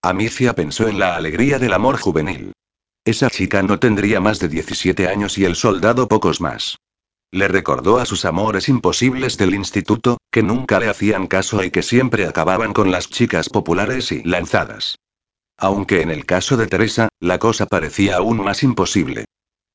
[0.00, 2.52] Amicia pensó en la alegría del amor juvenil.
[3.04, 6.78] Esa chica no tendría más de 17 años y el soldado pocos más.
[7.30, 11.82] Le recordó a sus amores imposibles del instituto, que nunca le hacían caso y que
[11.82, 14.98] siempre acababan con las chicas populares y lanzadas.
[15.56, 19.24] Aunque en el caso de Teresa, la cosa parecía aún más imposible.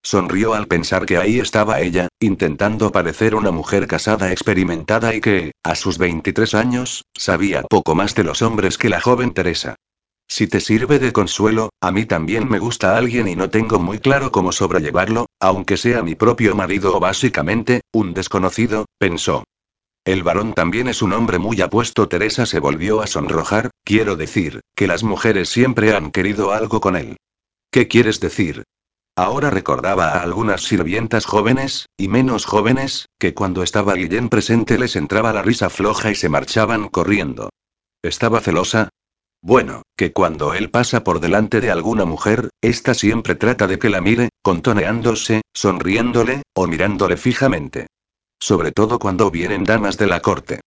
[0.03, 5.51] Sonrió al pensar que ahí estaba ella, intentando parecer una mujer casada experimentada y que,
[5.63, 9.77] a sus 23 años, sabía poco más de los hombres que la joven Teresa.
[10.27, 13.97] Si te sirve de consuelo, a mí también me gusta alguien y no tengo muy
[13.97, 19.43] claro cómo sobrellevarlo, aunque sea mi propio marido o básicamente, un desconocido, pensó.
[20.03, 22.07] El varón también es un hombre muy apuesto.
[22.07, 26.95] Teresa se volvió a sonrojar, quiero decir, que las mujeres siempre han querido algo con
[26.95, 27.17] él.
[27.71, 28.63] ¿Qué quieres decir?
[29.15, 34.95] Ahora recordaba a algunas sirvientas jóvenes, y menos jóvenes, que cuando estaba Guillén presente les
[34.95, 37.49] entraba la risa floja y se marchaban corriendo.
[38.01, 38.89] ¿Estaba celosa?
[39.43, 43.89] Bueno, que cuando él pasa por delante de alguna mujer, ésta siempre trata de que
[43.89, 47.87] la mire, contoneándose, sonriéndole, o mirándole fijamente.
[48.41, 50.61] Sobre todo cuando vienen damas de la corte.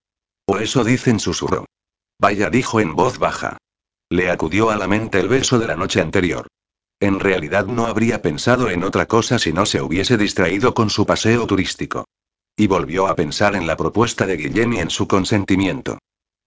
[0.47, 1.65] O eso dicen susurro.
[2.17, 3.57] Vaya, dijo en voz baja.
[4.09, 6.47] Le acudió a la mente el beso de la noche anterior.
[7.01, 11.05] En realidad no habría pensado en otra cosa si no se hubiese distraído con su
[11.05, 12.05] paseo turístico.
[12.55, 15.99] Y volvió a pensar en la propuesta de Guillem y en su consentimiento.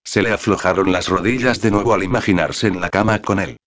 [0.03, 3.59] Se le aflojaron las rodillas de nuevo al imaginarse en la cama con él.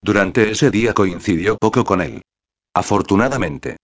[0.00, 2.22] Durante ese día coincidió poco con él.
[2.72, 3.76] Afortunadamente.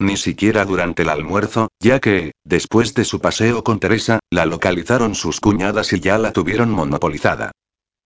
[0.00, 5.14] Ni siquiera durante el almuerzo, ya que, después de su paseo con Teresa, la localizaron
[5.14, 7.52] sus cuñadas y ya la tuvieron monopolizada.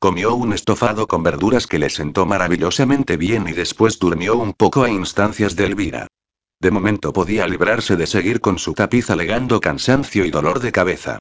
[0.01, 4.83] Comió un estofado con verduras que le sentó maravillosamente bien y después durmió un poco
[4.83, 6.09] a instancias de Elvira.
[6.61, 11.21] De momento podía librarse de seguir con su tapiz alegando cansancio y dolor de cabeza.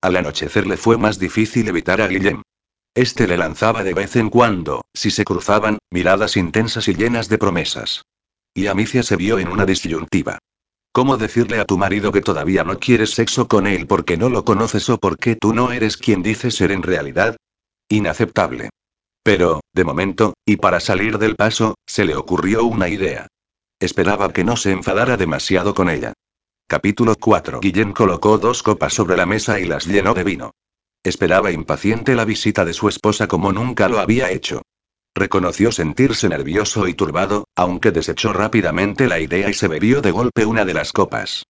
[0.00, 2.42] Al anochecer le fue más difícil evitar a Guillem.
[2.94, 7.38] Este le lanzaba de vez en cuando, si se cruzaban, miradas intensas y llenas de
[7.38, 8.02] promesas.
[8.54, 10.38] Y Amicia se vio en una disyuntiva.
[10.92, 14.44] ¿Cómo decirle a tu marido que todavía no quieres sexo con él porque no lo
[14.44, 17.36] conoces o porque tú no eres quien dices ser en realidad?
[17.88, 18.68] Inaceptable.
[19.22, 23.26] Pero, de momento, y para salir del paso, se le ocurrió una idea.
[23.80, 26.12] Esperaba que no se enfadara demasiado con ella.
[26.68, 27.60] Capítulo 4.
[27.60, 30.50] Guillén colocó dos copas sobre la mesa y las llenó de vino.
[31.02, 34.60] Esperaba impaciente la visita de su esposa como nunca lo había hecho.
[35.14, 40.46] Reconoció sentirse nervioso y turbado, aunque desechó rápidamente la idea y se bebió de golpe
[40.46, 41.44] una de las copas.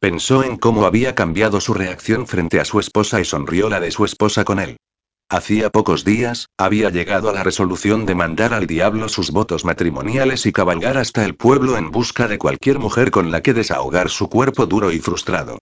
[0.00, 3.90] Pensó en cómo había cambiado su reacción frente a su esposa y sonrió la de
[3.90, 4.76] su esposa con él.
[5.30, 10.44] Hacía pocos días, había llegado a la resolución de mandar al diablo sus votos matrimoniales
[10.44, 14.28] y cabalgar hasta el pueblo en busca de cualquier mujer con la que desahogar su
[14.28, 15.58] cuerpo duro y frustrado.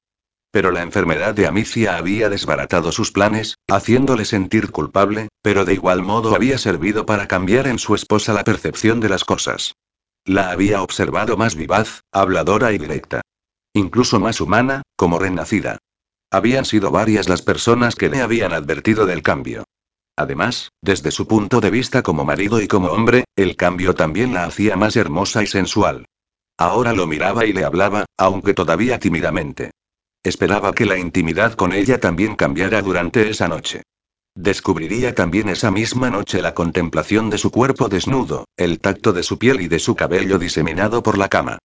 [0.53, 6.03] Pero la enfermedad de Amicia había desbaratado sus planes, haciéndole sentir culpable, pero de igual
[6.03, 9.75] modo había servido para cambiar en su esposa la percepción de las cosas.
[10.27, 13.23] La había observado más vivaz, habladora y directa.
[13.73, 15.79] Incluso más humana, como renacida.
[16.31, 19.65] Habían sido varias las personas que le habían advertido del cambio.
[20.17, 24.45] Además, desde su punto de vista como marido y como hombre, el cambio también la
[24.45, 26.05] hacía más hermosa y sensual.
[26.59, 29.71] Ahora lo miraba y le hablaba, aunque todavía tímidamente.
[30.23, 33.83] Esperaba que la intimidad con ella también cambiara durante esa noche.
[34.35, 39.39] Descubriría también esa misma noche la contemplación de su cuerpo desnudo, el tacto de su
[39.39, 41.59] piel y de su cabello diseminado por la cama.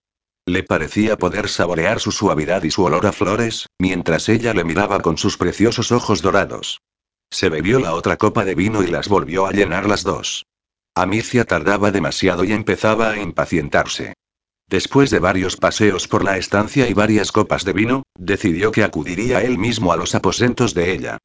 [0.46, 5.02] Le parecía poder saborear su suavidad y su olor a flores, mientras ella le miraba
[5.02, 6.80] con sus preciosos ojos dorados.
[7.30, 10.46] Se bebió la otra copa de vino y las volvió a llenar las dos.
[10.96, 14.14] Amicia tardaba demasiado y empezaba a impacientarse.
[14.70, 19.42] Después de varios paseos por la estancia y varias copas de vino, decidió que acudiría
[19.42, 21.18] él mismo a los aposentos de ella.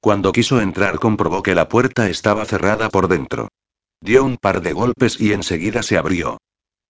[0.00, 3.48] Cuando quiso entrar comprobó que la puerta estaba cerrada por dentro.
[4.00, 6.38] Dio un par de golpes y enseguida se abrió.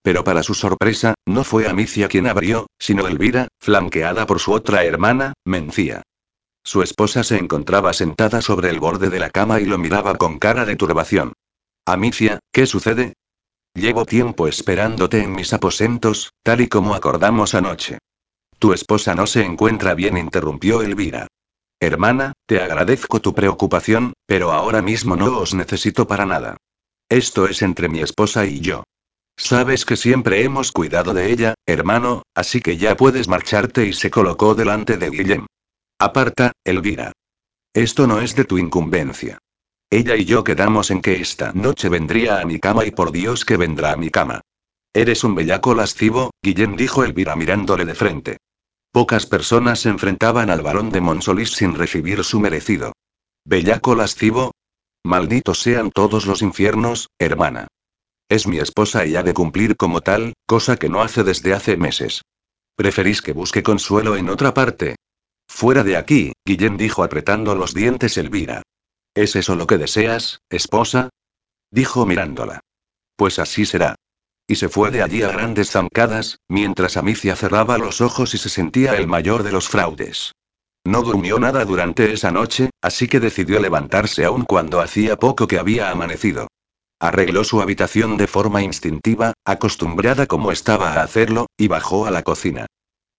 [0.01, 4.85] Pero para su sorpresa, no fue Amicia quien abrió, sino Elvira, flanqueada por su otra
[4.85, 6.03] hermana, Mencía.
[6.63, 10.39] Su esposa se encontraba sentada sobre el borde de la cama y lo miraba con
[10.39, 11.33] cara de turbación.
[11.85, 13.13] Amicia, ¿qué sucede?
[13.77, 17.99] Llevo tiempo esperándote en mis aposentos, tal y como acordamos anoche.
[18.57, 21.27] Tu esposa no se encuentra bien, interrumpió Elvira.
[21.79, 26.57] Hermana, te agradezco tu preocupación, pero ahora mismo no os necesito para nada.
[27.07, 28.83] Esto es entre mi esposa y yo.
[29.37, 34.09] Sabes que siempre hemos cuidado de ella, hermano, así que ya puedes marcharte y se
[34.09, 35.45] colocó delante de Guillem.
[35.99, 37.11] Aparta, Elvira.
[37.75, 39.37] Esto no es de tu incumbencia.
[39.89, 43.45] Ella y yo quedamos en que esta noche vendría a mi cama y por Dios
[43.45, 44.41] que vendrá a mi cama.
[44.93, 48.37] Eres un bellaco lascivo, Guillem dijo Elvira mirándole de frente.
[48.91, 52.91] Pocas personas se enfrentaban al varón de Monsolís sin recibir su merecido.
[53.45, 54.51] ¿Bellaco lascivo?
[55.05, 57.67] Malditos sean todos los infiernos, hermana.
[58.27, 61.77] Es mi esposa y ha de cumplir como tal, cosa que no hace desde hace
[61.77, 62.23] meses.
[62.75, 64.97] ¿Preferís que busque consuelo en otra parte?
[65.47, 68.63] Fuera de aquí, Guillén dijo apretando los dientes Elvira.
[69.17, 71.09] ¿Es eso lo que deseas, esposa?
[71.71, 72.59] Dijo mirándola.
[73.15, 73.95] Pues así será.
[74.47, 78.49] Y se fue de allí a grandes zancadas, mientras Amicia cerraba los ojos y se
[78.49, 80.33] sentía el mayor de los fraudes.
[80.85, 85.57] No durmió nada durante esa noche, así que decidió levantarse aun cuando hacía poco que
[85.57, 86.47] había amanecido.
[86.99, 92.21] Arregló su habitación de forma instintiva, acostumbrada como estaba a hacerlo, y bajó a la
[92.21, 92.67] cocina.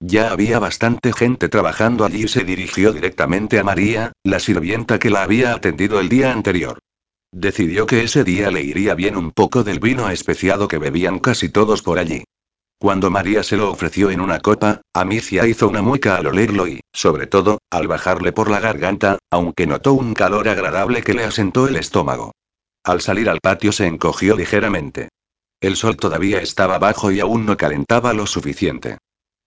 [0.01, 5.11] Ya había bastante gente trabajando allí y se dirigió directamente a María, la sirvienta que
[5.11, 6.79] la había atendido el día anterior.
[7.33, 11.49] Decidió que ese día le iría bien un poco del vino especiado que bebían casi
[11.49, 12.25] todos por allí.
[12.81, 16.81] Cuando María se lo ofreció en una copa, Amicia hizo una mueca al olerlo y,
[16.93, 21.67] sobre todo, al bajarle por la garganta, aunque notó un calor agradable que le asentó
[21.67, 22.31] el estómago.
[22.85, 25.09] Al salir al patio se encogió ligeramente.
[25.61, 28.99] El sol todavía estaba bajo y aún no calentaba lo suficiente.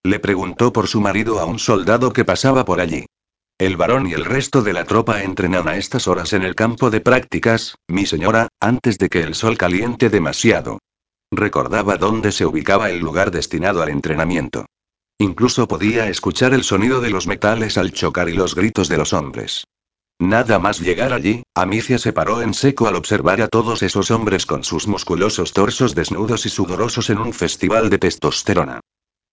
[0.03, 3.05] Le preguntó por su marido a un soldado que pasaba por allí.
[3.59, 6.89] El varón y el resto de la tropa entrenan a estas horas en el campo
[6.89, 10.79] de prácticas, mi señora, antes de que el sol caliente demasiado.
[11.31, 14.65] Recordaba dónde se ubicaba el lugar destinado al entrenamiento.
[15.19, 19.13] Incluso podía escuchar el sonido de los metales al chocar y los gritos de los
[19.13, 19.65] hombres.
[20.17, 24.47] Nada más llegar allí, Amicia se paró en seco al observar a todos esos hombres
[24.47, 28.79] con sus musculosos torsos desnudos y sudorosos en un festival de testosterona.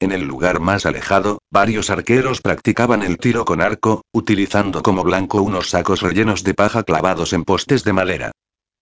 [0.01, 5.43] En el lugar más alejado, varios arqueros practicaban el tiro con arco, utilizando como blanco
[5.43, 8.31] unos sacos rellenos de paja clavados en postes de madera.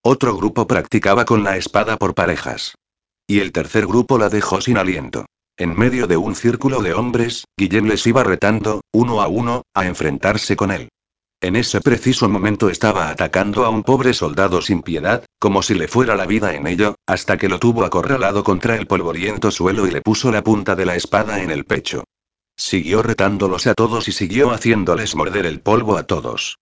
[0.03, 2.75] Otro grupo practicaba con la espada por parejas.
[3.27, 5.25] Y el tercer grupo la dejó sin aliento.
[5.57, 9.87] En medio de un círculo de hombres, Guillem les iba retando, uno a uno, a
[9.87, 10.89] enfrentarse con él.
[11.41, 15.87] En ese preciso momento estaba atacando a un pobre soldado sin piedad, como si le
[15.87, 19.91] fuera la vida en ello, hasta que lo tuvo acorralado contra el polvoriento suelo y
[19.91, 22.03] le puso la punta de la espada en el pecho.
[22.55, 26.57] Siguió retándolos a todos y siguió haciéndoles morder el polvo a todos.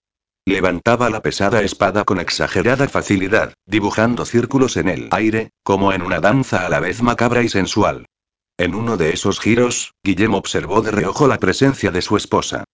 [0.45, 6.19] Levantaba la pesada espada con exagerada facilidad, dibujando círculos en el aire, como en una
[6.19, 8.05] danza a la vez macabra y sensual.
[8.57, 12.65] En uno de esos giros, Guillem observó de reojo la presencia de su esposa.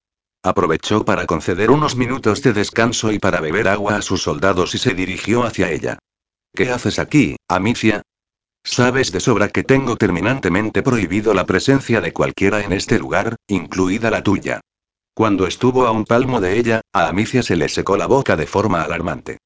[0.43, 4.79] Aprovechó para conceder unos minutos de descanso y para beber agua a sus soldados y
[4.79, 5.99] se dirigió hacia ella.
[6.53, 8.01] ¿Qué haces aquí, Amicia?
[8.63, 14.09] Sabes de sobra que tengo terminantemente prohibido la presencia de cualquiera en este lugar, incluida
[14.09, 14.61] la tuya.
[15.13, 18.47] Cuando estuvo a un palmo de ella, a Amicia se le secó la boca de
[18.47, 19.37] forma alarmante.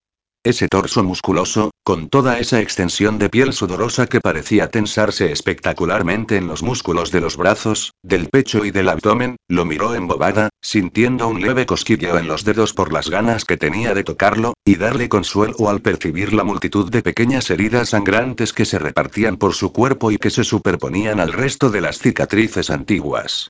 [0.45, 6.45] Ese torso musculoso, con toda esa extensión de piel sudorosa que parecía tensarse espectacularmente en
[6.45, 11.41] los músculos de los brazos, del pecho y del abdomen, lo miró embobada, sintiendo un
[11.41, 15.67] leve cosquilleo en los dedos por las ganas que tenía de tocarlo, y darle consuelo
[15.67, 20.19] al percibir la multitud de pequeñas heridas sangrantes que se repartían por su cuerpo y
[20.19, 23.49] que se superponían al resto de las cicatrices antiguas.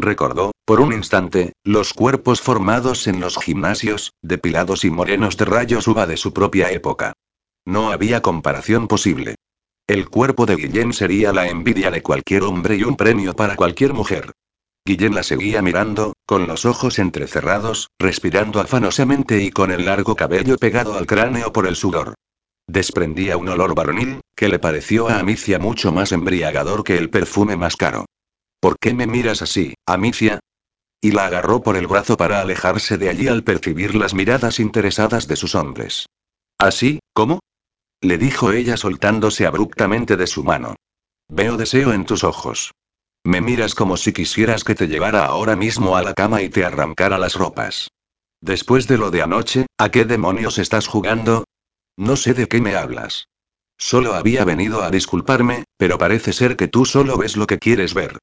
[0.00, 5.86] Recordó, por un instante, los cuerpos formados en los gimnasios, depilados y morenos de rayos
[5.88, 7.12] uva de su propia época.
[7.66, 9.34] No había comparación posible.
[9.86, 13.92] El cuerpo de Guillén sería la envidia de cualquier hombre y un premio para cualquier
[13.92, 14.32] mujer.
[14.86, 20.56] Guillén la seguía mirando, con los ojos entrecerrados, respirando afanosamente y con el largo cabello
[20.56, 22.14] pegado al cráneo por el sudor.
[22.66, 27.56] Desprendía un olor varonil, que le pareció a Amicia mucho más embriagador que el perfume
[27.56, 28.06] más caro.
[28.60, 30.38] ¿Por qué me miras así, Amicia?
[31.00, 35.26] Y la agarró por el brazo para alejarse de allí al percibir las miradas interesadas
[35.26, 36.06] de sus hombres.
[36.58, 37.40] ¿Así, cómo?
[38.02, 40.76] le dijo ella soltándose abruptamente de su mano.
[41.28, 42.72] Veo deseo en tus ojos.
[43.24, 46.64] Me miras como si quisieras que te llevara ahora mismo a la cama y te
[46.64, 47.88] arrancara las ropas.
[48.40, 51.44] Después de lo de anoche, ¿a qué demonios estás jugando?
[51.96, 53.28] No sé de qué me hablas.
[53.76, 57.94] Solo había venido a disculparme, pero parece ser que tú solo ves lo que quieres
[57.94, 58.18] ver.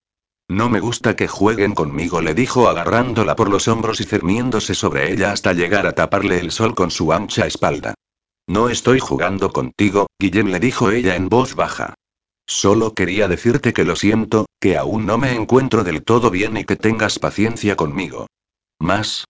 [0.49, 5.11] No me gusta que jueguen conmigo, le dijo agarrándola por los hombros y cerniéndose sobre
[5.11, 7.95] ella hasta llegar a taparle el sol con su ancha espalda.
[8.47, 11.95] No estoy jugando contigo, Guillem le dijo ella en voz baja.
[12.45, 16.63] Solo quería decirte que lo siento, que aún no me encuentro del todo bien y
[16.63, 18.27] que tengas paciencia conmigo.
[18.79, 19.25] ¿Más?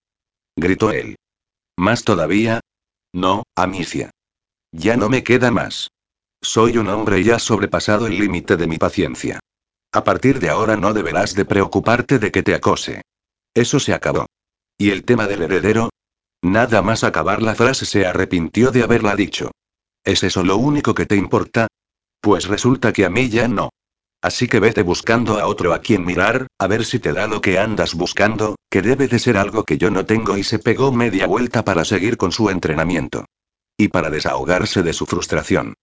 [0.55, 1.15] gritó él.
[1.75, 2.59] ¿Más todavía?
[3.11, 4.11] No, Amicia.
[4.71, 5.89] Ya no me queda más.
[6.43, 9.39] Soy un hombre y has sobrepasado el límite de mi paciencia.
[9.91, 13.01] A partir de ahora no deberás de preocuparte de que te acose.
[13.53, 14.25] Eso se acabó.
[14.77, 15.89] ¿Y el tema del heredero?
[16.41, 19.51] Nada más acabar la frase se arrepintió de haberla dicho.
[20.03, 21.67] ¿Es eso lo único que te importa?
[22.21, 23.69] Pues resulta que a mí ya no.
[24.21, 27.39] Así que vete buscando a otro a quien mirar, a ver si te da lo
[27.39, 30.91] que andas buscando, que debe de ser algo que yo no tengo y se pegó
[30.91, 33.25] media vuelta para seguir con su entrenamiento.
[33.77, 35.75] Y para desahogarse de su frustración.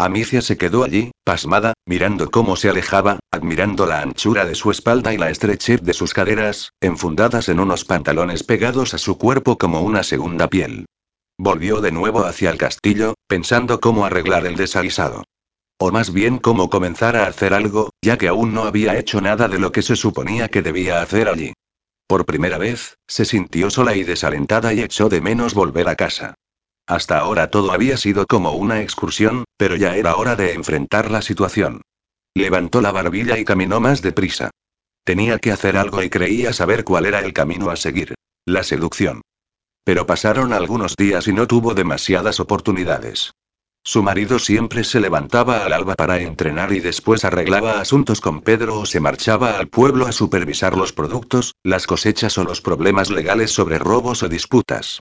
[0.00, 5.12] Amicia se quedó allí, pasmada, mirando cómo se alejaba, admirando la anchura de su espalda
[5.12, 9.80] y la estrechez de sus caderas, enfundadas en unos pantalones pegados a su cuerpo como
[9.80, 10.86] una segunda piel.
[11.36, 15.24] Volvió de nuevo hacia el castillo, pensando cómo arreglar el desaguisado.
[15.80, 19.48] O más bien cómo comenzar a hacer algo, ya que aún no había hecho nada
[19.48, 21.54] de lo que se suponía que debía hacer allí.
[22.06, 26.34] Por primera vez, se sintió sola y desalentada y echó de menos volver a casa.
[26.86, 31.20] Hasta ahora todo había sido como una excursión, pero ya era hora de enfrentar la
[31.20, 31.82] situación.
[32.34, 34.50] Levantó la barbilla y caminó más deprisa.
[35.04, 38.14] Tenía que hacer algo y creía saber cuál era el camino a seguir.
[38.46, 39.20] La seducción.
[39.84, 43.32] Pero pasaron algunos días y no tuvo demasiadas oportunidades.
[43.82, 48.80] Su marido siempre se levantaba al alba para entrenar y después arreglaba asuntos con Pedro
[48.80, 53.50] o se marchaba al pueblo a supervisar los productos, las cosechas o los problemas legales
[53.50, 55.00] sobre robos o disputas.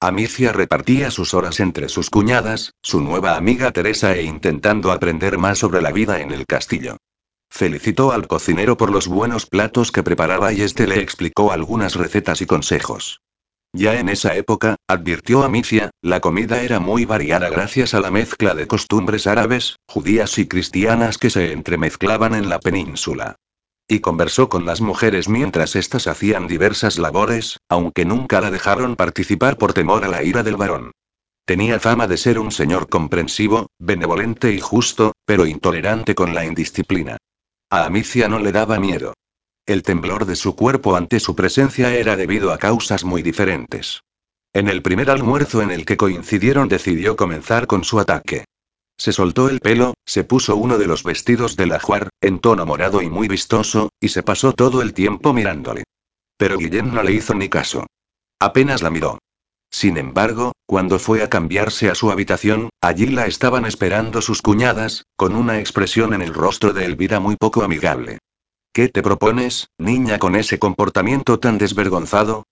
[0.00, 5.58] Amicia repartía sus horas entre sus cuñadas, su nueva amiga Teresa e intentando aprender más
[5.58, 6.98] sobre la vida en el castillo.
[7.50, 12.42] Felicitó al cocinero por los buenos platos que preparaba y este le explicó algunas recetas
[12.42, 13.22] y consejos.
[13.72, 18.54] Ya en esa época, advirtió Amicia, la comida era muy variada gracias a la mezcla
[18.54, 23.36] de costumbres árabes, judías y cristianas que se entremezclaban en la península.
[23.88, 29.58] Y conversó con las mujeres mientras éstas hacían diversas labores, aunque nunca la dejaron participar
[29.58, 30.90] por temor a la ira del varón.
[31.44, 37.18] Tenía fama de ser un señor comprensivo, benevolente y justo, pero intolerante con la indisciplina.
[37.70, 39.14] A Amicia no le daba miedo.
[39.64, 44.00] El temblor de su cuerpo ante su presencia era debido a causas muy diferentes.
[44.52, 48.44] En el primer almuerzo en el que coincidieron decidió comenzar con su ataque.
[48.98, 53.02] Se soltó el pelo, se puso uno de los vestidos del ajuar, en tono morado
[53.02, 55.84] y muy vistoso, y se pasó todo el tiempo mirándole.
[56.38, 57.86] Pero Guillén no le hizo ni caso.
[58.40, 59.18] Apenas la miró.
[59.70, 65.04] Sin embargo, cuando fue a cambiarse a su habitación, allí la estaban esperando sus cuñadas,
[65.16, 68.18] con una expresión en el rostro de Elvira muy poco amigable.
[68.72, 72.44] ¿Qué te propones, niña, con ese comportamiento tan desvergonzado?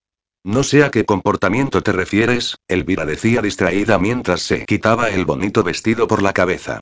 [0.45, 5.63] No sé a qué comportamiento te refieres, Elvira decía distraída mientras se quitaba el bonito
[5.63, 6.81] vestido por la cabeza.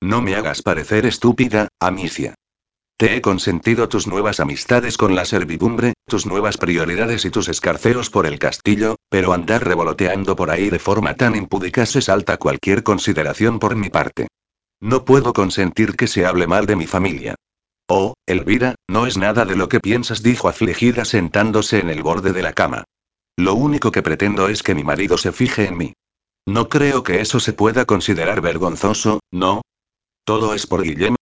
[0.00, 2.34] No me hagas parecer estúpida, Amicia.
[2.96, 8.08] Te he consentido tus nuevas amistades con la servidumbre, tus nuevas prioridades y tus escarceos
[8.08, 12.82] por el castillo, pero andar revoloteando por ahí de forma tan impúdica se salta cualquier
[12.82, 14.28] consideración por mi parte.
[14.80, 17.34] No puedo consentir que se hable mal de mi familia.
[17.88, 22.32] Oh, Elvira, no es nada de lo que piensas, dijo afligida sentándose en el borde
[22.32, 22.84] de la cama.
[23.36, 25.92] Lo único que pretendo es que mi marido se fije en mí.
[26.46, 29.62] No creo que eso se pueda considerar vergonzoso, ¿no?
[30.24, 31.14] ¿Todo es por Guillem?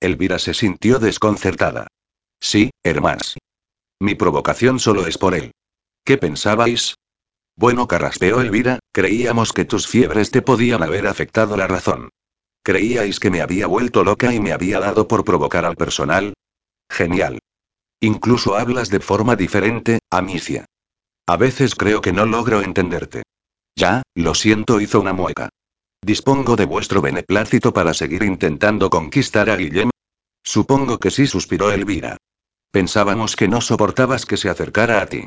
[0.00, 1.86] Elvira se sintió desconcertada.
[2.40, 3.36] Sí, hermanas.
[4.00, 5.52] Mi provocación solo es por él.
[6.04, 6.96] ¿Qué pensabais?
[7.56, 12.10] Bueno, carraspeó Elvira, creíamos que tus fiebres te podían haber afectado la razón.
[12.62, 16.34] ¿Creíais que me había vuelto loca y me había dado por provocar al personal?
[16.90, 17.38] Genial.
[18.00, 20.66] Incluso hablas de forma diferente, Amicia.
[21.26, 23.22] A veces creo que no logro entenderte.
[23.76, 25.48] Ya, lo siento, hizo una mueca.
[26.02, 29.88] ¿Dispongo de vuestro beneplácito para seguir intentando conquistar a Guillem?
[30.44, 32.18] Supongo que sí, suspiró Elvira.
[32.70, 35.26] Pensábamos que no soportabas que se acercara a ti.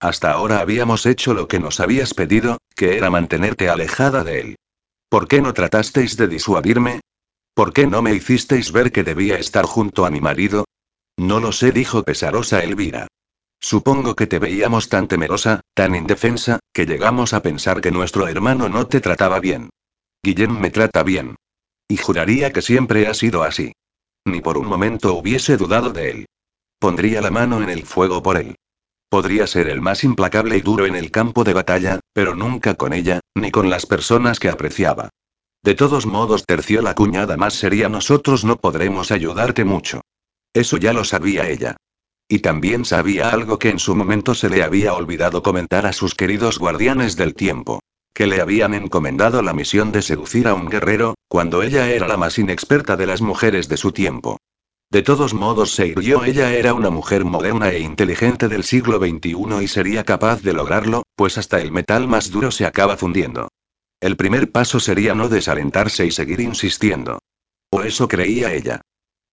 [0.00, 4.56] Hasta ahora habíamos hecho lo que nos habías pedido, que era mantenerte alejada de él.
[5.10, 7.00] ¿Por qué no tratasteis de disuadirme?
[7.54, 10.64] ¿Por qué no me hicisteis ver que debía estar junto a mi marido?
[11.18, 13.06] No lo sé, dijo pesarosa Elvira.
[13.64, 18.68] Supongo que te veíamos tan temerosa, tan indefensa, que llegamos a pensar que nuestro hermano
[18.68, 19.70] no te trataba bien.
[20.22, 21.36] Guillem me trata bien.
[21.88, 23.72] Y juraría que siempre ha sido así.
[24.26, 26.26] Ni por un momento hubiese dudado de él.
[26.78, 28.54] Pondría la mano en el fuego por él.
[29.08, 32.92] Podría ser el más implacable y duro en el campo de batalla, pero nunca con
[32.92, 35.08] ella, ni con las personas que apreciaba.
[35.62, 40.02] De todos modos, terció la cuñada más seria, nosotros no podremos ayudarte mucho.
[40.52, 41.78] Eso ya lo sabía ella.
[42.34, 46.16] Y también sabía algo que en su momento se le había olvidado comentar a sus
[46.16, 47.78] queridos guardianes del tiempo.
[48.12, 52.16] Que le habían encomendado la misión de seducir a un guerrero, cuando ella era la
[52.16, 54.38] más inexperta de las mujeres de su tiempo.
[54.90, 59.62] De todos modos se irguió, ella era una mujer moderna e inteligente del siglo XXI
[59.62, 63.46] y sería capaz de lograrlo, pues hasta el metal más duro se acaba fundiendo.
[64.00, 67.20] El primer paso sería no desalentarse y seguir insistiendo.
[67.70, 68.80] O eso creía ella.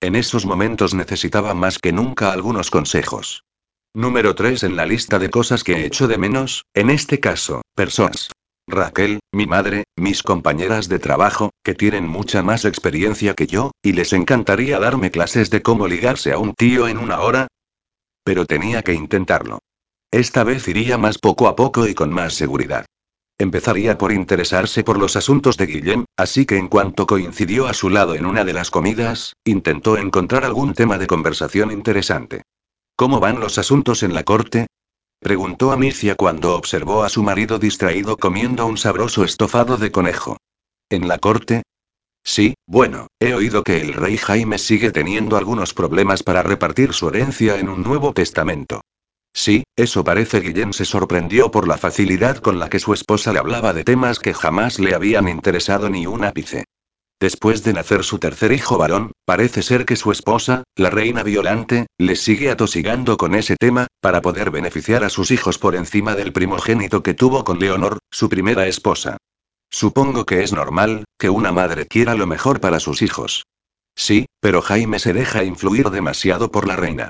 [0.03, 3.43] En esos momentos necesitaba más que nunca algunos consejos.
[3.93, 7.61] Número 3 en la lista de cosas que he hecho de menos, en este caso,
[7.75, 8.31] personas.
[8.67, 13.91] Raquel, mi madre, mis compañeras de trabajo, que tienen mucha más experiencia que yo, y
[13.91, 17.47] les encantaría darme clases de cómo ligarse a un tío en una hora.
[18.23, 19.59] Pero tenía que intentarlo.
[20.09, 22.87] Esta vez iría más poco a poco y con más seguridad.
[23.41, 27.89] Empezaría por interesarse por los asuntos de Guillem, así que en cuanto coincidió a su
[27.89, 32.43] lado en una de las comidas, intentó encontrar algún tema de conversación interesante.
[32.95, 34.67] ¿Cómo van los asuntos en la corte?
[35.19, 40.37] Preguntó Amicia cuando observó a su marido distraído comiendo un sabroso estofado de conejo.
[40.87, 41.63] ¿En la corte?
[42.23, 47.09] Sí, bueno, he oído que el rey Jaime sigue teniendo algunos problemas para repartir su
[47.09, 48.81] herencia en un nuevo testamento.
[49.33, 50.39] Sí, eso parece.
[50.41, 54.19] Guillén se sorprendió por la facilidad con la que su esposa le hablaba de temas
[54.19, 56.65] que jamás le habían interesado ni un ápice.
[57.19, 61.85] Después de nacer su tercer hijo varón, parece ser que su esposa, la reina Violante,
[61.99, 66.33] le sigue atosigando con ese tema, para poder beneficiar a sus hijos por encima del
[66.33, 69.17] primogénito que tuvo con Leonor, su primera esposa.
[69.69, 73.43] Supongo que es normal, que una madre quiera lo mejor para sus hijos.
[73.95, 77.09] Sí, pero Jaime se deja influir demasiado por la reina.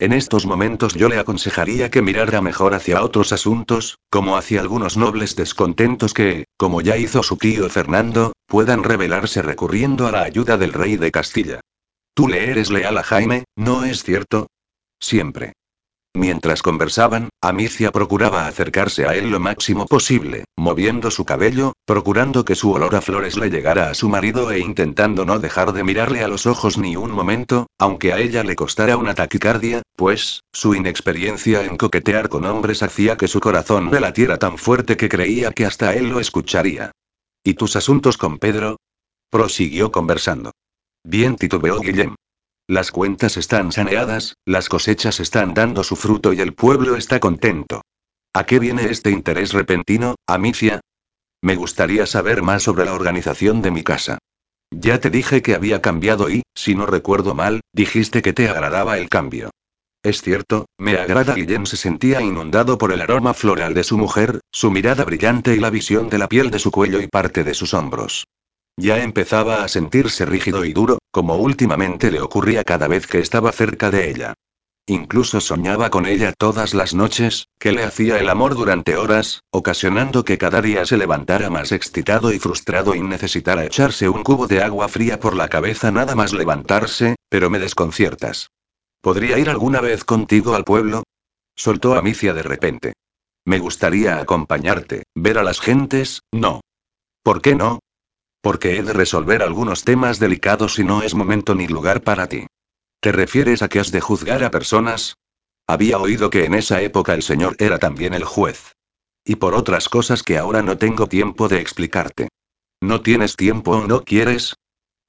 [0.00, 4.96] En estos momentos yo le aconsejaría que mirara mejor hacia otros asuntos, como hacia algunos
[4.96, 10.56] nobles descontentos que, como ya hizo su tío Fernando, puedan revelarse recurriendo a la ayuda
[10.56, 11.60] del rey de Castilla.
[12.14, 14.46] Tú le eres leal a Jaime, ¿no es cierto?
[15.00, 15.54] Siempre.
[16.18, 22.56] Mientras conversaban, Amicia procuraba acercarse a él lo máximo posible, moviendo su cabello, procurando que
[22.56, 26.24] su olor a flores le llegara a su marido e intentando no dejar de mirarle
[26.24, 30.74] a los ojos ni un momento, aunque a ella le costara una taquicardia, pues, su
[30.74, 35.52] inexperiencia en coquetear con hombres hacía que su corazón le latiera tan fuerte que creía
[35.52, 36.90] que hasta él lo escucharía.
[37.44, 38.78] ¿Y tus asuntos con Pedro?
[39.30, 40.50] Prosiguió conversando.
[41.04, 42.16] Bien titubeó Guillem.
[42.70, 47.80] Las cuentas están saneadas, las cosechas están dando su fruto y el pueblo está contento.
[48.34, 50.82] ¿A qué viene este interés repentino, Amicia?
[51.40, 54.18] Me gustaría saber más sobre la organización de mi casa.
[54.70, 58.98] Ya te dije que había cambiado y, si no recuerdo mal, dijiste que te agradaba
[58.98, 59.48] el cambio.
[60.02, 61.34] Es cierto, me agrada.
[61.34, 65.58] Guillén se sentía inundado por el aroma floral de su mujer, su mirada brillante y
[65.58, 68.26] la visión de la piel de su cuello y parte de sus hombros.
[68.78, 73.50] Ya empezaba a sentirse rígido y duro, como últimamente le ocurría cada vez que estaba
[73.50, 74.34] cerca de ella.
[74.86, 80.24] Incluso soñaba con ella todas las noches, que le hacía el amor durante horas, ocasionando
[80.24, 84.62] que cada día se levantara más excitado y frustrado y necesitara echarse un cubo de
[84.62, 88.52] agua fría por la cabeza nada más levantarse, pero me desconciertas.
[89.00, 91.02] ¿Podría ir alguna vez contigo al pueblo?
[91.56, 92.92] Soltó Amicia de repente.
[93.44, 96.60] Me gustaría acompañarte, ver a las gentes, no.
[97.24, 97.80] ¿Por qué no?
[98.40, 102.46] Porque he de resolver algunos temas delicados y no es momento ni lugar para ti.
[103.00, 105.16] ¿Te refieres a que has de juzgar a personas?
[105.66, 108.72] Había oído que en esa época el señor era también el juez.
[109.24, 112.28] Y por otras cosas que ahora no tengo tiempo de explicarte.
[112.80, 114.54] ¿No tienes tiempo o no quieres?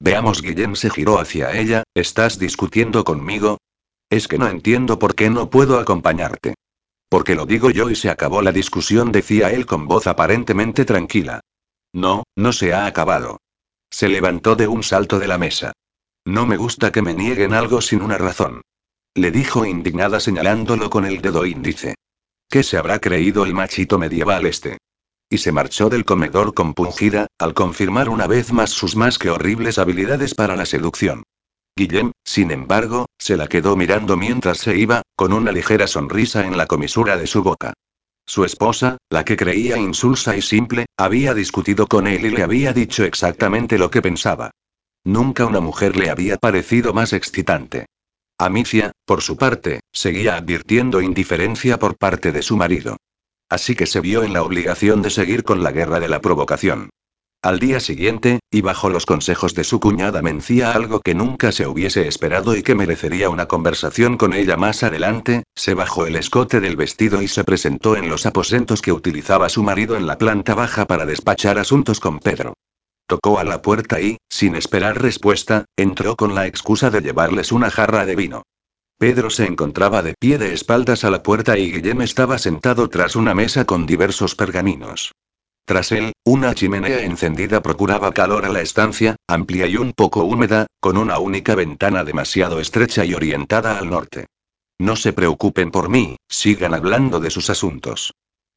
[0.00, 3.58] Veamos, Guillén se giró hacia ella, ¿estás discutiendo conmigo?
[4.10, 6.54] Es que no entiendo por qué no puedo acompañarte.
[7.08, 11.40] Porque lo digo yo y se acabó la discusión, decía él con voz aparentemente tranquila.
[11.92, 13.38] No, no se ha acabado.
[13.90, 15.72] Se levantó de un salto de la mesa.
[16.24, 18.62] No me gusta que me nieguen algo sin una razón.
[19.14, 21.96] Le dijo indignada señalándolo con el dedo índice.
[22.48, 24.78] ¿Qué se habrá creído el machito medieval este?
[25.28, 29.78] Y se marchó del comedor compungida, al confirmar una vez más sus más que horribles
[29.78, 31.24] habilidades para la seducción.
[31.76, 36.56] Guillem, sin embargo, se la quedó mirando mientras se iba, con una ligera sonrisa en
[36.56, 37.74] la comisura de su boca.
[38.30, 42.72] Su esposa, la que creía insulsa y simple, había discutido con él y le había
[42.72, 44.52] dicho exactamente lo que pensaba.
[45.02, 47.86] Nunca una mujer le había parecido más excitante.
[48.38, 52.98] Amicia, por su parte, seguía advirtiendo indiferencia por parte de su marido.
[53.48, 56.90] Así que se vio en la obligación de seguir con la guerra de la provocación.
[57.42, 61.66] Al día siguiente, y bajo los consejos de su cuñada, mencía algo que nunca se
[61.66, 66.60] hubiese esperado y que merecería una conversación con ella más adelante, se bajó el escote
[66.60, 70.54] del vestido y se presentó en los aposentos que utilizaba su marido en la planta
[70.54, 72.52] baja para despachar asuntos con Pedro.
[73.06, 77.70] Tocó a la puerta y, sin esperar respuesta, entró con la excusa de llevarles una
[77.70, 78.42] jarra de vino.
[78.98, 83.16] Pedro se encontraba de pie de espaldas a la puerta y Guillem estaba sentado tras
[83.16, 85.12] una mesa con diversos pergaminos.
[85.70, 90.66] Tras él, una chimenea encendida procuraba calor a la estancia, amplia y un poco húmeda,
[90.80, 94.26] con una única ventana demasiado estrecha y orientada al norte.
[94.80, 98.14] No se preocupen por mí, sigan hablando de sus asuntos.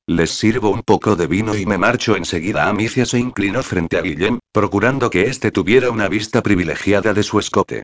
[0.08, 2.68] Les sirvo un poco de vino y me marcho enseguida.
[2.68, 7.38] Amicia se inclinó frente a Guillem, procurando que éste tuviera una vista privilegiada de su
[7.38, 7.84] escote.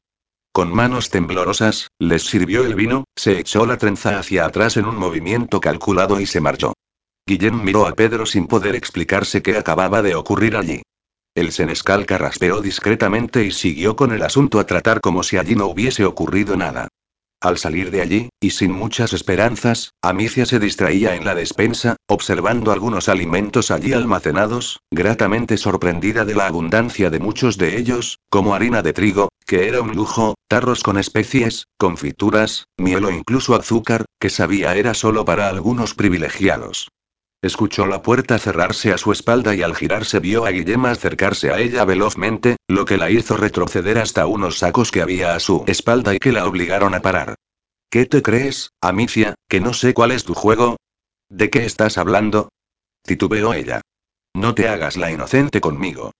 [0.51, 4.95] Con manos temblorosas, les sirvió el vino, se echó la trenza hacia atrás en un
[4.95, 6.73] movimiento calculado y se marchó.
[7.29, 10.81] Guillem miró a Pedro sin poder explicarse qué acababa de ocurrir allí.
[11.35, 15.67] El senescal carraspeó discretamente y siguió con el asunto a tratar como si allí no
[15.67, 16.87] hubiese ocurrido nada.
[17.39, 22.71] Al salir de allí, y sin muchas esperanzas, Amicia se distraía en la despensa, observando
[22.71, 28.81] algunos alimentos allí almacenados, gratamente sorprendida de la abundancia de muchos de ellos, como harina
[28.81, 34.31] de trigo, que era un lujo, tarros con especies, confituras, miel o incluso azúcar, que
[34.31, 36.89] sabía era solo para algunos privilegiados.
[37.41, 41.59] Escuchó la puerta cerrarse a su espalda y al girarse vio a Guillem acercarse a
[41.59, 46.13] ella velozmente, lo que la hizo retroceder hasta unos sacos que había a su espalda
[46.13, 47.35] y que la obligaron a parar.
[47.89, 50.75] ¿Qué te crees, Amicia, que no sé cuál es tu juego?
[51.29, 52.49] ¿De qué estás hablando?
[53.03, 53.81] Titubeó ella.
[54.35, 56.11] No te hagas la inocente conmigo.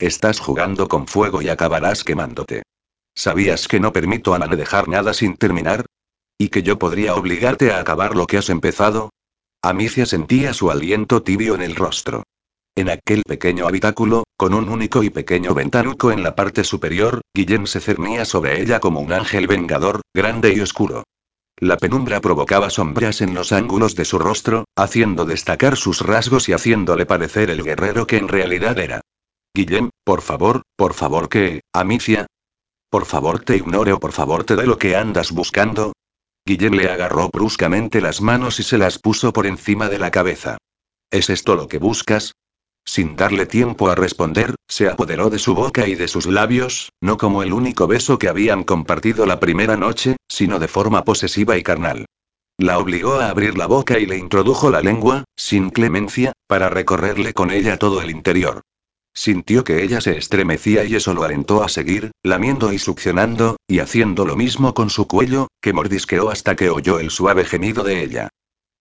[0.00, 2.64] Estás jugando con fuego y acabarás quemándote.
[3.14, 5.86] ¿Sabías que no permito a dejar nada sin terminar?
[6.36, 9.10] ¿Y que yo podría obligarte a acabar lo que has empezado?
[9.64, 12.24] Amicia sentía su aliento tibio en el rostro.
[12.76, 17.66] En aquel pequeño habitáculo, con un único y pequeño ventanuco en la parte superior, Guillem
[17.66, 21.04] se cernía sobre ella como un ángel vengador, grande y oscuro.
[21.56, 26.52] La penumbra provocaba sombras en los ángulos de su rostro, haciendo destacar sus rasgos y
[26.52, 29.00] haciéndole parecer el guerrero que en realidad era.
[29.54, 32.26] Guillem, por favor, por favor que, Amicia.
[32.90, 35.94] Por favor te ignore o por favor te dé lo que andas buscando,
[36.46, 40.58] Guillem le agarró bruscamente las manos y se las puso por encima de la cabeza.
[41.10, 42.34] ¿Es esto lo que buscas?
[42.84, 47.16] Sin darle tiempo a responder, se apoderó de su boca y de sus labios, no
[47.16, 51.62] como el único beso que habían compartido la primera noche, sino de forma posesiva y
[51.62, 52.04] carnal.
[52.58, 57.32] La obligó a abrir la boca y le introdujo la lengua, sin clemencia, para recorrerle
[57.32, 58.60] con ella todo el interior.
[59.16, 63.78] Sintió que ella se estremecía y eso lo alentó a seguir, lamiendo y succionando, y
[63.78, 68.02] haciendo lo mismo con su cuello, que mordisqueó hasta que oyó el suave gemido de
[68.02, 68.28] ella.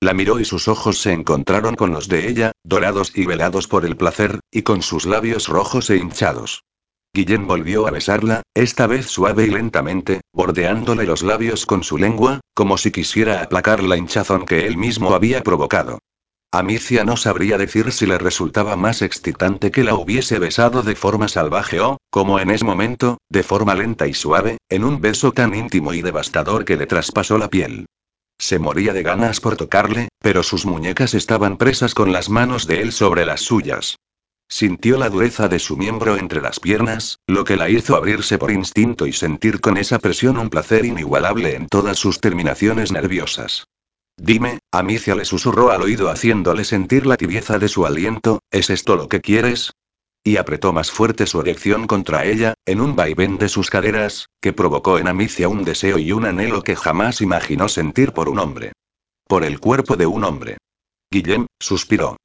[0.02, 3.86] La miró y sus ojos se encontraron con los de ella, dorados y velados por
[3.86, 6.64] el placer, y con sus labios rojos e hinchados.
[7.14, 12.42] Guillén volvió a besarla, esta vez suave y lentamente, bordeándole los labios con su lengua,
[12.56, 16.00] como si quisiera aplacar la hinchazón que él mismo había provocado.
[16.56, 21.28] Amicia no sabría decir si le resultaba más excitante que la hubiese besado de forma
[21.28, 25.56] salvaje o, como en ese momento, de forma lenta y suave, en un beso tan
[25.56, 27.88] íntimo y devastador que le traspasó la piel.
[28.38, 32.84] Se moría de ganas por tocarle, pero sus muñecas estaban presas con las manos de
[32.84, 33.96] él sobre las suyas.
[34.48, 38.52] Sintió la dureza de su miembro entre las piernas, lo que la hizo abrirse por
[38.52, 43.66] instinto y sentir con esa presión un placer inigualable en todas sus terminaciones nerviosas.
[44.18, 48.96] Dime, Amicia le susurró al oído haciéndole sentir la tibieza de su aliento, ¿es esto
[48.96, 49.72] lo que quieres?
[50.24, 54.54] Y apretó más fuerte su erección contra ella, en un vaivén de sus caderas, que
[54.54, 58.72] provocó en Amicia un deseo y un anhelo que jamás imaginó sentir por un hombre.
[59.28, 60.58] Por el cuerpo de un hombre.
[61.12, 62.18] Guillem, suspiró.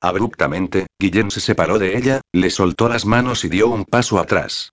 [0.00, 4.70] Abruptamente, Guillem se separó de ella, le soltó las manos y dio un paso atrás.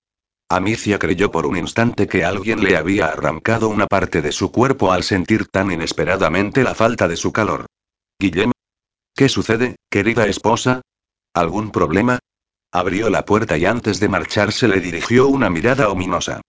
[0.55, 4.91] Amicia creyó por un instante que alguien le había arrancado una parte de su cuerpo
[4.91, 7.65] al sentir tan inesperadamente la falta de su calor.
[8.19, 8.51] Guillem.
[9.15, 10.83] ¿Qué sucede, querida esposa?
[11.33, 12.19] ¿Algún problema?
[12.71, 16.41] Abrió la puerta y antes de marcharse le dirigió una mirada ominosa.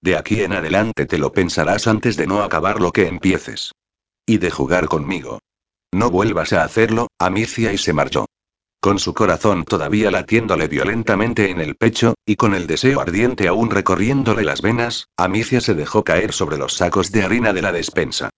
[0.00, 3.72] De aquí en adelante te lo pensarás antes de no acabar lo que empieces.
[4.24, 5.38] Y de jugar conmigo.
[5.92, 8.24] No vuelvas a hacerlo, Amicia y se marchó.
[8.80, 13.68] Con su corazón todavía latiéndole violentamente en el pecho, y con el deseo ardiente aún
[13.68, 18.30] recorriéndole las venas, Amicia se dejó caer sobre los sacos de harina de la despensa.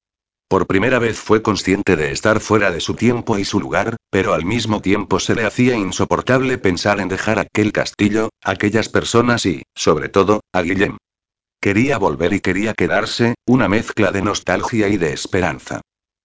[0.48, 4.34] Por primera vez fue consciente de estar fuera de su tiempo y su lugar, pero
[4.34, 9.62] al mismo tiempo se le hacía insoportable pensar en dejar aquel castillo, aquellas personas y,
[9.76, 10.96] sobre todo, a Guillem.
[11.60, 15.80] Quería volver y quería quedarse, una mezcla de nostalgia y de esperanza.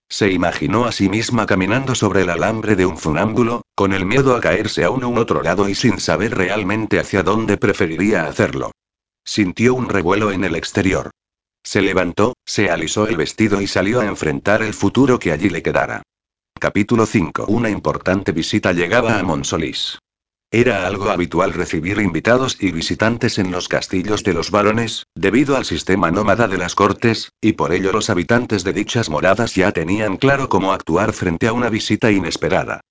[0.09, 4.35] Se imaginó a sí misma caminando sobre el alambre de un funámbulo, con el miedo
[4.35, 8.71] a caerse a uno u otro lado y sin saber realmente hacia dónde preferiría hacerlo.
[9.23, 11.11] Sintió un revuelo en el exterior.
[11.63, 15.61] Se levantó, se alisó el vestido y salió a enfrentar el futuro que allí le
[15.61, 16.01] quedara.
[16.59, 17.45] Capítulo 5.
[17.49, 19.99] Una importante visita llegaba a Monsolís.
[20.49, 25.65] Era algo habitual recibir invitados y visitantes en los castillos de los varones, debido al
[25.65, 30.17] sistema nómada de las cortes, y por ello los habitantes de dichas moradas ya tenían
[30.17, 32.81] claro cómo actuar frente a una visita inesperada.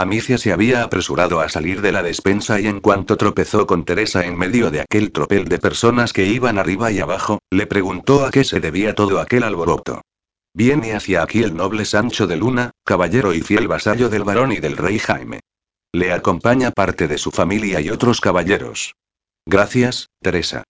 [0.00, 4.24] Amicia se había apresurado a salir de la despensa y en cuanto tropezó con Teresa
[4.24, 8.30] en medio de aquel tropel de personas que iban arriba y abajo, le preguntó a
[8.30, 10.02] qué se debía todo aquel alboroto.
[10.54, 14.60] Viene hacia aquí el noble Sancho de Luna, caballero y fiel vasallo del varón y
[14.60, 15.40] del rey Jaime.
[15.92, 18.94] Le acompaña parte de su familia y otros caballeros.
[19.46, 20.62] Gracias, Teresa.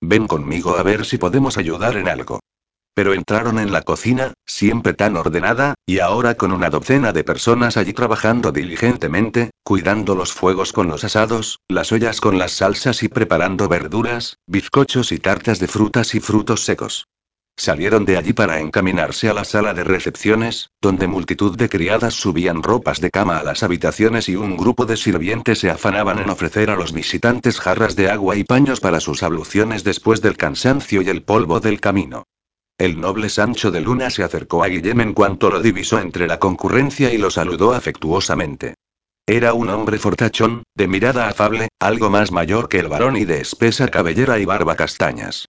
[0.00, 2.40] Ven conmigo a ver si podemos ayudar en algo.
[2.94, 7.76] Pero entraron en la cocina, siempre tan ordenada, y ahora con una docena de personas
[7.76, 13.08] allí trabajando diligentemente, cuidando los fuegos con los asados, las ollas con las salsas y
[13.08, 17.08] preparando verduras, bizcochos y tartas de frutas y frutos secos.
[17.56, 22.64] Salieron de allí para encaminarse a la sala de recepciones, donde multitud de criadas subían
[22.64, 26.70] ropas de cama a las habitaciones y un grupo de sirvientes se afanaban en ofrecer
[26.70, 31.08] a los visitantes jarras de agua y paños para sus abluciones después del cansancio y
[31.08, 32.24] el polvo del camino.
[32.76, 36.40] El noble Sancho de Luna se acercó a Guillem en cuanto lo divisó entre la
[36.40, 38.74] concurrencia y lo saludó afectuosamente.
[39.26, 43.40] Era un hombre fortachón, de mirada afable, algo más mayor que el varón y de
[43.40, 45.46] espesa cabellera y barba castañas.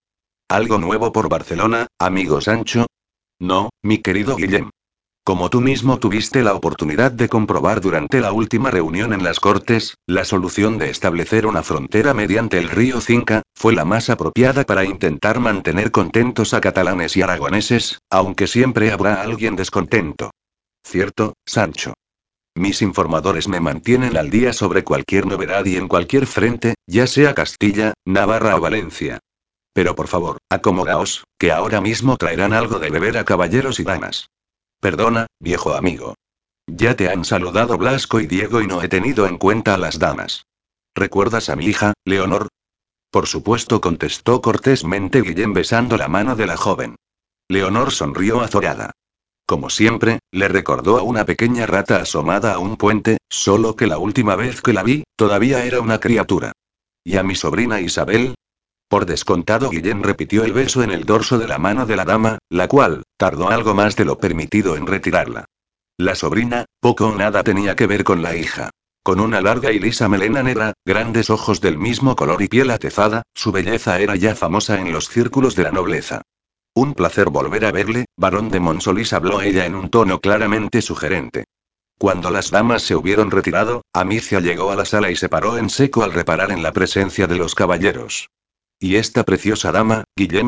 [0.48, 2.86] ¿Algo nuevo por Barcelona, amigo Sancho?
[3.40, 4.70] No, mi querido Guillem.
[5.26, 9.98] Como tú mismo tuviste la oportunidad de comprobar durante la última reunión en las Cortes,
[10.06, 14.86] la solución de establecer una frontera mediante el río Cinca, fue la más apropiada para
[14.86, 20.30] intentar mantener contentos a catalanes y aragoneses, aunque siempre habrá alguien descontento.
[20.84, 21.96] ¿Cierto, Sancho?
[22.54, 27.34] Mis informadores me mantienen al día sobre cualquier novedad y en cualquier frente, ya sea
[27.34, 29.18] Castilla, Navarra o Valencia.
[29.74, 34.28] Pero por favor, acomodaos, que ahora mismo traerán algo de beber a caballeros y damas.
[34.86, 36.14] Perdona, viejo amigo.
[36.68, 39.98] Ya te han saludado Blasco y Diego y no he tenido en cuenta a las
[39.98, 40.46] damas.
[40.94, 42.50] ¿Recuerdas a mi hija, Leonor?
[43.10, 46.98] Por supuesto, contestó cortésmente Guillén besando la mano de la joven.
[47.50, 48.92] Leonor sonrió azorada.
[49.48, 53.98] Como siempre, le recordó a una pequeña rata asomada a un puente, solo que la
[53.98, 56.52] última vez que la vi, todavía era una criatura.
[57.04, 58.35] ¿Y a mi sobrina Isabel?
[58.96, 62.38] Por descontado, Guillén repitió el beso en el dorso de la mano de la dama,
[62.50, 65.44] la cual, tardó algo más de lo permitido en retirarla.
[65.98, 68.70] La sobrina, poco o nada tenía que ver con la hija.
[69.04, 73.24] Con una larga y lisa melena negra, grandes ojos del mismo color y piel atezada,
[73.34, 76.22] su belleza era ya famosa en los círculos de la nobleza.
[76.74, 81.44] Un placer volver a verle, varón de Monsolís habló ella en un tono claramente sugerente.
[82.00, 85.70] Cuando las damas se hubieron retirado, Amicia llegó a la sala y se paró en
[85.70, 88.30] seco al reparar en la presencia de los caballeros.
[88.80, 90.48] ¿Y esta preciosa dama, Guillem?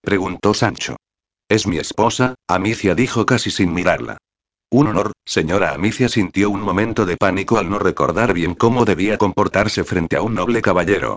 [0.00, 0.96] preguntó Sancho.
[1.48, 4.18] Es mi esposa, Amicia dijo casi sin mirarla.
[4.70, 9.16] Un honor, señora Amicia sintió un momento de pánico al no recordar bien cómo debía
[9.16, 11.16] comportarse frente a un noble caballero.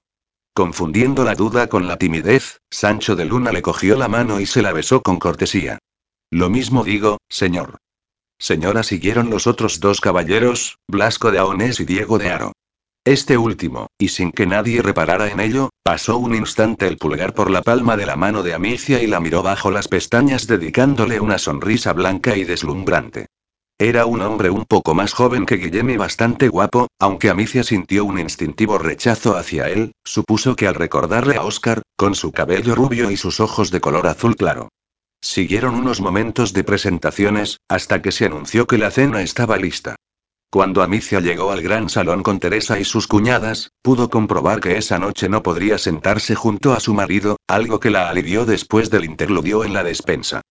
[0.53, 4.61] Confundiendo la duda con la timidez, Sancho de Luna le cogió la mano y se
[4.61, 5.79] la besó con cortesía.
[6.31, 7.77] Lo mismo digo, señor.
[8.37, 12.53] Señora siguieron los otros dos caballeros, Blasco de Aonés y Diego de Aro.
[13.05, 17.49] Este último, y sin que nadie reparara en ello, pasó un instante el pulgar por
[17.49, 21.37] la palma de la mano de Amicia y la miró bajo las pestañas dedicándole una
[21.37, 23.27] sonrisa blanca y deslumbrante.
[23.81, 28.03] Era un hombre un poco más joven que Guillem y bastante guapo, aunque Amicia sintió
[28.03, 33.09] un instintivo rechazo hacia él, supuso que al recordarle a Oscar, con su cabello rubio
[33.09, 34.67] y sus ojos de color azul claro.
[35.21, 39.95] Siguieron unos momentos de presentaciones, hasta que se anunció que la cena estaba lista.
[40.51, 44.97] Cuando Amicia llegó al gran salón con Teresa y sus cuñadas, pudo comprobar que esa
[44.97, 49.63] noche no podría sentarse junto a su marido, algo que la alivió después del interludio
[49.63, 50.41] en la despensa.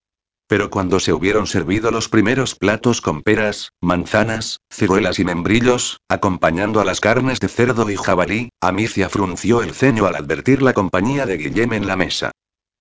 [0.47, 6.79] Pero cuando se hubieron servido los primeros platos con peras, manzanas, ciruelas y membrillos, acompañando
[6.79, 11.25] a las carnes de cerdo y jabalí, Amicia frunció el ceño al advertir la compañía
[11.25, 12.31] de Guillem en la mesa.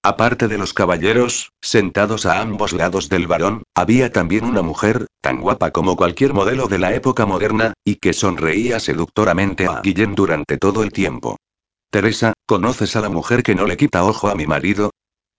[0.02, 5.40] Aparte de los caballeros, sentados a ambos lados del varón, había también una mujer, tan
[5.40, 10.56] guapa como cualquier modelo de la época moderna, y que sonreía seductoramente a Guillén durante
[10.56, 11.36] todo el tiempo.
[11.90, 14.92] Teresa, ¿conoces a la mujer que no le quita ojo a mi marido?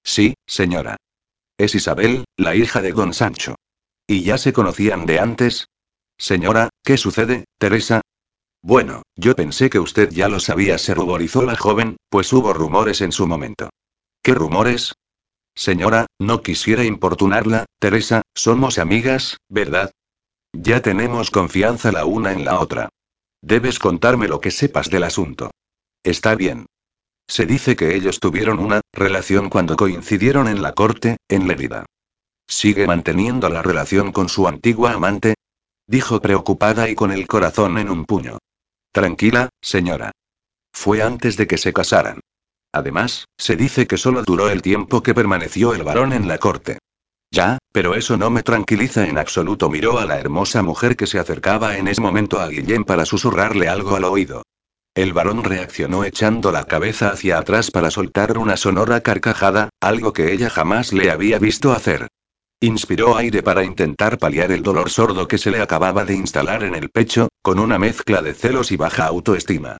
[0.03, 0.97] Sí, señora.
[1.57, 3.55] Es Isabel, la hija de don Sancho.
[4.07, 5.67] ¿Y ya se conocían de antes?
[6.17, 8.01] Señora, ¿qué sucede, Teresa?
[8.61, 12.99] Bueno, yo pensé que usted ya lo sabía, se ruborizó la joven, pues hubo rumores
[13.01, 13.69] en su momento.
[14.21, 14.93] ¿Qué rumores?
[15.55, 19.91] Señora, no quisiera importunarla, Teresa, somos amigas, ¿verdad?
[20.53, 22.89] Ya tenemos confianza la una en la otra.
[23.41, 25.51] Debes contarme lo que sepas del asunto.
[26.03, 26.65] Está bien.
[27.27, 31.85] Se dice que ellos tuvieron una relación cuando coincidieron en la corte, en Lérida.
[32.47, 35.35] ¿Sigue manteniendo la relación con su antigua amante?
[35.87, 38.39] Dijo preocupada y con el corazón en un puño.
[38.91, 40.11] Tranquila, señora.
[40.73, 42.19] Fue antes de que se casaran.
[42.71, 46.77] Además, se dice que solo duró el tiempo que permaneció el varón en la corte.
[47.31, 49.69] Ya, pero eso no me tranquiliza en absoluto.
[49.69, 53.67] Miró a la hermosa mujer que se acercaba en ese momento a Guillén para susurrarle
[53.67, 54.43] algo al oído.
[54.95, 60.33] El varón reaccionó echando la cabeza hacia atrás para soltar una sonora carcajada, algo que
[60.33, 62.07] ella jamás le había visto hacer.
[62.59, 66.75] Inspiró aire para intentar paliar el dolor sordo que se le acababa de instalar en
[66.75, 69.77] el pecho, con una mezcla de celos y baja autoestima.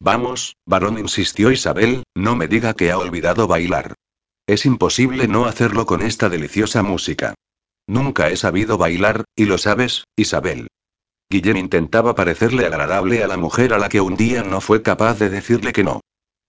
[0.00, 3.94] Vamos, varón, insistió Isabel, no me diga que ha olvidado bailar.
[4.46, 7.34] Es imposible no hacerlo con esta deliciosa música.
[7.86, 10.68] Nunca he sabido bailar, y lo sabes, Isabel.
[11.30, 15.18] Guillem intentaba parecerle agradable a la mujer a la que un día no fue capaz
[15.18, 16.00] de decirle que no.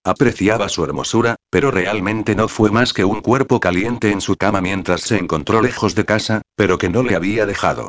[0.04, 4.62] Apreciaba su hermosura, pero realmente no fue más que un cuerpo caliente en su cama
[4.62, 7.88] mientras se encontró lejos de casa, pero que no le había dejado.